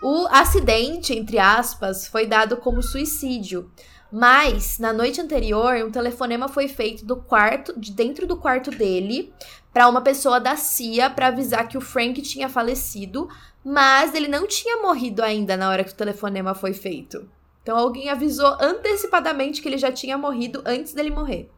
O 0.01 0.27
acidente, 0.27 1.13
entre 1.13 1.37
aspas, 1.37 2.07
foi 2.07 2.25
dado 2.25 2.57
como 2.57 2.81
suicídio. 2.81 3.69
Mas 4.11 4.79
na 4.79 4.91
noite 4.91 5.21
anterior, 5.21 5.75
um 5.85 5.91
telefonema 5.91 6.47
foi 6.47 6.67
feito 6.67 7.05
do 7.05 7.15
quarto, 7.15 7.79
de 7.79 7.91
dentro 7.91 8.25
do 8.25 8.37
quarto 8.37 8.71
dele, 8.71 9.33
para 9.71 9.87
uma 9.87 10.01
pessoa 10.01 10.39
da 10.39 10.55
CIA 10.55 11.09
para 11.09 11.27
avisar 11.27 11.67
que 11.67 11.77
o 11.77 11.81
Frank 11.81 12.21
tinha 12.21 12.49
falecido, 12.49 13.29
mas 13.63 14.15
ele 14.15 14.27
não 14.27 14.47
tinha 14.47 14.77
morrido 14.77 15.21
ainda 15.21 15.55
na 15.55 15.69
hora 15.69 15.83
que 15.83 15.91
o 15.91 15.95
telefonema 15.95 16.55
foi 16.55 16.73
feito. 16.73 17.29
Então 17.61 17.77
alguém 17.77 18.09
avisou 18.09 18.57
antecipadamente 18.59 19.61
que 19.61 19.67
ele 19.67 19.77
já 19.77 19.91
tinha 19.91 20.17
morrido 20.17 20.63
antes 20.65 20.93
dele 20.93 21.11
morrer. 21.11 21.51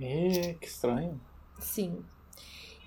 É, 0.00 0.54
que 0.60 0.66
estranho. 0.66 1.20
Sim. 1.60 2.04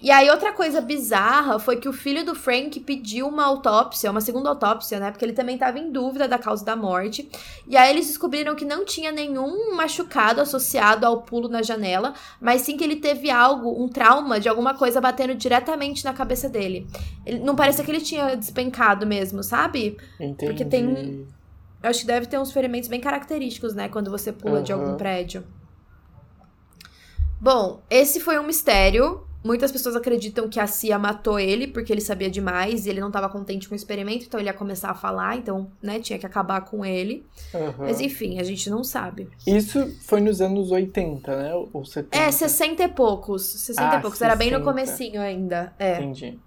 E 0.02 0.10
aí, 0.10 0.30
outra 0.32 0.52
coisa 0.52 0.82
bizarra 0.82 1.60
foi 1.60 1.78
que 1.78 1.88
o 1.88 1.94
filho 1.94 2.26
do 2.26 2.34
Frank 2.34 2.80
pediu 2.80 3.28
uma 3.28 3.46
autópsia, 3.46 4.10
uma 4.10 4.20
segunda 4.20 4.50
autópsia, 4.50 5.00
né? 5.00 5.12
Porque 5.12 5.24
ele 5.24 5.34
também 5.34 5.54
estava 5.54 5.78
em 5.78 5.92
dúvida 5.92 6.28
da 6.28 6.40
causa 6.40 6.66
da 6.66 6.76
morte. 6.76 7.30
E 7.68 7.78
aí, 7.78 7.92
eles 7.92 8.08
descobriram 8.08 8.56
que 8.56 8.66
não 8.66 8.84
tinha 8.84 9.12
nenhum 9.12 9.76
machucado 9.76 10.42
associado 10.42 11.06
ao 11.06 11.22
pulo 11.22 11.48
na 11.48 11.62
janela, 11.62 12.14
mas 12.40 12.62
sim 12.62 12.76
que 12.76 12.84
ele 12.84 12.96
teve 12.96 13.30
algo, 13.30 13.84
um 13.84 13.88
trauma 13.88 14.40
de 14.40 14.50
alguma 14.50 14.74
coisa 14.74 15.00
batendo 15.00 15.36
diretamente 15.36 16.04
na 16.04 16.14
cabeça 16.14 16.50
dele. 16.50 16.88
Ele, 17.24 17.38
não 17.40 17.56
parecia 17.56 17.86
que 17.86 17.92
ele 17.92 18.02
tinha 18.02 18.36
despencado 18.36 19.06
mesmo, 19.06 19.44
sabe? 19.44 19.98
Entendi. 20.20 20.46
Porque 20.48 20.66
tem. 20.66 21.28
Eu 21.84 21.90
acho 21.90 22.02
que 22.02 22.08
deve 22.08 22.26
ter 22.26 22.40
uns 22.40 22.52
ferimentos 22.52 22.90
bem 22.90 23.00
característicos, 23.00 23.76
né? 23.76 23.88
Quando 23.88 24.10
você 24.10 24.32
pula 24.32 24.58
uhum. 24.58 24.64
de 24.64 24.74
algum 24.74 24.98
prédio. 24.98 25.44
Bom, 27.40 27.82
esse 27.90 28.20
foi 28.20 28.40
um 28.40 28.44
mistério. 28.44 29.28
Muitas 29.44 29.72
pessoas 29.72 29.96
acreditam 29.96 30.48
que 30.48 30.60
a 30.60 30.68
CIA 30.68 31.00
matou 31.00 31.40
ele 31.40 31.68
porque 31.68 31.92
ele 31.92 32.02
sabia 32.02 32.30
demais 32.30 32.86
e 32.86 32.90
ele 32.90 33.00
não 33.00 33.08
estava 33.08 33.28
contente 33.30 33.68
com 33.68 33.74
o 33.74 33.76
experimento, 33.76 34.26
então 34.26 34.40
ele 34.40 34.50
ia 34.50 34.54
começar 34.54 34.92
a 34.92 34.94
falar, 34.94 35.38
então, 35.38 35.72
né, 35.82 36.00
tinha 36.00 36.20
que 36.20 36.26
acabar 36.26 36.62
com 36.62 36.86
ele. 36.86 37.26
Uhum. 37.54 37.74
Mas 37.80 38.00
enfim, 38.00 38.40
a 38.40 38.44
gente 38.44 38.70
não 38.70 38.84
sabe. 38.84 39.28
Isso 39.46 39.88
foi 40.02 40.22
nos 40.22 40.42
anos 40.42 40.72
80, 40.72 41.36
né? 41.36 41.54
Ou 41.74 41.84
70? 41.84 42.18
É, 42.18 42.32
60 42.32 42.84
e 42.84 42.88
poucos. 42.88 43.44
60 43.44 43.82
ah, 43.82 43.98
e 43.98 44.02
poucos. 44.02 44.20
60. 44.20 44.26
Era 44.26 44.36
bem 44.36 44.52
no 44.52 44.64
comecinho 44.64 45.22
ainda. 45.22 45.74
É. 45.80 45.98
Entendi. 45.98 46.40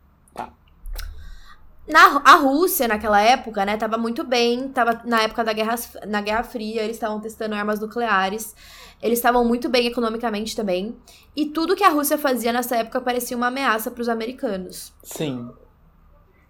Na, 1.86 2.22
a 2.24 2.36
Rússia, 2.36 2.88
naquela 2.88 3.20
época, 3.20 3.64
né, 3.64 3.76
tava 3.76 3.98
muito 3.98 4.24
bem, 4.24 4.68
tava 4.68 5.02
na 5.04 5.20
época 5.22 5.44
da 5.44 5.52
Guerra, 5.52 5.74
na 6.06 6.22
Guerra 6.22 6.42
Fria, 6.42 6.82
eles 6.82 6.96
estavam 6.96 7.20
testando 7.20 7.54
armas 7.54 7.78
nucleares. 7.78 8.54
Eles 9.02 9.18
estavam 9.18 9.44
muito 9.44 9.68
bem 9.68 9.86
economicamente 9.86 10.56
também. 10.56 10.96
E 11.36 11.46
tudo 11.46 11.76
que 11.76 11.84
a 11.84 11.90
Rússia 11.90 12.16
fazia 12.16 12.52
nessa 12.54 12.76
época 12.76 13.02
parecia 13.02 13.36
uma 13.36 13.48
ameaça 13.48 13.90
para 13.90 14.00
os 14.00 14.08
americanos. 14.08 14.94
Sim. 15.02 15.50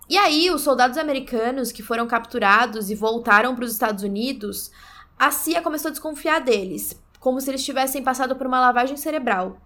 E 0.08 0.16
aí, 0.16 0.50
os 0.50 0.60
soldados 0.60 0.96
americanos 0.96 1.72
que 1.72 1.82
foram 1.82 2.06
capturados 2.06 2.90
e 2.90 2.94
voltaram 2.94 3.56
para 3.56 3.64
os 3.64 3.72
Estados 3.72 4.04
Unidos, 4.04 4.70
a 5.18 5.32
CIA 5.32 5.62
começou 5.62 5.88
a 5.88 5.92
desconfiar 5.92 6.40
deles, 6.40 7.00
como 7.18 7.40
se 7.40 7.50
eles 7.50 7.64
tivessem 7.64 8.04
passado 8.04 8.36
por 8.36 8.46
uma 8.46 8.60
lavagem 8.60 8.96
cerebral. 8.96 9.56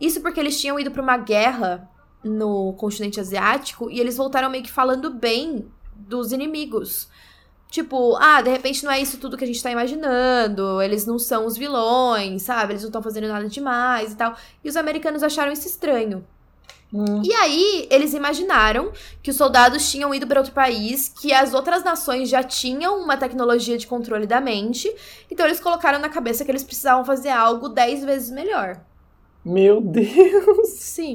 Isso 0.00 0.20
porque 0.20 0.38
eles 0.38 0.60
tinham 0.60 0.78
ido 0.78 0.90
para 0.90 1.02
uma 1.02 1.16
guerra 1.16 1.90
no 2.22 2.72
continente 2.74 3.20
asiático 3.20 3.90
e 3.90 3.98
eles 3.98 4.16
voltaram 4.16 4.50
meio 4.50 4.64
que 4.64 4.70
falando 4.70 5.10
bem 5.10 5.66
dos 5.94 6.32
inimigos. 6.32 7.08
Tipo, 7.70 8.16
ah, 8.16 8.42
de 8.42 8.50
repente 8.50 8.84
não 8.84 8.90
é 8.90 9.00
isso 9.00 9.18
tudo 9.18 9.36
que 9.36 9.44
a 9.44 9.46
gente 9.46 9.62
tá 9.62 9.70
imaginando, 9.70 10.82
eles 10.82 11.06
não 11.06 11.18
são 11.18 11.46
os 11.46 11.56
vilões, 11.56 12.42
sabe? 12.42 12.72
Eles 12.72 12.82
não 12.82 12.88
estão 12.88 13.02
fazendo 13.02 13.28
nada 13.28 13.48
demais 13.48 14.12
e 14.12 14.16
tal. 14.16 14.36
E 14.64 14.68
os 14.68 14.76
americanos 14.76 15.22
acharam 15.22 15.52
isso 15.52 15.68
estranho. 15.68 16.26
Hum. 16.92 17.22
E 17.24 17.32
aí, 17.32 17.86
eles 17.88 18.12
imaginaram 18.12 18.92
que 19.22 19.30
os 19.30 19.36
soldados 19.36 19.88
tinham 19.88 20.12
ido 20.12 20.26
para 20.26 20.40
outro 20.40 20.52
país, 20.52 21.08
que 21.08 21.32
as 21.32 21.54
outras 21.54 21.84
nações 21.84 22.28
já 22.28 22.42
tinham 22.42 23.00
uma 23.00 23.16
tecnologia 23.16 23.78
de 23.78 23.86
controle 23.86 24.26
da 24.26 24.40
mente, 24.40 24.92
então 25.30 25.46
eles 25.46 25.60
colocaram 25.60 26.00
na 26.00 26.08
cabeça 26.08 26.44
que 26.44 26.50
eles 26.50 26.64
precisavam 26.64 27.04
fazer 27.04 27.28
algo 27.28 27.68
dez 27.68 28.04
vezes 28.04 28.30
melhor. 28.30 28.80
Meu 29.42 29.80
Deus! 29.80 30.68
Sim. 30.68 31.14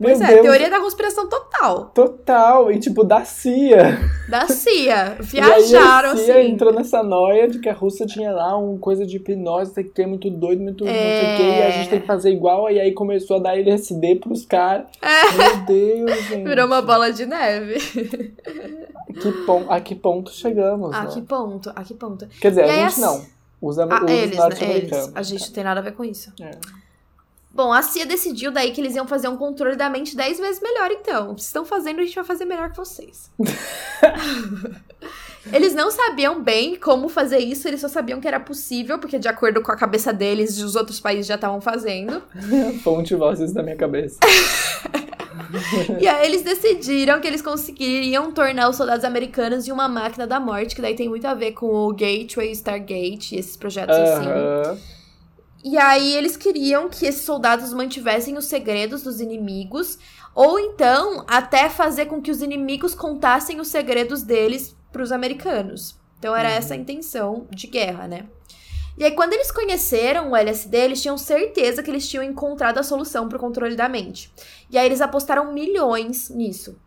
Meu 0.00 0.16
Pois 0.16 0.20
é, 0.22 0.26
Deus. 0.28 0.42
teoria 0.42 0.70
da 0.70 0.80
conspiração 0.80 1.28
total. 1.28 1.86
Total! 1.94 2.72
E 2.72 2.78
tipo, 2.78 3.04
da 3.04 3.22
CIA. 3.24 3.98
Da 4.30 4.46
CIA. 4.48 5.16
e 5.20 5.22
Viajaram, 5.22 6.10
aí 6.12 6.14
a 6.14 6.24
CIA 6.24 6.38
assim. 6.40 6.50
entrou 6.52 6.72
nessa 6.72 7.02
noia 7.02 7.46
de 7.48 7.58
que 7.58 7.68
a 7.68 7.74
Rússia 7.74 8.06
tinha 8.06 8.32
lá 8.32 8.56
uma 8.56 8.78
coisa 8.78 9.04
de 9.04 9.16
hipnose, 9.16 9.74
sei 9.74 9.84
que 9.84 10.00
é 10.00 10.06
muito 10.06 10.30
doido, 10.30 10.62
muito 10.62 10.84
não 10.86 10.90
sei 10.90 11.34
o 11.34 11.36
quê, 11.36 11.42
e 11.42 11.62
a 11.62 11.70
gente 11.70 11.90
tem 11.90 12.00
que 12.00 12.06
fazer 12.06 12.30
igual, 12.30 12.70
e 12.70 12.80
aí 12.80 12.92
começou 12.92 13.36
a 13.36 13.40
dar 13.40 13.58
LSD 13.58 14.16
pros 14.16 14.46
caras. 14.46 14.86
Meu 15.36 15.56
Deus, 15.66 16.18
gente. 16.28 16.36
É. 16.46 16.48
Virou 16.48 16.66
uma 16.66 16.80
bola 16.80 17.12
de 17.12 17.26
neve. 17.26 17.74
Que 19.20 19.32
pon- 19.44 19.66
a 19.68 19.80
que 19.80 19.94
ponto 19.94 20.30
chegamos, 20.30 20.94
A 20.94 21.04
né? 21.04 21.10
que 21.12 21.20
ponto? 21.22 21.70
A 21.74 21.82
que 21.84 21.94
ponto? 21.94 22.26
Quer 22.40 22.50
dizer, 22.50 22.66
E 22.66 22.70
a 22.70 22.88
gente 22.88 23.02
a- 23.02 23.06
não. 23.06 23.36
Os, 23.60 23.78
am- 23.78 23.88
Ah, 23.90 24.04
os 24.04 24.10
eles, 24.10 24.18
né? 24.20 24.22
Eles. 24.24 24.36
norte-americanos. 24.38 25.12
A 25.14 25.22
gente 25.22 25.46
não 25.46 25.52
tem 25.54 25.64
nada 25.64 25.80
a 25.80 25.82
ver 25.82 25.92
com 25.92 26.04
isso. 26.04 26.30
É. 26.40 26.50
Bom, 27.56 27.72
a 27.72 27.80
CIA 27.80 28.04
decidiu 28.04 28.52
daí 28.52 28.70
que 28.70 28.82
eles 28.82 28.94
iam 28.94 29.06
fazer 29.06 29.28
um 29.28 29.36
controle 29.38 29.76
da 29.76 29.88
mente 29.88 30.14
10 30.14 30.38
vezes 30.38 30.60
melhor, 30.60 30.90
então. 30.90 31.28
Vocês 31.28 31.46
estão 31.46 31.64
fazendo, 31.64 32.00
a 32.00 32.04
gente 32.04 32.14
vai 32.14 32.24
fazer 32.24 32.44
melhor 32.44 32.70
que 32.70 32.76
vocês. 32.76 33.30
eles 35.50 35.74
não 35.74 35.90
sabiam 35.90 36.42
bem 36.42 36.76
como 36.76 37.08
fazer 37.08 37.38
isso, 37.38 37.66
eles 37.66 37.80
só 37.80 37.88
sabiam 37.88 38.20
que 38.20 38.28
era 38.28 38.38
possível, 38.38 38.98
porque 38.98 39.18
de 39.18 39.26
acordo 39.26 39.62
com 39.62 39.72
a 39.72 39.76
cabeça 39.76 40.12
deles, 40.12 40.58
os 40.58 40.76
outros 40.76 41.00
países 41.00 41.26
já 41.26 41.36
estavam 41.36 41.58
fazendo. 41.58 42.22
Fonte 42.84 43.14
vozes 43.14 43.52
da 43.52 43.62
minha 43.62 43.76
cabeça. 43.76 44.18
E 46.00 46.08
aí 46.08 46.26
eles 46.26 46.42
decidiram 46.42 47.20
que 47.20 47.26
eles 47.26 47.42
conseguiriam 47.42 48.32
tornar 48.32 48.68
os 48.68 48.76
soldados 48.76 49.04
americanos 49.04 49.64
de 49.64 49.70
uma 49.70 49.86
máquina 49.86 50.26
da 50.26 50.40
morte, 50.40 50.74
que 50.74 50.82
daí 50.82 50.96
tem 50.96 51.08
muito 51.08 51.26
a 51.26 51.34
ver 51.34 51.52
com 51.52 51.66
o 51.66 51.92
Gateway, 51.92 52.50
Stargate, 52.52 53.34
e 53.34 53.38
esses 53.38 53.56
projetos 53.56 53.96
assim. 53.96 54.26
E 55.68 55.76
aí 55.76 56.14
eles 56.14 56.36
queriam 56.36 56.88
que 56.88 57.04
esses 57.04 57.22
soldados 57.22 57.72
mantivessem 57.72 58.38
os 58.38 58.44
segredos 58.44 59.02
dos 59.02 59.20
inimigos, 59.20 59.98
ou 60.32 60.60
então 60.60 61.24
até 61.26 61.68
fazer 61.68 62.06
com 62.06 62.22
que 62.22 62.30
os 62.30 62.40
inimigos 62.40 62.94
contassem 62.94 63.58
os 63.58 63.66
segredos 63.66 64.22
deles 64.22 64.76
pros 64.92 65.10
americanos. 65.10 65.98
Então 66.20 66.36
era 66.36 66.48
essa 66.48 66.74
a 66.74 66.76
intenção 66.76 67.48
de 67.50 67.66
guerra, 67.66 68.06
né? 68.06 68.28
E 68.96 69.02
aí 69.02 69.10
quando 69.10 69.32
eles 69.32 69.50
conheceram 69.50 70.30
o 70.30 70.36
LSD, 70.36 70.76
eles 70.76 71.02
tinham 71.02 71.18
certeza 71.18 71.82
que 71.82 71.90
eles 71.90 72.08
tinham 72.08 72.22
encontrado 72.22 72.78
a 72.78 72.84
solução 72.84 73.28
pro 73.28 73.36
controle 73.36 73.74
da 73.74 73.88
mente. 73.88 74.32
E 74.70 74.78
aí 74.78 74.86
eles 74.86 75.00
apostaram 75.00 75.52
milhões 75.52 76.30
nisso. 76.30 76.78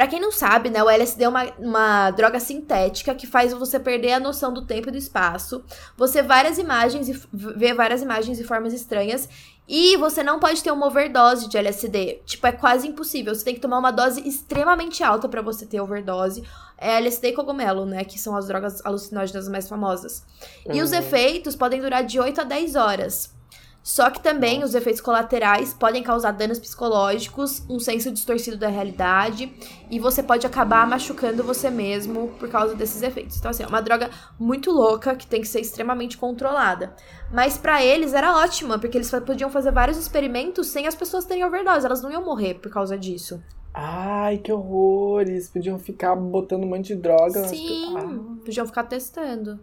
Pra 0.00 0.06
quem 0.06 0.18
não 0.18 0.32
sabe, 0.32 0.70
né, 0.70 0.82
o 0.82 0.88
LSD 0.88 1.24
é 1.24 1.28
uma, 1.28 1.44
uma 1.58 2.10
droga 2.12 2.40
sintética 2.40 3.14
que 3.14 3.26
faz 3.26 3.52
você 3.52 3.78
perder 3.78 4.12
a 4.14 4.18
noção 4.18 4.50
do 4.50 4.64
tempo 4.64 4.88
e 4.88 4.92
do 4.92 4.96
espaço. 4.96 5.62
Você 5.94 6.22
várias 6.22 6.56
imagens 6.56 7.06
e 7.10 7.22
vê 7.30 7.74
várias 7.74 8.00
imagens 8.00 8.40
e 8.40 8.44
formas 8.44 8.72
estranhas 8.72 9.28
e 9.68 9.98
você 9.98 10.22
não 10.22 10.40
pode 10.40 10.62
ter 10.62 10.70
uma 10.70 10.86
overdose 10.86 11.50
de 11.50 11.58
LSD. 11.58 12.22
Tipo, 12.24 12.46
é 12.46 12.52
quase 12.52 12.88
impossível. 12.88 13.34
Você 13.34 13.44
tem 13.44 13.54
que 13.54 13.60
tomar 13.60 13.76
uma 13.78 13.90
dose 13.90 14.26
extremamente 14.26 15.04
alta 15.04 15.28
pra 15.28 15.42
você 15.42 15.66
ter 15.66 15.82
overdose. 15.82 16.42
É 16.78 16.96
LSD 16.96 17.28
e 17.28 17.32
cogumelo, 17.34 17.84
né, 17.84 18.02
que 18.02 18.18
são 18.18 18.34
as 18.34 18.46
drogas 18.46 18.82
alucinógenas 18.86 19.50
mais 19.50 19.68
famosas. 19.68 20.24
E 20.72 20.80
os 20.80 20.92
Uhum. 20.92 20.98
efeitos 20.98 21.54
podem 21.54 21.78
durar 21.78 22.04
de 22.04 22.18
8 22.18 22.40
a 22.40 22.44
10 22.44 22.74
horas. 22.74 23.38
Só 23.82 24.10
que 24.10 24.22
também 24.22 24.62
os 24.62 24.74
efeitos 24.74 25.00
colaterais 25.00 25.72
podem 25.72 26.02
causar 26.02 26.32
danos 26.32 26.58
psicológicos, 26.58 27.62
um 27.68 27.78
senso 27.80 28.10
distorcido 28.10 28.58
da 28.58 28.68
realidade, 28.68 29.50
e 29.90 29.98
você 29.98 30.22
pode 30.22 30.46
acabar 30.46 30.86
machucando 30.86 31.42
você 31.42 31.70
mesmo 31.70 32.28
por 32.38 32.48
causa 32.50 32.74
desses 32.74 33.00
efeitos. 33.02 33.38
Então, 33.38 33.50
assim, 33.50 33.62
é 33.62 33.66
uma 33.66 33.80
droga 33.80 34.10
muito 34.38 34.70
louca 34.70 35.14
que 35.16 35.26
tem 35.26 35.40
que 35.40 35.48
ser 35.48 35.60
extremamente 35.60 36.18
controlada. 36.18 36.94
Mas 37.32 37.56
pra 37.56 37.82
eles 37.82 38.12
era 38.12 38.36
ótima, 38.36 38.78
porque 38.78 38.98
eles 38.98 39.10
podiam 39.24 39.48
fazer 39.48 39.72
vários 39.72 39.96
experimentos 39.96 40.66
sem 40.66 40.86
as 40.86 40.94
pessoas 40.94 41.24
terem 41.24 41.44
overdose, 41.44 41.86
elas 41.86 42.02
não 42.02 42.10
iam 42.12 42.24
morrer 42.24 42.54
por 42.54 42.70
causa 42.70 42.98
disso. 42.98 43.42
Ai, 43.72 44.36
que 44.38 44.52
horror! 44.52 45.22
Eles 45.22 45.48
podiam 45.48 45.78
ficar 45.78 46.14
botando 46.16 46.64
um 46.64 46.68
monte 46.68 46.88
de 46.88 46.96
droga. 46.96 47.40
nas- 47.40 47.50
Sim, 47.50 47.96
Ah. 47.96 48.40
podiam 48.44 48.66
ficar 48.66 48.82
testando. 48.84 49.58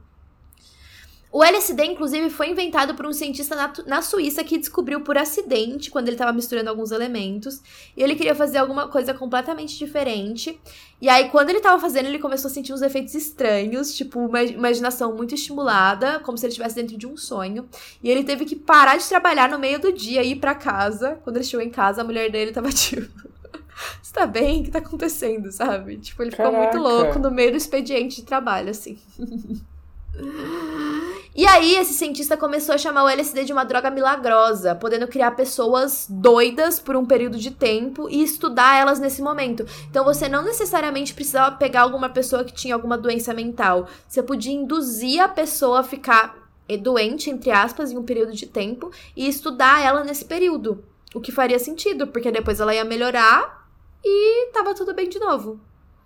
O 1.38 1.44
LSD, 1.44 1.86
inclusive, 1.86 2.32
foi 2.32 2.50
inventado 2.50 2.96
por 2.96 3.06
um 3.06 3.14
cientista 3.14 3.56
na, 3.56 3.72
na 3.86 4.02
Suíça 4.02 4.44
que 4.44 4.58
descobriu 4.58 5.02
por 5.02 5.20
acidente 5.20 5.92
quando 5.92 6.08
ele 6.08 6.16
estava 6.16 6.34
misturando 6.34 6.68
alguns 6.68 6.90
elementos. 6.92 7.62
E 7.96 8.02
ele 8.02 8.16
queria 8.16 8.34
fazer 8.34 8.58
alguma 8.58 8.88
coisa 8.88 9.14
completamente 9.14 9.78
diferente. 9.78 10.60
E 11.00 11.08
aí, 11.08 11.30
quando 11.30 11.50
ele 11.50 11.60
estava 11.60 11.80
fazendo, 11.80 12.08
ele 12.08 12.18
começou 12.18 12.50
a 12.50 12.52
sentir 12.52 12.74
uns 12.74 12.82
efeitos 12.82 13.14
estranhos, 13.14 13.96
tipo, 13.96 14.20
uma 14.20 14.42
imaginação 14.42 15.16
muito 15.16 15.36
estimulada, 15.36 16.20
como 16.22 16.40
se 16.40 16.46
ele 16.48 16.54
estivesse 16.54 16.74
dentro 16.74 16.98
de 16.98 17.06
um 17.06 17.16
sonho. 17.16 17.70
E 18.02 18.10
ele 18.10 18.24
teve 18.24 18.44
que 18.44 18.56
parar 18.56 18.98
de 18.98 19.08
trabalhar 19.08 19.48
no 19.48 19.60
meio 19.60 19.80
do 19.80 19.94
dia 19.94 20.24
e 20.24 20.32
ir 20.32 20.38
pra 20.38 20.56
casa. 20.56 21.20
Quando 21.24 21.38
ele 21.38 21.46
chegou 21.46 21.64
em 21.64 21.70
casa, 21.70 22.02
a 22.02 22.04
mulher 22.04 22.32
dele 22.32 22.52
tava 22.52 22.70
tipo. 22.74 23.30
Você 24.02 24.12
tá 24.12 24.26
bem? 24.26 24.62
O 24.62 24.64
que 24.64 24.72
tá 24.72 24.80
acontecendo, 24.80 25.52
sabe? 25.52 25.98
Tipo, 25.98 26.24
ele 26.24 26.32
ficou 26.32 26.52
muito 26.52 26.72
Caraca. 26.72 26.80
louco 26.80 27.20
no 27.20 27.30
meio 27.30 27.52
do 27.52 27.58
expediente 27.58 28.16
de 28.16 28.24
trabalho, 28.24 28.72
assim. 28.72 28.98
E 31.36 31.46
aí, 31.46 31.76
esse 31.76 31.94
cientista 31.94 32.36
começou 32.36 32.74
a 32.74 32.80
chamar 32.80 33.04
o 33.04 33.08
LSD 33.08 33.44
de 33.44 33.54
uma 33.54 33.64
droga 33.64 33.92
milagrosa, 33.92 34.74
podendo 34.74 35.08
criar 35.08 35.32
pessoas 35.32 36.08
doidas 36.10 36.80
por 36.80 36.96
um 36.96 37.06
período 37.06 37.38
de 37.38 37.52
tempo 37.52 38.10
e 38.10 38.24
estudar 38.24 38.76
elas 38.80 39.00
nesse 39.00 39.22
momento. 39.22 39.64
Então, 39.88 40.04
você 40.04 40.28
não 40.28 40.42
necessariamente 40.42 41.14
precisava 41.14 41.56
pegar 41.56 41.82
alguma 41.82 42.10
pessoa 42.10 42.44
que 42.44 42.56
tinha 42.56 42.74
alguma 42.74 42.98
doença 42.98 43.36
mental. 43.36 43.88
Você 44.08 44.24
podia 44.24 44.52
induzir 44.52 45.22
a 45.22 45.28
pessoa 45.28 45.82
a 45.82 45.84
ficar 45.84 46.48
doente, 46.76 47.30
entre 47.30 47.52
aspas, 47.52 47.92
em 47.92 47.98
um 47.98 48.04
período 48.04 48.34
de 48.34 48.48
tempo 48.48 48.92
e 49.16 49.28
estudar 49.28 49.86
ela 49.86 50.04
nesse 50.04 50.26
período. 50.26 50.84
O 51.14 51.22
que 51.22 51.32
faria 51.32 51.60
sentido, 51.60 52.08
porque 52.08 52.32
depois 52.32 52.60
ela 52.60 52.74
ia 52.74 52.84
melhorar 52.84 53.70
e 54.04 54.52
tava 54.52 54.74
tudo 54.74 54.94
bem 54.94 55.08
de 55.08 55.20
novo. 55.20 55.60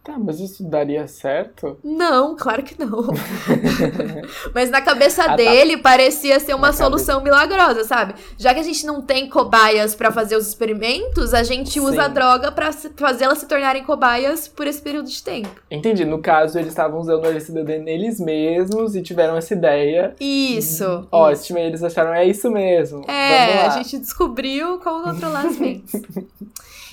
Tá, 0.04 0.18
mas 0.18 0.40
isso 0.40 0.64
daria 0.64 1.08
certo? 1.08 1.78
Não, 1.84 2.36
claro 2.36 2.64
que 2.64 2.74
não. 2.80 3.06
Mas 4.54 4.72
na 4.72 4.82
cabeça 4.82 5.22
Ah, 5.24 5.28
tá. 5.30 5.36
dele 5.36 5.78
parecia 5.78 6.40
ser 6.40 6.56
uma 6.56 6.68
Na 6.68 6.74
solução 6.74 7.22
milagrosa, 7.22 7.84
sabe? 7.84 8.16
Já 8.36 8.52
que 8.52 8.60
a 8.60 8.64
gente 8.64 8.84
não 8.84 9.04
tem 9.04 9.30
cobaias 9.30 9.94
pra 9.94 10.12
fazer 10.12 10.36
os 10.36 10.48
experimentos, 10.48 11.36
a 11.36 11.44
gente 11.44 11.80
usa 11.80 12.02
a 12.02 12.08
Sim. 12.08 12.14
droga 12.14 12.52
pra 12.52 12.72
se- 12.72 12.90
fazê-las 12.98 13.38
se 13.38 13.48
tornarem 13.48 13.84
cobaias 13.84 14.48
por 14.48 14.66
esse 14.66 14.82
período 14.82 15.08
de 15.08 15.22
tempo. 15.22 15.50
Entendi. 15.70 16.04
No 16.04 16.20
caso, 16.20 16.58
eles 16.58 16.70
estavam 16.70 17.00
usando 17.00 17.24
o 17.24 17.28
LSD 17.28 17.78
neles 17.78 18.20
mesmos 18.20 18.96
e 18.96 19.04
tiveram 19.04 19.38
essa 19.38 19.54
ideia. 19.54 20.16
Isso. 20.20 20.84
isso. 20.84 21.08
Ótimo, 21.12 21.60
e 21.60 21.62
eles 21.62 21.84
acharam, 21.84 22.12
é 22.12 22.26
isso 22.26 22.50
mesmo. 22.50 23.04
É, 23.08 23.68
a 23.68 23.70
gente 23.70 24.00
descobriu 24.00 24.80
como 24.80 25.04
controlar 25.04 25.46
as 25.46 25.60
mentes. 25.60 25.94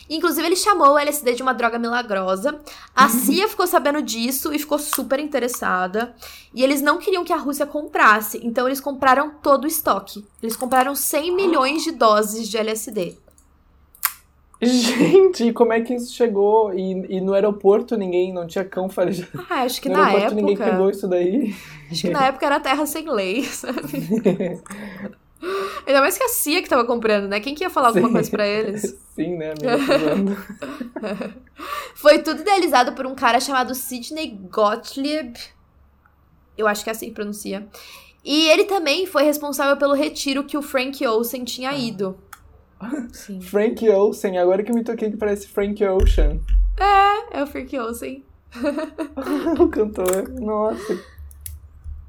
Inclusive, 0.08 0.46
ele 0.46 0.56
chamou 0.56 0.92
o 0.94 0.98
LSD 0.98 1.34
de 1.34 1.42
uma 1.42 1.52
droga 1.52 1.78
milagrosa. 1.78 2.58
A 2.94 3.08
CIA 3.10 3.48
ficou 3.48 3.66
sabendo 3.66 4.00
disso 4.00 4.52
e 4.54 4.58
ficou 4.58 4.78
super 4.78 5.20
interessada. 5.20 6.14
E 6.54 6.62
eles 6.64 6.80
não 6.80 6.98
queriam 6.98 7.24
que 7.24 7.32
a 7.32 7.36
Rússia 7.36 7.66
comprasse, 7.66 8.40
então 8.42 8.66
eles 8.66 8.80
compraram 8.80 9.30
todo 9.42 9.64
o 9.64 9.68
estoque. 9.68 10.24
Eles 10.42 10.56
compraram 10.56 10.94
100 10.94 11.34
milhões 11.36 11.84
de 11.84 11.92
doses 11.92 12.48
de 12.48 12.56
LSD. 12.56 13.16
Gente, 14.60 15.44
e 15.44 15.52
como 15.52 15.72
é 15.72 15.80
que 15.80 15.94
isso 15.94 16.12
chegou? 16.12 16.74
E, 16.74 17.16
e 17.16 17.20
no 17.20 17.32
aeroporto 17.32 17.96
ninguém, 17.96 18.32
não 18.32 18.44
tinha 18.44 18.64
cão 18.64 18.88
farejado. 18.88 19.28
Ah, 19.48 19.62
acho 19.62 19.80
que 19.80 19.88
No 19.88 19.96
na 19.96 20.06
aeroporto 20.06 20.34
ninguém 20.34 20.54
época. 20.56 20.70
pegou 20.70 20.90
isso 20.90 21.06
daí. 21.06 21.54
Acho 21.88 22.00
que 22.02 22.10
na 22.10 22.26
época 22.26 22.44
era 22.46 22.58
terra 22.58 22.84
sem 22.84 23.08
lei, 23.08 23.44
sabe? 23.44 23.78
Ainda 25.86 26.00
mais 26.00 26.18
que 26.18 26.24
a 26.24 26.28
CIA 26.28 26.62
que 26.62 26.68
tava 26.68 26.84
comprando, 26.84 27.28
né? 27.28 27.40
Quem 27.40 27.54
que 27.54 27.62
ia 27.62 27.70
falar 27.70 27.88
alguma 27.88 28.08
Sim. 28.08 28.12
coisa 28.12 28.30
pra 28.30 28.46
eles? 28.46 28.96
Sim, 29.14 29.36
né. 29.36 29.54
Foi 31.94 32.18
tudo 32.18 32.40
idealizado 32.40 32.92
por 32.92 33.06
um 33.06 33.14
cara 33.14 33.40
chamado 33.40 33.74
Sidney 33.74 34.38
Gottlieb. 34.50 35.36
Eu 36.56 36.66
acho 36.66 36.82
que 36.82 36.90
é 36.90 36.92
assim 36.92 37.06
que 37.06 37.14
pronuncia. 37.14 37.66
E 38.24 38.48
ele 38.48 38.64
também 38.64 39.06
foi 39.06 39.22
responsável 39.22 39.76
pelo 39.76 39.94
retiro 39.94 40.44
que 40.44 40.56
o 40.56 40.62
Frank 40.62 41.04
Ocean 41.06 41.44
tinha 41.44 41.72
ido. 41.72 42.18
Sim. 43.12 43.40
Frank 43.40 43.88
Ocean, 43.88 44.40
agora 44.40 44.62
que 44.62 44.70
eu 44.70 44.74
me 44.74 44.84
toquei 44.84 45.10
que 45.10 45.16
parece 45.16 45.48
Frank 45.48 45.82
Ocean. 45.84 46.40
É 47.30 47.42
o 47.42 47.46
Frank 47.46 47.76
Ocean. 47.78 48.22
o 49.58 49.68
cantor. 49.68 50.28
Nossa. 50.40 50.98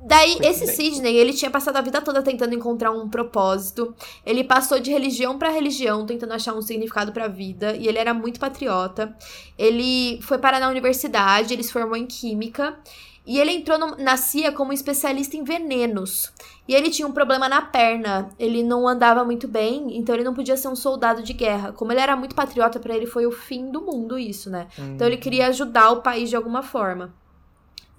Daí, 0.02 0.38
esse. 0.42 0.66
Sidney, 0.68 1.16
ele 1.18 1.34
tinha 1.34 1.52
passado 1.52 1.76
a 1.78 1.82
vida 1.82 2.02
toda 2.02 2.22
tentando 2.24 2.56
encontrar 2.56 2.92
um 2.92 3.10
propósito. 3.10 3.94
Ele 4.26 4.44
passou 4.44 4.80
de 4.80 4.92
religião 4.92 5.38
pra 5.38 5.50
religião, 5.50 6.06
tentando 6.06 6.34
achar 6.34 6.54
um 6.54 6.62
significado 6.62 7.12
pra 7.12 7.28
vida. 7.28 7.76
E 7.76 7.88
ele 7.88 7.98
era 7.98 8.14
muito 8.14 8.40
patriota. 8.40 9.16
Ele 9.58 10.20
foi 10.22 10.38
parar 10.38 10.60
na 10.60 10.70
universidade, 10.70 11.54
ele 11.54 11.64
se 11.64 11.72
formou 11.74 11.96
em 11.98 12.06
química. 12.06 12.78
E 13.26 13.40
ele 13.40 13.52
entrou 13.52 13.78
no- 13.78 13.96
na 13.98 14.18
CIA 14.18 14.52
como 14.52 14.74
especialista 14.74 15.38
em 15.38 15.44
venenos. 15.44 16.32
E 16.68 16.74
ele 16.74 16.90
tinha 16.90 17.08
um 17.08 17.12
problema 17.12 17.48
na 17.48 17.62
perna. 17.62 18.30
Ele 18.40 18.64
não 18.64 18.88
andava 18.88 19.24
muito 19.24 19.48
bem, 19.48 19.96
então 19.98 20.16
ele 20.16 20.24
não 20.24 20.34
podia 20.34 20.58
ser 20.58 20.68
um 20.68 20.76
soldado 20.76 21.22
de 21.22 21.34
guerra. 21.34 21.72
Como 21.74 21.92
ele 21.92 22.00
era 22.02 22.16
muito 22.16 22.34
patriota, 22.34 22.80
pra 22.80 22.96
ele 22.96 23.06
foi 23.06 23.28
o 23.28 23.32
fim 23.32 23.70
do 23.70 23.82
mundo 23.82 24.18
isso, 24.18 24.50
né? 24.50 24.68
Então 24.96 25.06
ele 25.06 25.18
queria 25.18 25.48
ajudar 25.48 25.92
o 25.92 26.02
país 26.02 26.30
de 26.30 26.36
alguma 26.36 26.64
forma. 26.64 27.14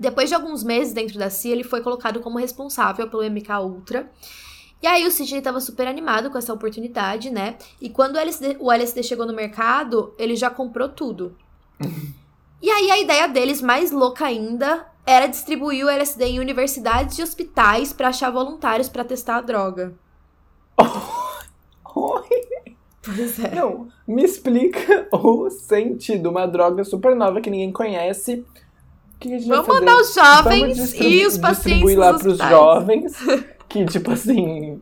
Depois 0.00 0.30
de 0.30 0.34
alguns 0.34 0.64
meses 0.64 0.94
dentro 0.94 1.18
da 1.18 1.28
CIA, 1.28 1.52
ele 1.52 1.62
foi 1.62 1.82
colocado 1.82 2.20
como 2.20 2.38
responsável 2.38 3.06
pelo 3.10 3.22
MK 3.22 3.50
Ultra. 3.62 4.10
E 4.82 4.86
aí 4.86 5.06
o 5.06 5.10
Sidney 5.10 5.42
tava 5.42 5.60
super 5.60 5.86
animado 5.86 6.30
com 6.30 6.38
essa 6.38 6.54
oportunidade, 6.54 7.28
né? 7.28 7.58
E 7.78 7.90
quando 7.90 8.16
o 8.16 8.18
LSD, 8.18 8.56
o 8.58 8.72
LSD 8.72 9.02
chegou 9.02 9.26
no 9.26 9.34
mercado, 9.34 10.14
ele 10.18 10.36
já 10.36 10.48
comprou 10.48 10.88
tudo. 10.88 11.36
e 12.62 12.70
aí 12.70 12.90
a 12.90 12.98
ideia 12.98 13.28
deles, 13.28 13.60
mais 13.60 13.92
louca 13.92 14.24
ainda, 14.24 14.86
era 15.04 15.26
distribuir 15.26 15.84
o 15.84 15.90
LSD 15.90 16.24
em 16.24 16.40
universidades 16.40 17.18
e 17.18 17.22
hospitais 17.22 17.92
para 17.92 18.08
achar 18.08 18.30
voluntários 18.30 18.88
para 18.88 19.04
testar 19.04 19.36
a 19.36 19.42
droga. 19.42 19.94
Oi. 21.94 22.22
Pois 23.02 23.38
é. 23.38 23.54
Não, 23.54 23.88
me 24.08 24.24
explica 24.24 25.06
o 25.12 25.50
sentido. 25.50 26.30
Uma 26.30 26.46
droga 26.46 26.84
super 26.84 27.14
nova 27.14 27.42
que 27.42 27.50
ninguém 27.50 27.70
conhece. 27.70 28.46
Que 29.20 29.34
a 29.34 29.38
gente 29.38 29.48
Vamos 29.48 29.68
mandar 29.68 29.96
os 29.98 30.14
jovens 30.14 30.94
e 30.94 31.26
os 31.26 31.36
pacientes 31.36 31.94
lá 31.94 32.14
pros 32.14 32.26
hospitais. 32.32 32.50
jovens. 32.50 33.12
Que, 33.70 33.84
tipo 33.86 34.10
assim. 34.10 34.80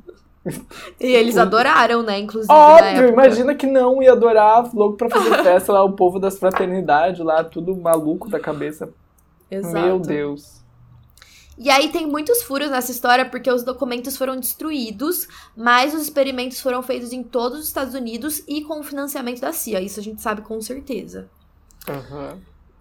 E 0.98 1.06
eles 1.08 1.36
adoraram, 1.36 2.02
né? 2.02 2.20
Inclusive. 2.20 2.50
Óbvio, 2.50 3.08
imagina 3.08 3.54
que 3.54 3.66
não 3.66 4.02
ia 4.02 4.12
adorar 4.12 4.74
louco 4.74 4.96
pra 4.96 5.10
fazer 5.10 5.28
festa 5.44 5.74
lá, 5.74 5.84
o 5.84 5.92
povo 5.92 6.18
das 6.18 6.38
fraternidades 6.38 7.22
lá, 7.22 7.44
tudo 7.44 7.76
maluco 7.76 8.30
da 8.30 8.40
cabeça. 8.40 8.88
Exato. 9.50 9.74
Meu 9.74 9.98
Deus. 9.98 10.62
E 11.58 11.68
aí 11.68 11.90
tem 11.90 12.06
muitos 12.06 12.42
furos 12.42 12.70
nessa 12.70 12.90
história 12.90 13.26
porque 13.28 13.50
os 13.50 13.62
documentos 13.62 14.16
foram 14.16 14.40
destruídos, 14.40 15.28
mas 15.54 15.92
os 15.92 16.00
experimentos 16.00 16.60
foram 16.60 16.82
feitos 16.82 17.12
em 17.12 17.22
todos 17.22 17.58
os 17.58 17.66
Estados 17.66 17.92
Unidos 17.92 18.42
e 18.48 18.62
com 18.62 18.80
o 18.80 18.82
financiamento 18.82 19.42
da 19.42 19.52
CIA. 19.52 19.82
Isso 19.82 20.00
a 20.00 20.02
gente 20.02 20.22
sabe 20.22 20.40
com 20.40 20.58
certeza. 20.62 21.28
Aham. 21.86 22.38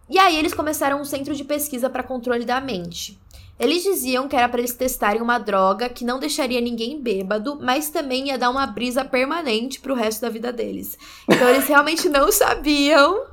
E 0.09 0.17
aí 0.17 0.37
eles 0.37 0.53
começaram 0.53 1.01
um 1.01 1.05
centro 1.05 1.35
de 1.35 1.43
pesquisa 1.43 1.89
para 1.89 2.03
controle 2.03 2.45
da 2.45 2.61
mente. 2.61 3.19
Eles 3.59 3.83
diziam 3.83 4.27
que 4.27 4.35
era 4.35 4.47
para 4.47 4.59
eles 4.59 4.75
testarem 4.75 5.21
uma 5.21 5.39
droga 5.39 5.89
que 5.89 6.05
não 6.05 6.19
deixaria 6.19 6.61
ninguém 6.61 7.01
bêbado, 7.01 7.57
mas 7.59 7.89
também 7.89 8.27
ia 8.27 8.37
dar 8.37 8.51
uma 8.51 8.67
brisa 8.67 9.03
permanente 9.03 9.79
pro 9.79 9.95
resto 9.95 10.21
da 10.21 10.29
vida 10.29 10.53
deles. 10.53 10.97
Então 11.27 11.49
eles 11.49 11.67
realmente 11.67 12.07
não 12.07 12.31
sabiam 12.31 13.25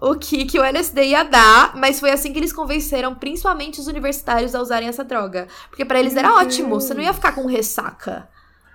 o 0.00 0.14
que, 0.14 0.44
que 0.44 0.58
o 0.58 0.64
LSD 0.64 1.04
ia 1.04 1.22
dar, 1.22 1.74
mas 1.76 2.00
foi 2.00 2.10
assim 2.10 2.32
que 2.32 2.38
eles 2.38 2.52
convenceram 2.52 3.14
principalmente 3.14 3.80
os 3.80 3.86
universitários 3.86 4.54
a 4.54 4.60
usarem 4.60 4.88
essa 4.88 5.04
droga. 5.04 5.48
Porque 5.70 5.84
para 5.84 6.00
eles 6.00 6.16
era 6.16 6.34
ótimo, 6.34 6.80
você 6.80 6.92
não 6.92 7.02
ia 7.02 7.14
ficar 7.14 7.32
com 7.32 7.46
ressaca. 7.46 8.28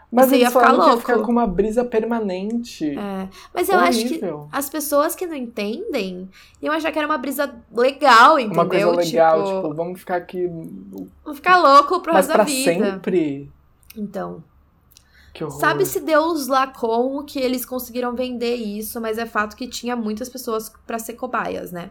Mas 0.10 0.30
Você 0.30 0.38
ia 0.38 0.48
ficar 0.50 0.68
que 0.68 0.72
ia 0.72 0.78
louco. 0.78 0.98
ficar 1.00 1.20
com 1.20 1.32
uma 1.32 1.46
brisa 1.46 1.84
permanente. 1.84 2.98
É, 2.98 3.28
mas 3.54 3.68
eu 3.68 3.78
acho 3.78 4.00
que 4.00 4.06
Horrível. 4.06 4.48
as 4.54 4.70
pessoas 4.70 5.14
que 5.16 5.28
não 5.28 5.36
entendem 5.36 6.30
iam 6.62 6.74
achar 6.74 6.94
que 6.94 6.98
era 6.98 7.06
uma 7.08 7.18
brisa 7.18 7.54
legal, 7.74 8.40
entendeu? 8.40 8.54
Uma 8.64 8.70
coisa 8.70 8.92
legal, 8.92 9.44
tipo, 9.44 9.74
vamos 9.74 10.00
ficar 10.00 10.16
aqui. 10.16 10.48
Vão 11.26 11.36
ficar 11.36 11.58
louco 11.58 12.00
pro 12.00 12.14
Mas 12.14 12.28
resto 12.28 12.38
da 12.38 12.44
vida. 12.46 12.92
sempre. 12.92 13.52
Então, 13.98 14.42
horror. 15.42 15.60
sabe-se 15.60 16.00
Deus 16.00 16.48
lá 16.48 16.68
como 16.68 17.26
que 17.26 17.40
eles 17.40 17.66
conseguiram 17.66 18.16
vender 18.16 18.56
isso, 18.56 19.02
mas 19.02 19.18
é 19.18 19.26
fato 19.26 19.58
que 19.58 19.68
tinha 19.68 19.96
muitas 19.96 20.30
pessoas 20.30 20.72
pra 20.86 21.00
ser 21.00 21.14
cobaias, 21.14 21.72
né? 21.74 21.90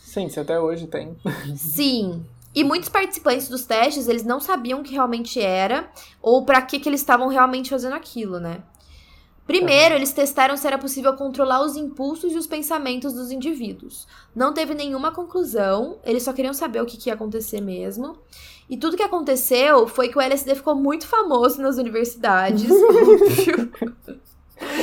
Sim, 0.00 0.26
se 0.30 0.40
até 0.40 0.58
hoje 0.58 0.86
tem. 0.86 1.14
Sim. 1.54 2.24
E 2.54 2.64
muitos 2.64 2.88
participantes 2.88 3.48
dos 3.48 3.64
testes, 3.66 4.08
eles 4.08 4.24
não 4.24 4.40
sabiam 4.40 4.80
o 4.80 4.82
que 4.82 4.92
realmente 4.94 5.40
era 5.40 5.88
ou 6.20 6.44
pra 6.44 6.60
que 6.62 6.80
que 6.80 6.88
eles 6.88 7.00
estavam 7.00 7.28
realmente 7.28 7.70
fazendo 7.70 7.94
aquilo, 7.94 8.40
né? 8.40 8.58
Primeiro, 9.46 9.94
eles 9.94 10.12
testaram 10.12 10.56
se 10.58 10.66
era 10.66 10.76
possível 10.76 11.14
controlar 11.14 11.62
os 11.64 11.74
impulsos 11.74 12.32
e 12.32 12.36
os 12.36 12.46
pensamentos 12.46 13.14
dos 13.14 13.30
indivíduos. 13.30 14.06
Não 14.36 14.52
teve 14.52 14.74
nenhuma 14.74 15.10
conclusão, 15.10 15.98
eles 16.04 16.22
só 16.22 16.34
queriam 16.34 16.52
saber 16.52 16.82
o 16.82 16.84
que, 16.86 16.98
que 16.98 17.08
ia 17.08 17.14
acontecer 17.14 17.62
mesmo. 17.62 18.18
E 18.68 18.76
tudo 18.76 18.96
que 18.96 19.02
aconteceu 19.02 19.86
foi 19.88 20.08
que 20.08 20.18
o 20.18 20.20
LSD 20.20 20.54
ficou 20.56 20.74
muito 20.74 21.06
famoso 21.06 21.62
nas 21.62 21.78
universidades. 21.78 22.68
óbvio. 22.70 23.72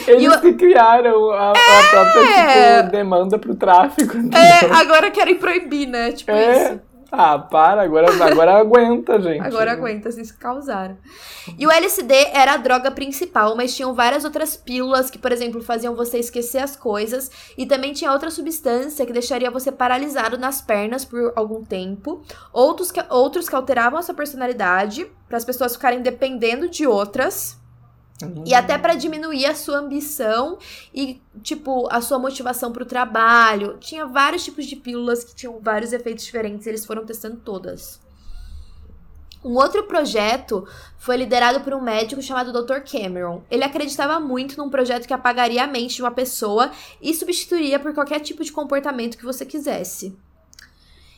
Eles 0.08 0.24
E 0.24 0.30
o- 0.30 0.42
que 0.42 0.54
criaram 0.54 1.30
a, 1.32 1.52
a 1.52 1.90
própria 1.92 2.78
tipo, 2.80 2.92
demanda 2.92 3.38
pro 3.38 3.56
tráfico. 3.56 4.18
é, 4.36 4.66
agora 4.74 5.12
querem 5.12 5.36
proibir, 5.38 5.88
né? 5.88 6.12
Tipo 6.12 6.32
É. 6.32 6.72
isso. 6.72 6.82
Ah, 7.12 7.38
para, 7.40 7.84
agora, 7.84 8.08
agora 8.26 8.54
aguenta, 8.58 9.22
gente. 9.22 9.42
Agora 9.42 9.72
aguenta, 9.72 10.12
vocês 10.12 10.32
causaram. 10.32 10.98
E 11.58 11.66
o 11.66 11.72
LSD 11.72 12.14
era 12.34 12.54
a 12.54 12.58
droga 12.58 12.92
principal, 12.92 13.56
mas 13.56 13.76
tinham 13.76 13.94
várias 13.94 14.26
outras 14.26 14.58
pílulas 14.58 15.10
que, 15.10 15.18
por 15.18 15.32
exemplo, 15.32 15.62
faziam 15.62 15.96
você 15.96 16.18
esquecer 16.18 16.60
as 16.60 16.76
coisas. 16.76 17.30
E 17.58 17.66
também 17.66 17.94
tinha 17.94 18.12
outra 18.12 18.32
substância 18.32 19.06
que 19.06 19.14
deixaria 19.14 19.52
você 19.52 19.72
paralisado 19.72 20.38
nas 20.38 20.62
pernas 20.62 21.06
por 21.06 21.34
algum 21.36 21.64
tempo. 21.64 22.24
Outros 22.52 22.92
que, 22.92 23.04
outros 23.10 23.48
que 23.48 23.56
alteravam 23.56 24.00
a 24.00 24.02
sua 24.02 24.16
personalidade, 24.16 25.06
para 25.28 25.38
as 25.38 25.46
pessoas 25.46 25.76
ficarem 25.76 26.02
dependendo 26.02 26.68
de 26.68 26.88
outras. 26.88 27.58
Uhum. 28.22 28.44
E 28.46 28.54
até 28.54 28.78
pra 28.78 28.96
diminuir 28.96 29.46
a 29.46 29.56
sua 29.56 29.80
ambição 29.80 30.58
e, 30.94 31.22
tipo, 31.44 31.88
a 31.92 32.00
sua 32.00 32.18
motivação 32.18 32.72
pro 32.72 32.86
trabalho. 32.86 33.78
Tinha 33.80 34.06
vários 34.06 34.44
tipos 34.44 34.66
de 34.66 34.76
pílulas 34.76 35.24
que 35.24 35.36
tinham 35.36 35.60
vários 35.60 35.92
efeitos 35.92 36.24
diferentes 36.24 36.66
e 36.66 36.70
eles 36.70 36.86
foram 36.86 37.06
testando 37.06 37.38
todas. 37.38 38.00
Um 39.44 39.58
outro 39.58 39.84
projeto 39.84 40.68
foi 40.98 41.18
liderado 41.18 41.62
por 41.62 41.72
um 41.76 41.82
médico 41.82 42.20
chamado 42.20 42.52
Dr. 42.52 42.80
Cameron. 42.80 43.44
Ele 43.52 43.64
acreditava 43.64 44.20
muito 44.20 44.58
num 44.58 44.72
projeto 44.72 45.06
que 45.06 45.14
apagaria 45.14 45.64
a 45.64 45.68
mente 45.68 45.98
de 45.98 46.02
uma 46.02 46.10
pessoa 46.10 46.72
e 47.00 47.14
substituiria 47.14 47.78
por 47.78 47.94
qualquer 47.94 48.22
tipo 48.22 48.44
de 48.44 48.52
comportamento 48.52 49.18
que 49.18 49.24
você 49.24 49.46
quisesse. 49.46 50.18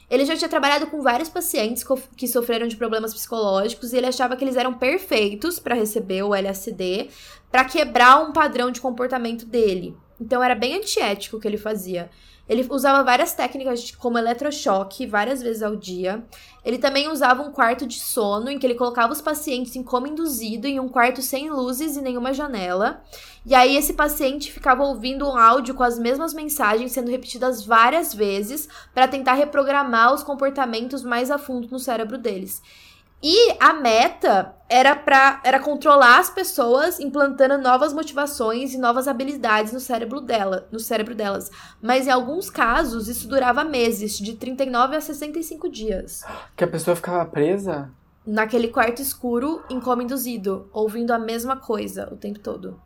Ele 0.09 0.25
já 0.25 0.35
tinha 0.37 0.49
trabalhado 0.49 0.87
com 0.87 1.01
vários 1.01 1.27
pacientes 1.27 1.83
que 2.15 2.27
sofreram 2.27 2.67
de 2.67 2.77
problemas 2.77 3.13
psicológicos 3.13 3.91
e 3.91 3.97
ele 3.97 4.07
achava 4.07 4.37
que 4.37 4.43
eles 4.43 4.55
eram 4.55 4.73
perfeitos 4.73 5.59
para 5.59 5.75
receber 5.75 6.23
o 6.23 6.33
LSD, 6.33 7.09
para 7.51 7.65
quebrar 7.65 8.21
um 8.21 8.31
padrão 8.31 8.71
de 8.71 8.79
comportamento 8.79 9.45
dele. 9.45 9.97
Então 10.19 10.43
era 10.43 10.55
bem 10.55 10.75
antiético 10.75 11.37
o 11.37 11.39
que 11.39 11.47
ele 11.47 11.57
fazia. 11.57 12.09
Ele 12.49 12.65
usava 12.69 13.03
várias 13.03 13.33
técnicas 13.33 13.91
como 13.91 14.17
eletrochoque 14.17 15.05
várias 15.05 15.41
vezes 15.41 15.61
ao 15.61 15.75
dia. 15.75 16.23
Ele 16.63 16.77
também 16.77 17.09
usava 17.09 17.43
um 17.43 17.51
quarto 17.51 17.85
de 17.85 17.99
sono 17.99 18.49
em 18.49 18.57
que 18.57 18.65
ele 18.65 18.75
colocava 18.75 19.11
os 19.11 19.21
pacientes 19.21 19.75
em 19.75 19.83
coma 19.83 20.07
induzido 20.07 20.65
em 20.65 20.79
um 20.79 20.87
quarto 20.87 21.21
sem 21.21 21.49
luzes 21.49 21.97
e 21.97 22.01
nenhuma 22.01 22.33
janela. 22.33 23.03
E 23.45 23.53
aí 23.53 23.75
esse 23.75 23.93
paciente 23.93 24.51
ficava 24.51 24.83
ouvindo 24.83 25.27
um 25.27 25.37
áudio 25.37 25.75
com 25.75 25.83
as 25.83 25.99
mesmas 25.99 26.33
mensagens 26.33 26.93
sendo 26.93 27.11
repetidas 27.11 27.65
várias 27.65 28.13
vezes 28.13 28.69
para 28.93 29.09
tentar 29.09 29.33
reprogramar 29.33 30.13
os 30.13 30.23
comportamentos 30.23 31.03
mais 31.03 31.29
a 31.29 31.37
fundo 31.37 31.67
no 31.69 31.79
cérebro 31.79 32.17
deles. 32.17 32.61
E 33.21 33.55
a 33.59 33.73
meta 33.73 34.53
era 34.69 34.95
para 34.95 35.41
era 35.43 35.59
controlar 35.59 36.19
as 36.19 36.29
pessoas 36.29 36.99
implantando 36.99 37.57
novas 37.57 37.93
motivações 37.93 38.73
e 38.73 38.77
novas 38.77 39.07
habilidades 39.07 39.73
no 39.73 39.79
cérebro 39.79 40.21
dela, 40.21 40.67
no 40.71 40.79
cérebro 40.79 41.15
delas. 41.15 41.49
Mas 41.81 42.05
em 42.05 42.11
alguns 42.11 42.49
casos 42.49 43.07
isso 43.07 43.27
durava 43.27 43.63
meses, 43.63 44.17
de 44.19 44.35
39 44.35 44.95
a 44.95 45.01
65 45.01 45.69
dias, 45.69 46.23
Que 46.55 46.63
a 46.63 46.67
pessoa 46.67 46.95
ficava 46.95 47.25
presa? 47.25 47.89
naquele 48.25 48.67
quarto 48.67 49.01
escuro 49.01 49.63
em 49.69 49.79
coma 49.79 50.03
induzido, 50.03 50.69
ouvindo 50.73 51.11
a 51.11 51.17
mesma 51.17 51.55
coisa 51.55 52.09
o 52.11 52.17
tempo 52.17 52.39
todo. 52.39 52.79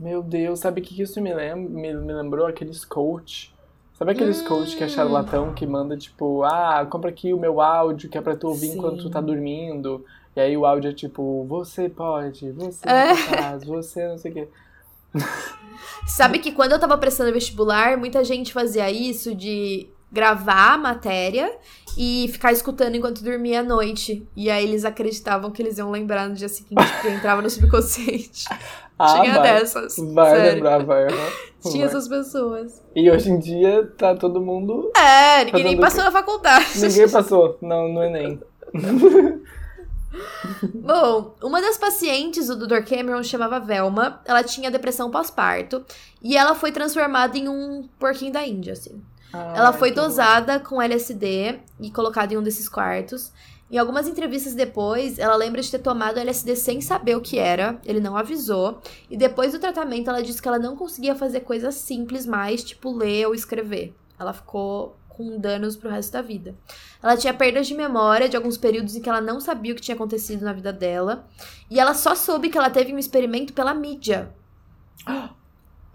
Meu 0.00 0.22
Deus, 0.22 0.60
sabe 0.60 0.80
o 0.80 0.84
que 0.84 1.00
isso 1.02 1.20
me, 1.20 1.34
lem 1.34 1.54
me, 1.54 1.94
me 1.94 2.12
lembrou? 2.12 2.46
Aqueles 2.46 2.84
coach. 2.84 3.54
Sabe 3.98 4.12
aqueles 4.12 4.42
Hum. 4.42 4.44
coach 4.46 4.76
que 4.76 4.84
é 4.84 4.88
charlatão 4.88 5.54
que 5.54 5.66
manda 5.66 5.96
tipo, 5.96 6.42
ah, 6.44 6.86
compra 6.88 7.08
aqui 7.10 7.32
o 7.32 7.38
meu 7.40 7.60
áudio 7.60 8.10
que 8.10 8.18
é 8.18 8.20
pra 8.20 8.36
tu 8.36 8.48
ouvir 8.48 8.68
Sim. 8.68 8.78
enquanto 8.78 9.02
tu 9.04 9.10
tá 9.10 9.20
dormindo. 9.20 10.04
E 10.34 10.40
aí 10.40 10.54
o 10.56 10.66
áudio 10.66 10.90
é 10.90 10.92
tipo, 10.92 11.44
você 11.48 11.88
pode, 11.88 12.50
você 12.52 12.86
É. 12.86 13.14
capaz, 13.26 13.64
você 13.64 14.06
não 14.06 14.18
sei 14.18 14.30
o 14.30 14.34
quê. 14.34 14.48
Sabe 16.06 16.38
que 16.40 16.52
quando 16.52 16.72
eu 16.72 16.78
tava 16.78 16.98
prestando 16.98 17.32
vestibular, 17.32 17.96
muita 17.96 18.22
gente 18.22 18.52
fazia 18.52 18.90
isso 18.90 19.34
de 19.34 19.88
gravar 20.16 20.72
a 20.72 20.78
matéria 20.78 21.52
e 21.96 22.28
ficar 22.32 22.50
escutando 22.50 22.94
enquanto 22.96 23.22
dormia 23.22 23.60
à 23.60 23.62
noite. 23.62 24.26
E 24.34 24.48
aí 24.50 24.64
eles 24.64 24.84
acreditavam 24.86 25.50
que 25.50 25.60
eles 25.62 25.76
iam 25.76 25.90
lembrar 25.90 26.26
no 26.26 26.34
dia 26.34 26.48
seguinte, 26.48 26.82
porque 26.94 27.08
entrava 27.08 27.42
no 27.42 27.50
subconsciente. 27.50 28.44
Ah, 28.98 29.20
Tinha 29.20 29.34
vai, 29.34 29.42
dessas. 29.42 29.94
vai 30.14 30.30
sério. 30.30 30.54
lembrar, 30.54 30.82
vai. 30.82 31.04
aham. 31.04 31.30
Tinha 31.70 31.86
Vai. 31.86 31.94
essas 31.94 32.08
pessoas. 32.08 32.82
E 32.94 33.10
hoje 33.10 33.28
em 33.30 33.38
dia 33.38 33.92
tá 33.98 34.14
todo 34.16 34.40
mundo. 34.40 34.90
É, 34.96 35.44
ninguém 35.44 35.64
nem 35.64 35.76
passou 35.78 36.02
na 36.02 36.10
faculdade. 36.10 36.80
Ninguém 36.80 37.06
passou 37.06 37.58
no, 37.60 37.88
no 37.92 38.02
Enem. 38.02 38.40
Bom, 40.76 41.34
uma 41.42 41.60
das 41.60 41.76
pacientes 41.76 42.46
do 42.46 42.66
Dr. 42.66 42.84
Cameron 42.88 43.22
chamava 43.22 43.60
Velma. 43.60 44.22
Ela 44.24 44.42
tinha 44.42 44.70
depressão 44.70 45.10
pós-parto. 45.10 45.84
E 46.22 46.34
ela 46.34 46.54
foi 46.54 46.72
transformada 46.72 47.36
em 47.36 47.48
um 47.48 47.86
porquinho 47.98 48.32
da 48.32 48.46
Índia, 48.46 48.72
assim. 48.72 49.02
Ela 49.32 49.68
Ai, 49.68 49.72
foi 49.72 49.90
dosada 49.90 50.58
com 50.60 50.80
LSD 50.80 51.60
e 51.80 51.90
colocada 51.90 52.32
em 52.32 52.36
um 52.36 52.42
desses 52.42 52.68
quartos. 52.68 53.32
Em 53.68 53.78
algumas 53.78 54.06
entrevistas 54.06 54.54
depois, 54.54 55.18
ela 55.18 55.34
lembra 55.34 55.60
de 55.60 55.70
ter 55.70 55.80
tomado 55.80 56.18
LSD 56.18 56.54
sem 56.54 56.80
saber 56.80 57.16
o 57.16 57.20
que 57.20 57.38
era, 57.38 57.80
ele 57.84 57.98
não 57.98 58.16
avisou. 58.16 58.80
E 59.10 59.16
depois 59.16 59.52
do 59.52 59.58
tratamento, 59.58 60.08
ela 60.08 60.22
disse 60.22 60.40
que 60.40 60.46
ela 60.46 60.58
não 60.58 60.76
conseguia 60.76 61.16
fazer 61.16 61.40
coisas 61.40 61.74
simples 61.74 62.24
mais, 62.24 62.62
tipo 62.62 62.92
ler 62.92 63.26
ou 63.26 63.34
escrever. 63.34 63.92
Ela 64.18 64.32
ficou 64.32 64.96
com 65.08 65.38
danos 65.38 65.76
pro 65.76 65.90
resto 65.90 66.12
da 66.12 66.22
vida. 66.22 66.54
Ela 67.02 67.16
tinha 67.16 67.34
perdas 67.34 67.66
de 67.66 67.74
memória 67.74 68.28
de 68.28 68.36
alguns 68.36 68.56
períodos 68.56 68.94
em 68.94 69.00
que 69.00 69.08
ela 69.08 69.20
não 69.20 69.40
sabia 69.40 69.72
o 69.72 69.74
que 69.74 69.80
tinha 69.80 69.94
acontecido 69.94 70.44
na 70.44 70.52
vida 70.52 70.72
dela. 70.72 71.26
E 71.68 71.80
ela 71.80 71.94
só 71.94 72.14
soube 72.14 72.50
que 72.50 72.58
ela 72.58 72.70
teve 72.70 72.92
um 72.94 72.98
experimento 72.98 73.52
pela 73.52 73.74
mídia. 73.74 74.30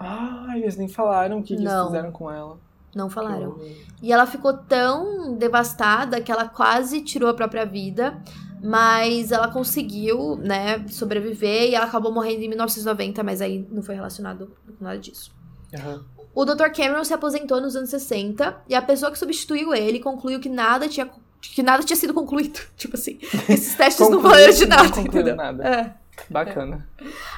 Ah, 0.03 0.57
eles 0.57 0.75
nem 0.77 0.87
falaram 0.87 1.37
o 1.37 1.41
que, 1.43 1.49
que 1.49 1.61
eles 1.61 1.71
Não. 1.71 1.85
fizeram 1.85 2.11
com 2.11 2.31
ela. 2.31 2.57
Não 2.95 3.09
falaram. 3.09 3.59
E 4.01 4.11
ela 4.11 4.25
ficou 4.25 4.53
tão 4.53 5.37
devastada 5.37 6.21
que 6.21 6.31
ela 6.31 6.47
quase 6.47 7.01
tirou 7.01 7.29
a 7.29 7.33
própria 7.33 7.65
vida. 7.65 8.21
Mas 8.63 9.31
ela 9.31 9.47
conseguiu, 9.47 10.35
né, 10.35 10.85
sobreviver 10.87 11.69
e 11.69 11.75
ela 11.75 11.85
acabou 11.85 12.13
morrendo 12.13 12.43
em 12.43 12.47
1990, 12.47 13.23
mas 13.23 13.41
aí 13.41 13.67
não 13.71 13.81
foi 13.81 13.95
relacionado 13.95 14.55
com 14.77 14.83
nada 14.83 14.99
disso. 14.99 15.33
Aham. 15.73 16.05
O 16.33 16.45
Dr. 16.45 16.69
Cameron 16.73 17.03
se 17.03 17.13
aposentou 17.13 17.59
nos 17.59 17.75
anos 17.75 17.89
60 17.89 18.63
e 18.69 18.75
a 18.75 18.81
pessoa 18.81 19.11
que 19.11 19.19
substituiu 19.19 19.73
ele 19.73 19.99
concluiu 19.99 20.39
que 20.39 20.47
nada 20.47 20.87
tinha, 20.87 21.09
que 21.41 21.63
nada 21.63 21.83
tinha 21.83 21.97
sido 21.97 22.13
concluído. 22.13 22.59
Tipo 22.77 22.95
assim, 22.95 23.17
esses 23.49 23.75
testes 23.75 24.07
não 24.09 24.21
valeram 24.21 24.53
de 24.53 24.65
não 24.65 24.77
nada, 24.77 24.89
concluiu 24.89 25.07
entendeu? 25.07 25.35
nada. 25.35 25.67
É. 25.67 26.00
Bacana. 26.29 26.87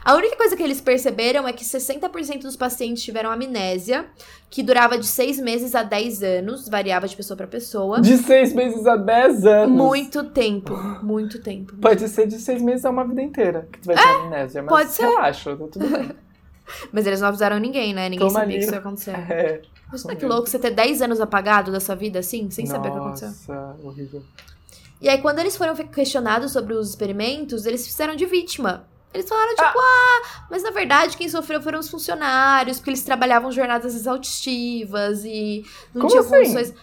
A 0.04 0.16
única 0.16 0.36
coisa 0.36 0.56
que 0.56 0.64
eles 0.64 0.82
perceberam 0.82 1.48
é 1.48 1.54
que 1.54 1.64
60% 1.64 2.42
dos 2.42 2.56
pacientes 2.56 3.04
tiveram 3.04 3.32
amnésia, 3.32 4.06
que 4.50 4.62
durava 4.62 4.98
de 4.98 5.08
6 5.08 5.40
meses 5.40 5.74
a 5.74 5.84
10 5.84 6.24
anos, 6.24 6.68
variava 6.70 7.08
de 7.08 7.16
pessoa 7.16 7.38
pra 7.38 7.48
pessoa. 7.48 8.02
De 8.02 8.18
seis 8.18 8.54
meses 8.54 8.86
a 8.86 8.96
dez 8.96 9.46
anos. 9.46 9.76
Muito 9.76 10.24
tempo, 10.26 10.76
muito 11.02 11.42
tempo. 11.42 11.76
Pode 11.78 12.08
ser 12.10 12.28
de 12.28 12.40
seis 12.40 12.62
meses 12.62 12.86
a 12.86 12.90
uma 12.90 13.06
vida 13.08 13.22
inteira 13.22 13.68
que 13.72 13.80
tu 13.80 13.86
vai 13.88 13.96
ter 13.96 14.08
amnésia. 14.08 14.62
Mas 14.62 14.70
pode 14.70 14.92
ser. 14.92 15.06
relaxa, 15.08 15.56
tá 15.56 15.68
tudo 15.72 15.88
bem. 15.90 16.12
Mas 16.92 17.06
eles 17.06 17.20
não 17.20 17.28
avisaram 17.28 17.60
ninguém, 17.60 17.94
né? 17.94 18.10
Ninguém 18.10 18.28
Toma 18.28 18.40
sabia 18.40 18.52
que 18.52 18.56
ali. 18.58 18.64
isso 18.66 18.74
ia 18.74 18.80
acontecer. 18.80 19.16
É. 19.32 19.62
Imagina 19.90 20.16
que 20.16 20.26
louco 20.26 20.48
você 20.50 20.58
ter 20.58 20.72
10 20.72 21.04
anos 21.04 21.22
apagado 21.22 21.72
da 21.72 21.80
sua 21.80 21.94
vida 21.94 22.18
assim, 22.18 22.50
sem 22.50 22.66
saber 22.66 22.90
o 22.90 22.94
que 22.94 22.98
aconteceu. 22.98 23.28
Nossa, 23.28 23.76
horrível. 23.84 24.24
E 25.04 25.10
aí, 25.10 25.22
quando 25.22 25.40
eles 25.40 25.58
foram 25.58 25.76
questionados 25.76 26.54
sobre 26.54 26.74
os 26.74 26.90
experimentos, 26.92 27.66
eles 27.66 27.82
se 27.82 27.90
fizeram 27.90 28.16
de 28.16 28.26
vítima. 28.26 28.88
Eles 29.14 29.28
falaram, 29.28 29.50
tipo, 29.50 29.78
ah, 29.78 30.46
mas 30.50 30.64
na 30.64 30.72
verdade 30.72 31.18
quem 31.18 31.28
sofreu 31.28 31.62
foram 31.62 31.80
os 31.80 31.90
funcionários, 31.90 32.78
porque 32.78 32.92
eles 32.92 33.04
trabalhavam 33.04 33.52
jornadas 33.52 33.94
exaustivas 33.94 35.26
e 35.26 35.66
não 35.94 36.04
Como 36.04 36.08
tinha 36.08 36.22
assim? 36.22 36.30
condições. 36.30 36.74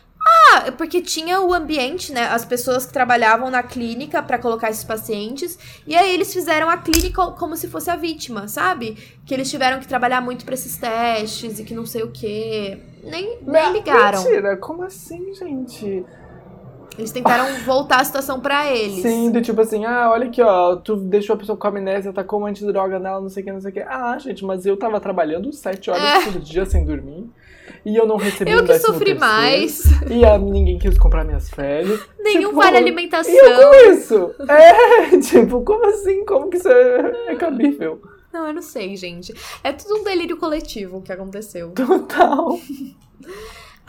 Ah, 0.53 0.71
porque 0.73 1.01
tinha 1.01 1.41
o 1.41 1.55
ambiente, 1.55 2.13
né? 2.13 2.25
As 2.29 2.45
pessoas 2.45 2.85
que 2.85 2.93
trabalhavam 2.93 3.51
na 3.51 3.63
clínica 3.63 4.23
pra 4.23 4.39
colocar 4.39 4.69
esses 4.69 4.85
pacientes. 4.85 5.59
E 5.87 5.97
aí 5.97 6.13
eles 6.13 6.31
fizeram 6.31 6.69
a 6.69 6.77
clínica 6.77 7.27
como 7.33 7.57
se 7.57 7.69
fosse 7.69 7.91
a 7.91 7.97
vítima, 7.97 8.47
sabe? 8.47 8.99
Que 9.25 9.33
eles 9.33 9.51
tiveram 9.51 9.81
que 9.81 9.89
trabalhar 9.89 10.21
muito 10.21 10.45
pra 10.45 10.53
esses 10.53 10.77
testes 10.77 11.59
e 11.59 11.65
que 11.65 11.75
não 11.75 11.87
sei 11.87 12.03
o 12.03 12.11
quê. 12.13 12.79
Nem, 13.03 13.39
nem 13.43 13.73
ligaram. 13.73 14.23
Mentira, 14.23 14.59
como 14.59 14.83
assim, 14.83 15.33
gente? 15.35 16.05
Eles 16.99 17.13
tentaram 17.13 17.47
voltar 17.65 18.01
a 18.01 18.05
situação 18.05 18.41
pra 18.41 18.71
eles. 18.71 19.03
Sim, 19.03 19.31
do 19.31 19.41
tipo 19.41 19.61
assim, 19.61 19.85
ah, 19.85 20.11
olha 20.11 20.27
aqui, 20.27 20.43
ó, 20.43 20.77
tu 20.77 20.97
deixou 20.97 21.35
a 21.35 21.39
pessoa 21.39 21.57
com 21.57 21.67
amnésia, 21.69 22.13
tacou 22.13 22.41
um 22.43 22.47
antidroga 22.47 22.99
nela, 22.99 23.21
não 23.21 23.29
sei 23.29 23.43
o 23.43 23.47
que, 23.47 23.53
não 23.53 23.61
sei 23.61 23.71
o 23.71 23.75
que. 23.75 23.81
Ah, 23.81 24.19
gente, 24.19 24.45
mas 24.45 24.67
eu 24.67 24.77
tava 24.77 25.01
trabalhando 25.01 25.53
sete 25.53 25.91
horas 25.91 26.03
É. 26.03 26.31
por 26.31 26.41
dia 26.41 26.67
sem 26.67 26.85
dormir. 26.85 27.31
E 27.85 27.97
eu 27.97 28.07
não 28.07 28.17
recebi 28.17 28.51
Eu 28.51 28.63
um 28.63 28.67
que 28.67 28.79
sofri 28.79 29.15
terceiro, 29.17 29.21
mais. 29.21 29.83
E 30.11 30.25
a, 30.25 30.37
ninguém 30.37 30.79
quis 30.79 30.99
comprar 30.99 31.25
minhas 31.25 31.49
férias. 31.49 32.01
Nenhum 32.19 32.51
Tipo, 32.51 32.55
vale 32.57 32.77
alimentação. 32.77 33.33
E 33.33 33.39
eu 33.39 33.71
com 33.71 33.93
isso? 33.93 34.35
É, 34.49 35.17
tipo, 35.23 35.63
como 35.63 35.87
assim? 35.87 36.25
Como 36.25 36.51
que 36.51 36.59
isso 36.59 36.69
é, 36.69 37.33
é 37.33 37.37
cabível? 37.37 38.03
Não, 38.33 38.47
eu 38.47 38.53
não 38.53 38.63
sei, 38.63 38.97
gente. 38.97 39.33
É 39.65 39.73
tudo 39.73 40.01
um 40.01 40.05
delírio 40.05 40.37
coletivo 40.37 40.99
o 40.99 41.03
que 41.03 41.13
aconteceu. 41.13 41.71
Total. 41.71 42.59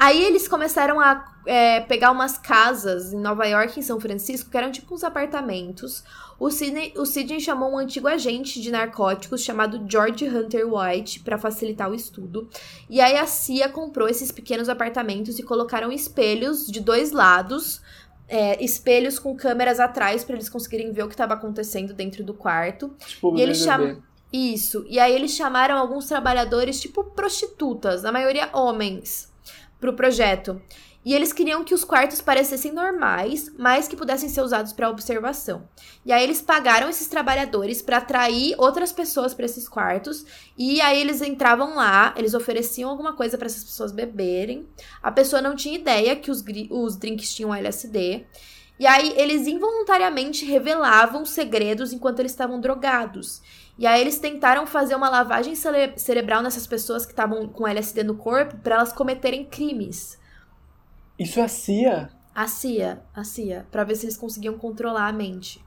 Aí 0.02 0.26
eles 0.26 0.48
começaram 0.48 1.00
a 1.00 1.32
é, 1.46 1.80
pegar 1.82 2.10
umas 2.10 2.36
casas 2.36 3.14
em 3.14 3.20
Nova 3.20 3.46
York 3.46 3.78
e 3.78 3.82
em 3.82 3.84
São 3.84 4.00
Francisco, 4.00 4.50
que 4.50 4.58
eram 4.58 4.72
tipo 4.72 4.96
uns 4.96 5.04
apartamentos. 5.04 6.04
O 6.40 6.50
Sidney, 6.50 6.92
o 6.98 7.06
Sidney 7.06 7.40
chamou 7.40 7.72
um 7.72 7.78
antigo 7.78 8.08
agente 8.08 8.60
de 8.60 8.72
narcóticos 8.72 9.44
chamado 9.44 9.86
George 9.88 10.28
Hunter 10.28 10.66
White 10.68 11.20
para 11.20 11.38
facilitar 11.38 11.88
o 11.88 11.94
estudo. 11.94 12.50
E 12.90 13.00
aí 13.00 13.16
a 13.16 13.28
CIA 13.28 13.70
comprou 13.70 14.10
esses 14.10 14.32
pequenos 14.32 14.70
apartamentos 14.70 15.38
e 15.38 15.44
colocaram 15.44 15.92
espelhos 15.92 16.66
de 16.66 16.80
dois 16.80 17.12
lados. 17.12 17.80
é, 18.28 18.64
espelhos 18.64 19.20
com 19.20 19.36
câmeras 19.36 19.80
atrás 19.80 20.24
para 20.24 20.36
eles 20.36 20.50
conseguirem 20.50 20.92
ver 20.92 21.04
o 21.04 21.08
que 21.08 21.14
estava 21.14 21.36
acontecendo 21.36 21.94
dentro 21.94 22.24
do 22.24 22.34
quarto. 22.34 22.96
Tipo, 23.06 23.38
E 23.38 23.42
eles 23.42 23.60
chamam. 23.60 24.02
Isso. 24.34 24.84
E 24.90 24.98
aí 24.98 25.14
eles 25.14 25.32
chamaram 25.32 25.78
alguns 25.78 26.08
trabalhadores, 26.08 26.82
tipo 26.82 27.04
prostitutas, 27.04 28.02
na 28.02 28.12
maioria 28.12 28.50
homens, 28.54 29.31
pro 29.82 29.94
projeto. 29.94 30.62
E 31.04 31.16
eles 31.16 31.34
queriam 31.34 31.64
que 31.64 31.74
os 31.74 31.84
quartos 31.84 32.22
parecessem 32.22 32.72
normais, 32.72 33.52
mas 33.58 33.88
que 33.88 33.96
pudessem 33.96 34.30
ser 34.30 34.42
usados 34.42 34.72
para 34.72 34.88
observação. 34.88 35.68
E 36.06 36.12
aí 36.12 36.24
eles 36.24 36.42
pagaram 36.42 36.88
esses 36.88 37.08
trabalhadores 37.08 37.82
para 37.82 37.98
atrair 37.98 38.54
outras 38.60 38.92
pessoas 38.92 39.34
para 39.34 39.46
esses 39.46 39.68
quartos. 39.68 40.24
E 40.56 40.80
aí 40.80 41.02
eles 41.02 41.20
entravam 41.24 41.76
lá, 41.76 42.14
eles 42.16 42.36
ofereciam 42.36 42.88
alguma 42.88 43.14
coisa 43.14 43.36
para 43.36 43.48
essas 43.48 43.64
pessoas 43.64 43.92
beberem. 43.92 44.68
A 45.02 45.12
pessoa 45.12 45.42
não 45.42 45.56
tinha 45.56 45.76
ideia 45.76 46.16
que 46.16 46.30
os, 46.30 46.44
os 46.70 46.96
drinks 46.96 47.34
tinham 47.34 47.54
LSD. 47.54 48.28
E 48.80 48.86
aí 48.86 49.14
eles 49.18 49.48
involuntariamente 49.48 50.46
revelavam 50.46 51.26
segredos 51.26 51.94
enquanto 51.94 52.20
eles 52.20 52.32
estavam 52.32 52.62
drogados. 52.62 53.42
E 53.78 53.88
aí 53.88 54.00
eles 54.02 54.20
tentaram 54.20 54.68
fazer 54.68 54.96
uma 54.96 55.10
lavagem 55.10 55.56
cere- 55.56 55.98
cerebral 55.98 56.42
nessas 56.44 56.68
pessoas 56.68 57.06
que 57.06 57.12
estavam 57.14 57.48
com 57.48 57.68
LSD 57.68 58.04
no 58.04 58.16
corpo 58.16 58.58
para 58.58 58.76
elas 58.76 58.94
cometerem 58.94 59.46
crimes. 59.46 60.20
Isso 61.18 61.40
é 61.40 61.48
CIA? 61.48 62.10
A 62.34 62.48
CIA, 62.48 63.02
a 63.14 63.24
CIA, 63.24 63.68
pra 63.72 63.84
ver 63.84 63.96
se 63.96 64.06
eles 64.06 64.18
conseguiam 64.18 64.58
controlar 64.58 65.08
a 65.08 65.14
mente. 65.14 65.66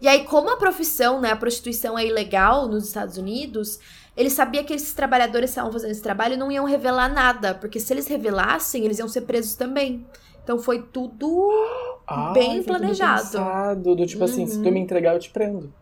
E 0.00 0.06
aí, 0.08 0.24
como 0.24 0.50
a 0.50 0.56
profissão, 0.58 1.20
né, 1.20 1.30
a 1.30 1.36
prostituição 1.36 1.98
é 1.98 2.04
ilegal 2.06 2.68
nos 2.68 2.86
Estados 2.86 3.16
Unidos, 3.16 3.78
ele 4.16 4.28
sabia 4.28 4.62
que 4.62 4.72
esses 4.74 4.92
trabalhadores 4.92 5.50
que 5.50 5.52
estavam 5.52 5.72
fazendo 5.72 5.90
esse 5.90 6.02
trabalho 6.02 6.34
e 6.34 6.36
não 6.36 6.52
iam 6.52 6.64
revelar 6.66 7.08
nada, 7.08 7.54
porque 7.54 7.80
se 7.80 7.92
eles 7.92 8.06
revelassem, 8.06 8.84
eles 8.84 8.98
iam 8.98 9.08
ser 9.08 9.22
presos 9.22 9.54
também. 9.54 10.06
Então 10.42 10.58
foi 10.58 10.82
tudo 10.82 11.50
Ah, 12.08 12.32
Bem 12.32 12.62
foi 12.62 12.64
tudo 12.64 12.78
planejado. 12.78 13.38
pensado, 13.38 13.94
do 13.96 14.06
tipo 14.06 14.22
assim, 14.24 14.46
se 14.46 14.60
tu 14.60 14.68
Uhum. 14.68 14.72
me 14.72 14.80
entregar, 14.80 15.14
eu 15.14 15.20
te 15.20 15.30
prendo. 15.30 15.72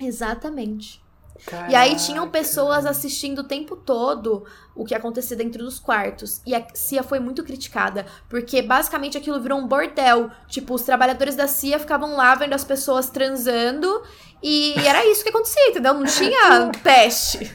Exatamente. 0.00 1.02
E 1.68 1.74
aí 1.74 1.94
tinham 1.94 2.26
Caraca. 2.26 2.38
pessoas 2.38 2.84
assistindo 2.84 3.40
o 3.40 3.44
tempo 3.44 3.76
todo 3.76 4.44
o 4.74 4.84
que 4.84 4.94
acontecia 4.94 5.36
dentro 5.36 5.64
dos 5.64 5.78
quartos. 5.78 6.40
E 6.44 6.54
a 6.54 6.64
CIA 6.74 7.02
foi 7.02 7.20
muito 7.20 7.44
criticada, 7.44 8.06
porque 8.28 8.60
basicamente 8.60 9.16
aquilo 9.16 9.40
virou 9.40 9.58
um 9.58 9.66
bordel. 9.66 10.30
Tipo, 10.48 10.74
os 10.74 10.82
trabalhadores 10.82 11.36
da 11.36 11.46
CIA 11.46 11.78
ficavam 11.78 12.16
lá 12.16 12.34
vendo 12.34 12.54
as 12.54 12.64
pessoas 12.64 13.08
transando 13.08 14.02
e 14.42 14.74
era 14.86 15.04
isso 15.06 15.22
que 15.22 15.30
acontecia, 15.30 15.70
entendeu? 15.70 15.94
Não 15.94 16.04
tinha 16.04 16.70
teste. 16.82 17.50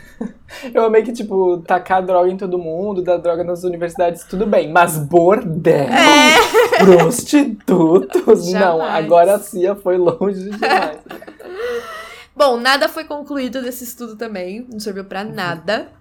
Eu 0.74 0.86
amei 0.86 1.04
que, 1.04 1.12
tipo, 1.12 1.58
tacar 1.60 2.06
droga 2.06 2.30
em 2.30 2.38
todo 2.38 2.58
mundo, 2.58 3.02
dar 3.02 3.18
droga 3.18 3.44
nas 3.44 3.64
universidades, 3.64 4.24
tudo 4.24 4.46
bem. 4.46 4.72
Mas 4.72 4.98
bordel, 4.98 5.88
prostitutos, 6.80 8.52
não. 8.52 8.60
Jamais. 8.60 9.06
Agora 9.06 9.36
a 9.36 9.40
CIA 9.40 9.76
foi 9.76 9.98
longe 9.98 10.50
demais. 10.50 11.00
Bom, 12.36 12.58
nada 12.58 12.90
foi 12.90 13.04
concluído 13.04 13.62
desse 13.62 13.84
estudo 13.84 14.16
também, 14.16 14.66
não 14.72 14.80
serviu 14.80 15.06
pra 15.06 15.24
nada. 15.24 15.92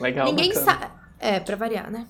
Legal, 0.00 0.26
Ninguém 0.26 0.54
sabe. 0.54 0.86
É, 1.18 1.40
pra 1.40 1.56
variar, 1.56 1.90
né? 1.90 2.06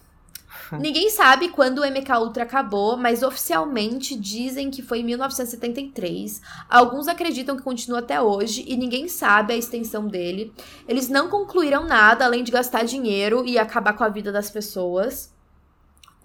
Ninguém 0.72 1.08
sabe 1.08 1.48
quando 1.48 1.78
o 1.78 1.86
MK 1.86 2.12
Ultra 2.18 2.42
acabou, 2.42 2.96
mas 2.96 3.22
oficialmente 3.22 4.14
dizem 4.18 4.70
que 4.70 4.82
foi 4.82 5.00
em 5.00 5.04
1973. 5.04 6.42
Alguns 6.68 7.08
acreditam 7.08 7.56
que 7.56 7.62
continua 7.62 8.00
até 8.00 8.20
hoje 8.20 8.64
e 8.66 8.76
ninguém 8.76 9.08
sabe 9.08 9.54
a 9.54 9.56
extensão 9.56 10.06
dele. 10.06 10.52
Eles 10.86 11.08
não 11.08 11.28
concluíram 11.28 11.86
nada 11.86 12.24
além 12.24 12.44
de 12.44 12.52
gastar 12.52 12.84
dinheiro 12.84 13.44
e 13.46 13.58
acabar 13.58 13.94
com 13.94 14.04
a 14.04 14.08
vida 14.08 14.30
das 14.30 14.50
pessoas. 14.50 15.32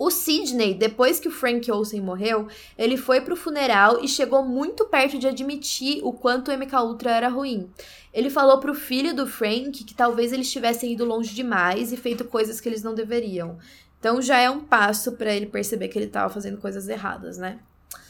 O 0.04 0.12
Sidney, 0.12 0.74
depois 0.74 1.18
que 1.18 1.30
o 1.30 1.32
Frank 1.32 1.72
Olsen 1.72 2.01
morreu, 2.01 2.49
ele 2.78 2.97
foi 2.97 3.22
pro 3.22 3.38
funeral 3.38 4.04
e 4.04 4.08
chegou 4.10 4.43
muito 4.43 4.84
perto 4.84 5.18
de 5.18 5.28
admitir 5.28 6.01
o 6.04 6.12
quanto 6.12 6.51
o 6.51 6.54
MK 6.54 6.76
Ultra 6.76 7.12
era 7.12 7.30
ruim. 7.30 7.70
Ele 8.14 8.30
falou 8.30 8.60
pro 8.60 8.74
filho 8.74 9.16
do 9.16 9.26
Frank 9.26 9.82
que 9.86 9.93
talvez 9.93 10.34
eles 10.34 10.51
tivessem 10.51 10.91
ido 10.91 11.06
longe 11.06 11.34
demais 11.34 11.93
e 11.93 11.95
feito 11.95 12.26
coisas 12.26 12.60
que 12.60 12.68
eles 12.68 12.84
não 12.84 12.93
deveriam. 12.93 13.58
Então 13.97 14.22
já 14.22 14.38
é 14.39 14.49
um 14.49 14.60
passo 14.60 15.14
pra 15.14 15.34
ele 15.34 15.45
perceber 15.45 15.88
que 15.88 15.97
ele 15.97 16.08
tava 16.08 16.34
fazendo 16.34 16.58
coisas 16.58 16.89
erradas, 16.89 17.38
né? 17.38 17.60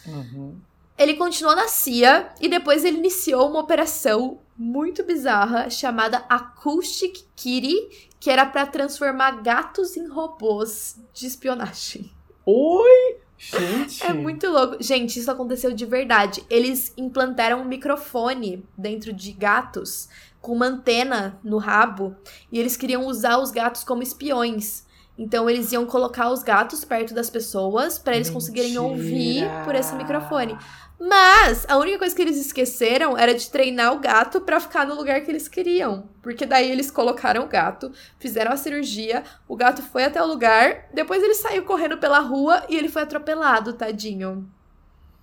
Uhum. 0.07 0.55
Ele 0.97 1.15
continuou 1.15 1.55
na 1.55 1.67
CIA 1.67 2.29
e 2.39 2.47
depois 2.47 2.85
ele 2.85 2.97
iniciou 2.97 3.49
uma 3.49 3.59
operação 3.59 4.39
muito 4.55 5.03
bizarra 5.03 5.69
chamada 5.69 6.23
Acoustic 6.29 7.23
Kitty, 7.35 8.09
que 8.19 8.29
era 8.29 8.45
pra 8.45 8.65
transformar 8.65 9.41
gatos 9.41 9.97
em 9.97 10.07
robôs 10.07 10.97
de 11.13 11.25
espionagem. 11.25 12.11
Oi! 12.45 13.17
Gente! 13.37 14.05
É 14.05 14.13
muito 14.13 14.47
louco. 14.49 14.77
Gente, 14.81 15.19
isso 15.19 15.29
aconteceu 15.29 15.73
de 15.73 15.85
verdade. 15.85 16.43
Eles 16.49 16.93
implantaram 16.95 17.61
um 17.61 17.65
microfone 17.65 18.63
dentro 18.77 19.11
de 19.11 19.33
gatos 19.33 20.07
com 20.39 20.53
uma 20.53 20.67
antena 20.67 21.39
no 21.43 21.57
rabo 21.57 22.15
e 22.51 22.59
eles 22.59 22.77
queriam 22.77 23.05
usar 23.05 23.39
os 23.39 23.51
gatos 23.51 23.83
como 23.83 24.03
espiões. 24.03 24.85
Então 25.17 25.49
eles 25.49 25.71
iam 25.71 25.85
colocar 25.85 26.31
os 26.31 26.41
gatos 26.41 26.83
perto 26.83 27.13
das 27.13 27.29
pessoas 27.29 27.99
para 27.99 28.15
eles 28.15 28.29
conseguirem 28.29 28.77
ouvir 28.77 29.45
por 29.63 29.75
esse 29.75 29.93
microfone. 29.95 30.57
Mas 30.99 31.65
a 31.67 31.77
única 31.77 31.99
coisa 31.99 32.15
que 32.15 32.21
eles 32.21 32.37
esqueceram 32.37 33.17
era 33.17 33.33
de 33.33 33.49
treinar 33.49 33.93
o 33.93 33.99
gato 33.99 34.41
para 34.41 34.59
ficar 34.59 34.87
no 34.87 34.95
lugar 34.95 35.21
que 35.21 35.29
eles 35.29 35.47
queriam. 35.47 36.09
Porque 36.21 36.45
daí 36.45 36.71
eles 36.71 36.89
colocaram 36.89 37.43
o 37.43 37.47
gato, 37.47 37.91
fizeram 38.17 38.51
a 38.51 38.57
cirurgia, 38.57 39.23
o 39.47 39.55
gato 39.55 39.81
foi 39.81 40.05
até 40.05 40.21
o 40.23 40.25
lugar, 40.25 40.85
depois 40.93 41.21
ele 41.21 41.35
saiu 41.35 41.63
correndo 41.63 41.97
pela 41.97 42.19
rua 42.19 42.63
e 42.69 42.77
ele 42.77 42.89
foi 42.89 43.01
atropelado, 43.01 43.73
tadinho. 43.73 44.49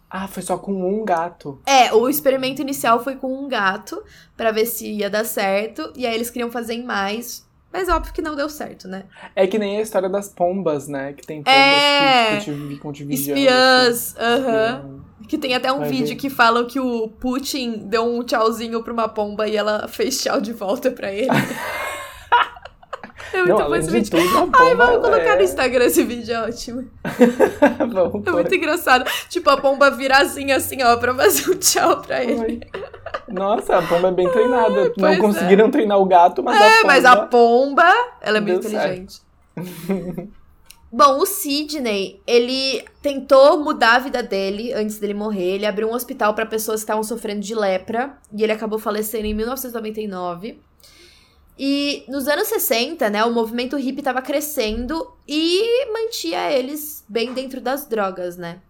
Ah, 0.08 0.26
foi 0.26 0.42
só 0.42 0.58
com 0.58 0.72
um 0.72 1.04
gato. 1.04 1.60
É, 1.64 1.92
o 1.94 2.08
experimento 2.08 2.60
inicial 2.60 3.02
foi 3.02 3.16
com 3.16 3.32
um 3.32 3.48
gato, 3.48 4.02
para 4.36 4.50
ver 4.50 4.66
se 4.66 4.86
ia 4.90 5.08
dar 5.08 5.24
certo, 5.24 5.92
e 5.96 6.04
aí 6.04 6.14
eles 6.14 6.30
queriam 6.30 6.50
fazer 6.50 6.74
em 6.74 6.84
mais, 6.84 7.48
mas 7.72 7.88
óbvio 7.88 8.12
que 8.12 8.20
não 8.22 8.34
deu 8.34 8.48
certo, 8.48 8.88
né? 8.88 9.04
É 9.34 9.46
que 9.46 9.58
nem 9.58 9.78
a 9.78 9.80
história 9.82 10.08
das 10.08 10.28
pombas, 10.28 10.88
né? 10.88 11.12
Que 11.12 11.26
tem 11.26 11.42
pombas 11.42 11.58
É. 11.58 12.36
que 12.44 12.50
ficam 12.68 12.92
te 12.92 13.04
vigiando. 13.04 13.38
Espiãs, 13.40 14.16
assim, 14.16 14.24
aham. 14.24 14.66
espiando. 14.76 15.10
Que 15.28 15.38
tem 15.38 15.54
até 15.54 15.70
um 15.72 15.84
vídeo 15.84 16.16
que 16.16 16.28
falam 16.28 16.66
que 16.66 16.80
o 16.80 17.06
Putin 17.06 17.86
deu 17.86 18.02
um 18.04 18.24
tchauzinho 18.24 18.82
pra 18.82 18.92
uma 18.92 19.08
pomba 19.08 19.46
e 19.46 19.56
ela 19.56 19.86
fez 19.86 20.20
tchau 20.20 20.40
de 20.40 20.52
volta 20.52 20.90
pra 20.90 21.12
ele. 21.12 21.28
é 23.32 23.38
muito 23.38 23.58
Não, 23.58 23.68
bom 23.68 23.74
esse 23.74 23.88
de 23.88 23.92
vídeo. 23.92 24.10
tudo, 24.10 24.38
a 24.38 24.40
pomba 24.42 24.58
Ai, 24.60 24.74
vamos 24.74 25.00
colocar 25.00 25.32
é... 25.32 25.36
no 25.36 25.42
Instagram 25.42 25.84
esse 25.84 26.02
vídeo, 26.04 26.34
é 26.34 26.42
ótimo. 26.42 26.90
vamos 27.92 28.26
É 28.26 28.30
muito 28.30 28.54
engraçado. 28.54 29.04
Tipo, 29.28 29.50
a 29.50 29.56
pomba 29.56 29.90
vira 29.90 30.18
assim, 30.18 30.50
assim, 30.52 30.82
ó, 30.82 30.96
pra 30.96 31.14
fazer 31.14 31.50
um 31.50 31.56
tchau 31.56 32.00
pra 32.00 32.22
ele. 32.22 32.40
Oi. 32.40 32.60
Nossa, 33.28 33.78
a 33.78 33.82
pomba 33.82 34.08
é 34.08 34.12
bem 34.12 34.28
treinada. 34.30 34.84
Não 34.84 34.92
pois 34.96 35.18
é. 35.18 35.20
conseguiram 35.20 35.70
treinar 35.70 35.98
o 35.98 36.04
gato, 36.04 36.42
mas 36.42 36.60
a 36.60 36.64
É, 36.64 36.76
pomba... 36.76 36.86
mas 36.86 37.04
a 37.04 37.16
pomba, 37.26 37.94
ela 38.20 38.38
é 38.38 38.40
muito 38.40 38.66
inteligente. 38.66 39.20
Bom, 40.92 41.18
o 41.18 41.26
Sidney, 41.26 42.20
ele 42.26 42.84
tentou 43.00 43.62
mudar 43.62 43.94
a 43.94 43.98
vida 44.00 44.24
dele 44.24 44.72
antes 44.72 44.98
dele 44.98 45.14
morrer. 45.14 45.54
Ele 45.54 45.64
abriu 45.66 45.88
um 45.88 45.94
hospital 45.94 46.34
para 46.34 46.44
pessoas 46.44 46.80
que 46.80 46.82
estavam 46.84 47.04
sofrendo 47.04 47.40
de 47.40 47.54
lepra 47.54 48.14
e 48.32 48.42
ele 48.42 48.50
acabou 48.50 48.76
falecendo 48.76 49.24
em 49.26 49.32
1999. 49.34 50.58
E 51.62 52.04
nos 52.08 52.26
anos 52.26 52.48
60, 52.48 53.10
né, 53.10 53.22
o 53.22 53.30
movimento 53.30 53.76
hippie 53.76 54.00
estava 54.00 54.22
crescendo 54.22 55.12
e 55.28 55.92
mantinha 55.92 56.50
eles 56.50 57.04
bem 57.06 57.34
dentro 57.34 57.60
das 57.60 57.84
drogas, 57.86 58.38
né? 58.38 58.60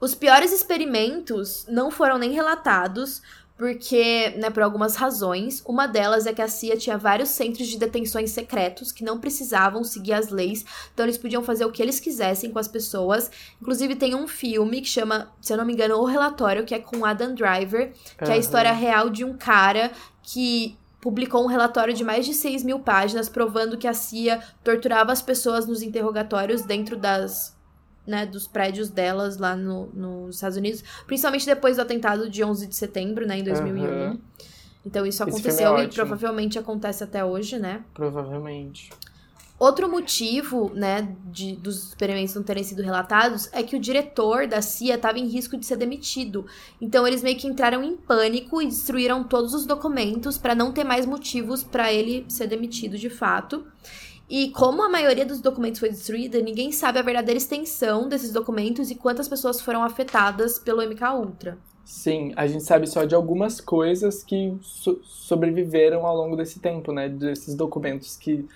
Os 0.00 0.14
piores 0.14 0.52
experimentos 0.52 1.66
não 1.68 1.90
foram 1.90 2.16
nem 2.16 2.30
relatados, 2.30 3.20
porque, 3.56 4.34
né, 4.38 4.50
por 4.50 4.62
algumas 4.62 4.94
razões. 4.94 5.64
Uma 5.66 5.88
delas 5.88 6.26
é 6.26 6.32
que 6.32 6.40
a 6.40 6.46
CIA 6.46 6.76
tinha 6.76 6.96
vários 6.96 7.30
centros 7.30 7.66
de 7.66 7.76
detenções 7.76 8.30
secretos 8.30 8.92
que 8.92 9.02
não 9.02 9.18
precisavam 9.18 9.82
seguir 9.82 10.12
as 10.12 10.28
leis, 10.28 10.64
então 10.94 11.04
eles 11.04 11.18
podiam 11.18 11.42
fazer 11.42 11.64
o 11.64 11.72
que 11.72 11.82
eles 11.82 11.98
quisessem 11.98 12.52
com 12.52 12.60
as 12.60 12.68
pessoas. 12.68 13.32
Inclusive, 13.60 13.96
tem 13.96 14.14
um 14.14 14.28
filme 14.28 14.80
que 14.80 14.88
chama, 14.88 15.30
se 15.40 15.52
eu 15.52 15.56
não 15.56 15.64
me 15.64 15.72
engano, 15.72 15.96
O 15.96 16.04
Relatório, 16.04 16.64
que 16.64 16.74
é 16.74 16.78
com 16.78 17.04
Adam 17.04 17.34
Driver, 17.34 17.92
que 18.16 18.30
é 18.30 18.34
a 18.34 18.38
história 18.38 18.72
real 18.72 19.10
de 19.10 19.24
um 19.24 19.36
cara 19.36 19.90
que 20.22 20.78
publicou 21.00 21.42
um 21.42 21.46
relatório 21.46 21.94
de 21.94 22.04
mais 22.04 22.26
de 22.26 22.34
6 22.34 22.62
mil 22.64 22.80
páginas 22.80 23.28
provando 23.28 23.78
que 23.78 23.86
a 23.86 23.94
CIA 23.94 24.42
torturava 24.62 25.12
as 25.12 25.22
pessoas 25.22 25.66
nos 25.66 25.82
interrogatórios 25.82 26.62
dentro 26.62 26.96
das. 26.96 27.58
Né, 28.06 28.24
dos 28.26 28.48
prédios 28.48 28.88
delas 28.88 29.36
lá 29.36 29.54
no, 29.54 29.86
nos 29.88 30.36
Estados 30.36 30.56
Unidos, 30.56 30.82
principalmente 31.06 31.46
depois 31.46 31.76
do 31.76 31.82
atentado 31.82 32.28
de 32.28 32.42
11 32.42 32.66
de 32.66 32.74
setembro, 32.74 33.26
né, 33.26 33.38
em 33.38 33.44
2001. 33.44 33.84
Aham. 33.84 34.18
Então 34.84 35.06
isso 35.06 35.22
Esse 35.22 35.30
aconteceu 35.30 35.76
é 35.76 35.84
e 35.84 35.88
provavelmente 35.88 36.58
acontece 36.58 37.04
até 37.04 37.24
hoje, 37.24 37.58
né? 37.58 37.84
Provavelmente. 37.92 38.90
Outro 39.60 39.90
motivo, 39.90 40.72
né, 40.74 41.14
de, 41.26 41.54
dos 41.54 41.88
experimentos 41.88 42.34
não 42.34 42.42
terem 42.42 42.64
sido 42.64 42.80
relatados 42.82 43.46
é 43.52 43.62
que 43.62 43.76
o 43.76 43.78
diretor 43.78 44.46
da 44.46 44.62
CIA 44.62 44.94
estava 44.94 45.18
em 45.18 45.26
risco 45.26 45.54
de 45.58 45.66
ser 45.66 45.76
demitido. 45.76 46.46
Então 46.80 47.06
eles 47.06 47.22
meio 47.22 47.36
que 47.36 47.46
entraram 47.46 47.84
em 47.84 47.94
pânico 47.94 48.62
e 48.62 48.66
destruíram 48.66 49.22
todos 49.22 49.52
os 49.52 49.66
documentos 49.66 50.38
para 50.38 50.54
não 50.54 50.72
ter 50.72 50.82
mais 50.82 51.04
motivos 51.04 51.62
para 51.62 51.92
ele 51.92 52.24
ser 52.26 52.46
demitido 52.46 52.96
de 52.96 53.10
fato. 53.10 53.66
E 54.30 54.48
como 54.52 54.82
a 54.82 54.88
maioria 54.88 55.26
dos 55.26 55.42
documentos 55.42 55.78
foi 55.78 55.90
destruída, 55.90 56.40
ninguém 56.40 56.72
sabe 56.72 56.98
a 56.98 57.02
verdadeira 57.02 57.36
extensão 57.36 58.08
desses 58.08 58.32
documentos 58.32 58.90
e 58.90 58.94
quantas 58.94 59.28
pessoas 59.28 59.60
foram 59.60 59.84
afetadas 59.84 60.58
pelo 60.58 60.80
MK 60.80 61.02
Ultra. 61.18 61.58
Sim, 61.84 62.32
a 62.34 62.46
gente 62.46 62.64
sabe 62.64 62.86
só 62.86 63.04
de 63.04 63.14
algumas 63.14 63.60
coisas 63.60 64.22
que 64.24 64.56
so- 64.62 65.00
sobreviveram 65.02 66.06
ao 66.06 66.16
longo 66.16 66.34
desse 66.36 66.60
tempo, 66.60 66.92
né? 66.92 67.10
Desses 67.10 67.54
documentos 67.54 68.16
que 68.16 68.48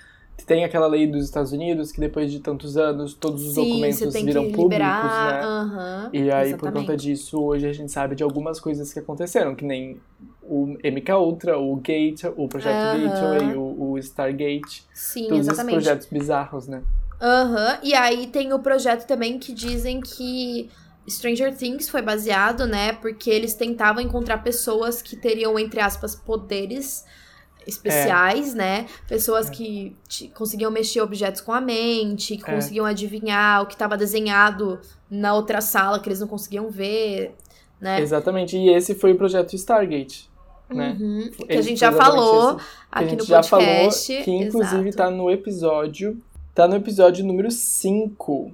tem 0.46 0.64
aquela 0.64 0.86
lei 0.86 1.06
dos 1.06 1.24
Estados 1.24 1.52
Unidos 1.52 1.92
que 1.92 2.00
depois 2.00 2.30
de 2.32 2.40
tantos 2.40 2.76
anos 2.76 3.14
todos 3.14 3.44
os 3.46 3.54
Sim, 3.54 3.54
documentos 3.54 4.20
viram 4.20 4.48
públicos, 4.50 5.18
né? 5.20 5.50
aham, 5.60 6.12
E 6.12 6.30
aí, 6.30 6.54
por 6.54 6.70
exatamente. 6.70 6.72
conta 6.72 6.96
disso, 6.96 7.40
hoje 7.42 7.66
a 7.68 7.72
gente 7.72 7.92
sabe 7.92 8.14
de 8.16 8.22
algumas 8.22 8.60
coisas 8.60 8.92
que 8.92 9.00
aconteceram, 9.00 9.54
que 9.56 9.64
nem 9.64 10.00
o 10.42 10.76
MK 10.84 11.18
Ultra, 11.18 11.58
o 11.58 11.76
Gate, 11.76 12.24
o 12.36 12.48
Projeto 12.48 12.88
Aham. 12.88 12.88
Gateway, 12.88 13.54
o, 13.56 13.92
o 13.92 13.98
Stargate, 13.98 14.86
Sim, 14.94 15.28
todos 15.28 15.38
exatamente. 15.38 15.48
esses 15.48 15.64
projetos 15.66 16.08
bizarros, 16.08 16.68
né? 16.68 16.84
Aham, 17.20 17.78
e 17.82 17.94
aí 17.94 18.26
tem 18.26 18.52
o 18.52 18.58
projeto 18.62 19.06
também 19.06 19.38
que 19.38 19.52
dizem 19.52 20.02
que 20.02 20.70
Stranger 21.08 21.56
Things 21.56 21.88
foi 21.88 22.02
baseado, 22.02 22.66
né? 22.66 22.92
Porque 22.92 23.30
eles 23.30 23.54
tentavam 23.54 24.02
encontrar 24.02 24.38
pessoas 24.38 25.00
que 25.00 25.16
teriam, 25.16 25.58
entre 25.58 25.80
aspas, 25.80 26.14
poderes 26.14 27.04
especiais, 27.66 28.54
né? 28.54 28.86
Pessoas 29.08 29.48
que 29.50 29.96
te- 30.08 30.28
conseguiam 30.28 30.70
mexer 30.70 31.00
objetos 31.00 31.40
com 31.40 31.52
a 31.52 31.60
mente, 31.60 32.36
que 32.36 32.50
É. 32.50 32.54
conseguiam 32.54 32.84
adivinhar 32.86 33.62
o 33.62 33.66
que 33.66 33.72
estava 33.74 33.96
desenhado 33.96 34.80
na 35.10 35.34
outra 35.34 35.60
sala 35.60 35.98
que 36.00 36.08
eles 36.08 36.20
não 36.20 36.28
conseguiam 36.28 36.70
ver, 36.70 37.34
né? 37.80 38.00
Exatamente, 38.00 38.56
e 38.56 38.68
esse 38.68 38.94
foi 38.94 39.12
o 39.12 39.16
projeto 39.16 39.54
Stargate, 39.54 40.28
né? 40.68 40.96
Uhum, 41.00 41.30
Que 41.48 41.52
a 41.56 41.62
gente 41.62 41.78
já 41.80 41.92
falou 41.92 42.50
esse. 42.50 42.56
que 42.58 42.64
a 42.92 42.98
aqui 43.00 43.08
gente 43.10 43.18
no 43.20 43.24
já 43.26 43.42
falou, 43.42 43.66
podcast. 43.66 44.22
que 44.22 44.30
inclusive 44.30 44.88
exato. 44.88 44.96
tá 44.96 45.10
no 45.10 45.30
episódio, 45.30 46.22
tá 46.54 46.66
no 46.68 46.76
episódio 46.76 47.24
número 47.24 47.50
5. 47.50 48.52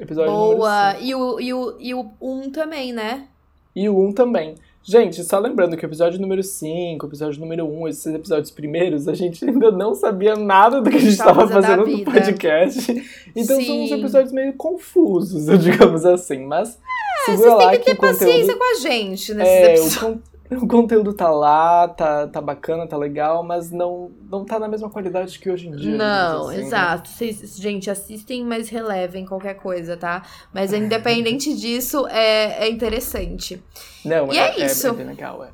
Episódio 0.00 0.32
número 0.32 0.56
Boa! 0.58 0.92
5. 0.94 1.04
E 1.04 1.14
o, 1.14 1.40
e, 1.40 1.52
o, 1.54 1.76
e 1.78 1.94
o 1.94 2.10
1 2.20 2.50
também, 2.50 2.92
né? 2.92 3.28
E 3.74 3.88
o 3.88 3.98
1 3.98 4.12
também. 4.12 4.54
Gente, 4.84 5.22
só 5.22 5.38
lembrando 5.38 5.76
que 5.76 5.84
o 5.84 5.88
episódio 5.88 6.20
número 6.20 6.42
5, 6.42 7.06
o 7.06 7.08
episódio 7.08 7.40
número 7.40 7.64
1, 7.64 7.88
esses 7.88 8.14
episódios 8.14 8.50
primeiros, 8.50 9.06
a 9.06 9.14
gente 9.14 9.44
ainda 9.48 9.70
não 9.70 9.94
sabia 9.94 10.34
nada 10.34 10.80
do 10.80 10.90
que 10.90 10.96
a 10.96 11.00
gente 11.00 11.16
Tava 11.16 11.44
estava 11.44 11.62
fazendo 11.62 11.86
no 11.86 12.04
podcast. 12.04 12.90
Então 13.34 13.62
são 13.62 13.80
uns 13.82 13.88
Sim. 13.90 14.00
episódios 14.00 14.32
meio 14.32 14.52
confusos, 14.54 15.46
digamos 15.62 16.04
assim. 16.04 16.44
Mas 16.44 16.78
segura 17.24 17.48
É, 17.48 17.50
Vocês 17.50 17.64
lá 17.64 17.70
têm 17.70 17.78
que 17.78 17.84
ter 17.86 17.92
o 17.92 17.96
conteúdo... 17.96 18.18
paciência 18.18 18.56
com 18.56 18.64
a 18.64 18.80
gente 18.80 19.34
nesses 19.34 19.54
É, 19.54 19.74
episódios. 19.74 20.31
o 20.60 20.66
conteúdo 20.66 21.12
tá 21.12 21.30
lá, 21.30 21.88
tá, 21.88 22.26
tá 22.26 22.40
bacana, 22.40 22.86
tá 22.86 22.96
legal, 22.96 23.42
mas 23.42 23.70
não, 23.70 24.10
não 24.30 24.44
tá 24.44 24.58
na 24.58 24.68
mesma 24.68 24.90
qualidade 24.90 25.38
que 25.38 25.50
hoje 25.50 25.68
em 25.68 25.76
dia. 25.76 25.96
Não, 25.96 26.48
assim, 26.48 26.58
né? 26.58 26.62
exato. 26.64 27.08
Vocês, 27.08 27.56
gente, 27.56 27.90
assistem, 27.90 28.44
mas 28.44 28.68
relevem 28.68 29.24
qualquer 29.24 29.54
coisa, 29.54 29.96
tá? 29.96 30.22
Mas 30.52 30.72
independente 30.72 31.54
disso, 31.56 32.06
é, 32.08 32.66
é 32.66 32.70
interessante. 32.70 33.62
Não, 34.04 34.32
E 34.32 34.38
é, 34.38 34.60
é 34.60 34.66
isso. 34.66 34.88
É, 34.88 34.92
bem 34.92 35.06
legal, 35.06 35.44
é. 35.44 35.50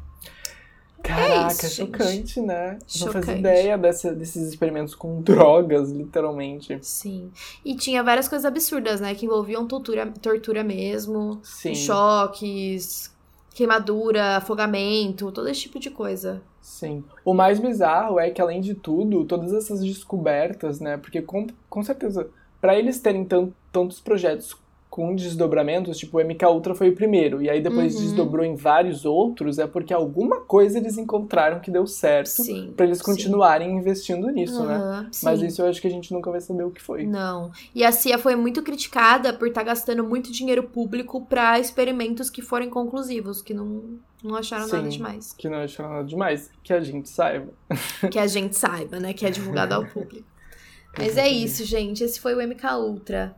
Caraca, 1.03 1.53
isso, 1.53 1.69
gente. 1.69 1.77
chocante, 1.77 2.41
né? 2.41 2.73
Não 2.73 3.07
fazia 3.07 3.13
Chocante. 3.13 3.39
ideia 3.39 3.79
dessa, 3.79 4.13
desses 4.13 4.49
experimentos 4.49 4.95
com 4.95 5.23
drogas, 5.23 5.91
literalmente. 5.91 6.79
Sim. 6.83 7.31
E 7.65 7.77
tinha 7.77 8.03
várias 8.03 8.29
coisas 8.29 8.45
absurdas, 8.45 9.01
né? 9.01 9.15
Que 9.15 9.25
envolviam 9.27 9.67
tortura, 9.67 10.13
tortura 10.21 10.65
mesmo, 10.65 11.41
Sim. 11.43 11.75
choques, 11.75 13.17
queimadura, 13.55 14.37
afogamento, 14.37 15.33
todo 15.33 15.49
esse 15.49 15.63
tipo 15.63 15.79
de 15.79 15.91
coisa. 15.91 16.41
Sim. 16.61 17.03
O 17.25 17.33
mais 17.35 17.59
bizarro 17.59 18.21
é 18.21 18.31
que, 18.31 18.41
além 18.41 18.61
de 18.61 18.75
tudo, 18.75 19.25
todas 19.25 19.53
essas 19.53 19.81
descobertas, 19.81 20.81
né? 20.81 20.97
Porque 20.97 21.23
com, 21.23 21.47
com 21.69 21.83
certeza, 21.83 22.29
para 22.61 22.79
eles 22.79 23.01
terem 23.01 23.25
tan- 23.25 23.51
tantos 23.73 24.01
projetos 24.01 24.55
com 24.99 25.15
desdobramentos, 25.15 25.97
tipo, 25.97 26.19
o 26.19 26.21
MK 26.21 26.45
Ultra 26.47 26.75
foi 26.75 26.89
o 26.89 26.93
primeiro, 26.93 27.41
e 27.41 27.49
aí 27.49 27.61
depois 27.63 27.95
Uhum. 27.95 28.01
desdobrou 28.01 28.45
em 28.45 28.57
vários 28.57 29.05
outros, 29.05 29.57
é 29.61 29.65
porque 29.69 29.95
alguma 29.95 30.41
coisa 30.41 30.77
eles 30.77 30.99
encontraram 30.99 31.61
que 31.61 31.71
deu 31.71 31.87
certo 31.87 32.43
Sim. 32.43 32.73
para 32.77 32.85
eles 32.85 32.99
sim. 32.99 33.05
continuarem 33.05 33.71
investindo 33.77 34.29
nisso, 34.29 34.61
né? 34.65 34.75
Aham, 34.75 35.11
Mas 35.23 35.39
sim. 35.39 35.47
isso 35.47 35.63
eu 35.63 35.69
acho 35.69 35.81
que 35.81 35.87
a 35.87 35.91
gente 35.91 36.13
nunca 36.13 36.33
vai 36.33 36.41
saber 36.41 36.65
o 36.65 36.73
que 36.73 36.83
foi. 36.83 37.07
Não. 37.07 37.53
E 37.73 37.85
a 37.85 37.93
CIA 37.93 38.19
foi 38.19 38.35
muito 38.35 38.61
criticada 38.61 39.33
por 39.33 39.47
estar 39.47 39.63
gastando 39.63 40.03
muito 40.03 40.33
dinheiro 40.33 40.65
público 40.65 41.25
pra 41.27 41.61
experimentos 41.61 42.29
que 42.29 42.43
foram 42.43 42.67
inconclusivos, 42.67 43.41
que 43.41 43.55
não, 43.55 44.01
não 44.21 44.35
acharam 44.35 44.67
nada 44.67 44.83
Sim. 44.83 44.89
demais. 44.89 45.33
Que 45.33 45.49
não 45.49 45.59
acharam 45.59 45.91
nada 45.91 46.05
demais, 46.09 46.51
que 46.65 46.73
a 46.73 46.81
gente 46.81 47.09
saiba. 47.09 47.53
Que 48.11 48.19
a 48.19 48.27
gente 48.27 48.57
saiba, 48.57 48.99
né? 48.99 49.13
Que 49.13 49.25
é 49.27 49.31
divulgado 49.31 49.75
ao 49.75 49.87
público. 49.87 50.27
Mas 50.99 51.17
é 51.17 51.29
isso, 51.29 51.65
gente. 51.65 52.03
Esse 52.03 52.19
foi 52.19 52.35
o 52.35 52.43
MK 52.45 52.65
Ultra. 52.81 53.37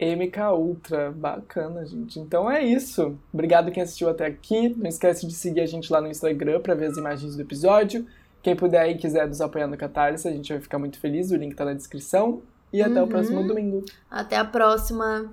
MK 0.00 0.38
Ultra, 0.56 1.10
bacana, 1.10 1.84
gente. 1.86 2.18
Então 2.20 2.50
é 2.50 2.62
isso. 2.62 3.16
Obrigado 3.32 3.70
quem 3.70 3.82
assistiu 3.82 4.08
até 4.08 4.26
aqui. 4.26 4.68
Não 4.76 4.86
esquece 4.86 5.26
de 5.26 5.32
seguir 5.34 5.60
a 5.60 5.66
gente 5.66 5.90
lá 5.92 6.00
no 6.00 6.08
Instagram 6.08 6.60
para 6.60 6.74
ver 6.74 6.86
as 6.86 6.96
imagens 6.96 7.34
do 7.36 7.42
episódio. 7.42 8.06
Quem 8.42 8.54
puder 8.54 8.88
e 8.90 8.96
quiser 8.96 9.26
nos 9.26 9.40
apoiar 9.40 9.66
no 9.66 9.76
Catarse, 9.76 10.28
a 10.28 10.30
gente 10.30 10.52
vai 10.52 10.60
ficar 10.60 10.78
muito 10.78 10.98
feliz. 11.00 11.30
O 11.30 11.36
link 11.36 11.54
tá 11.54 11.64
na 11.64 11.72
descrição. 11.74 12.42
E 12.72 12.82
até 12.82 12.98
Uhum. 13.00 13.06
o 13.06 13.08
próximo 13.08 13.46
domingo. 13.46 13.84
Até 14.10 14.36
a 14.36 14.44
próxima. 14.44 15.32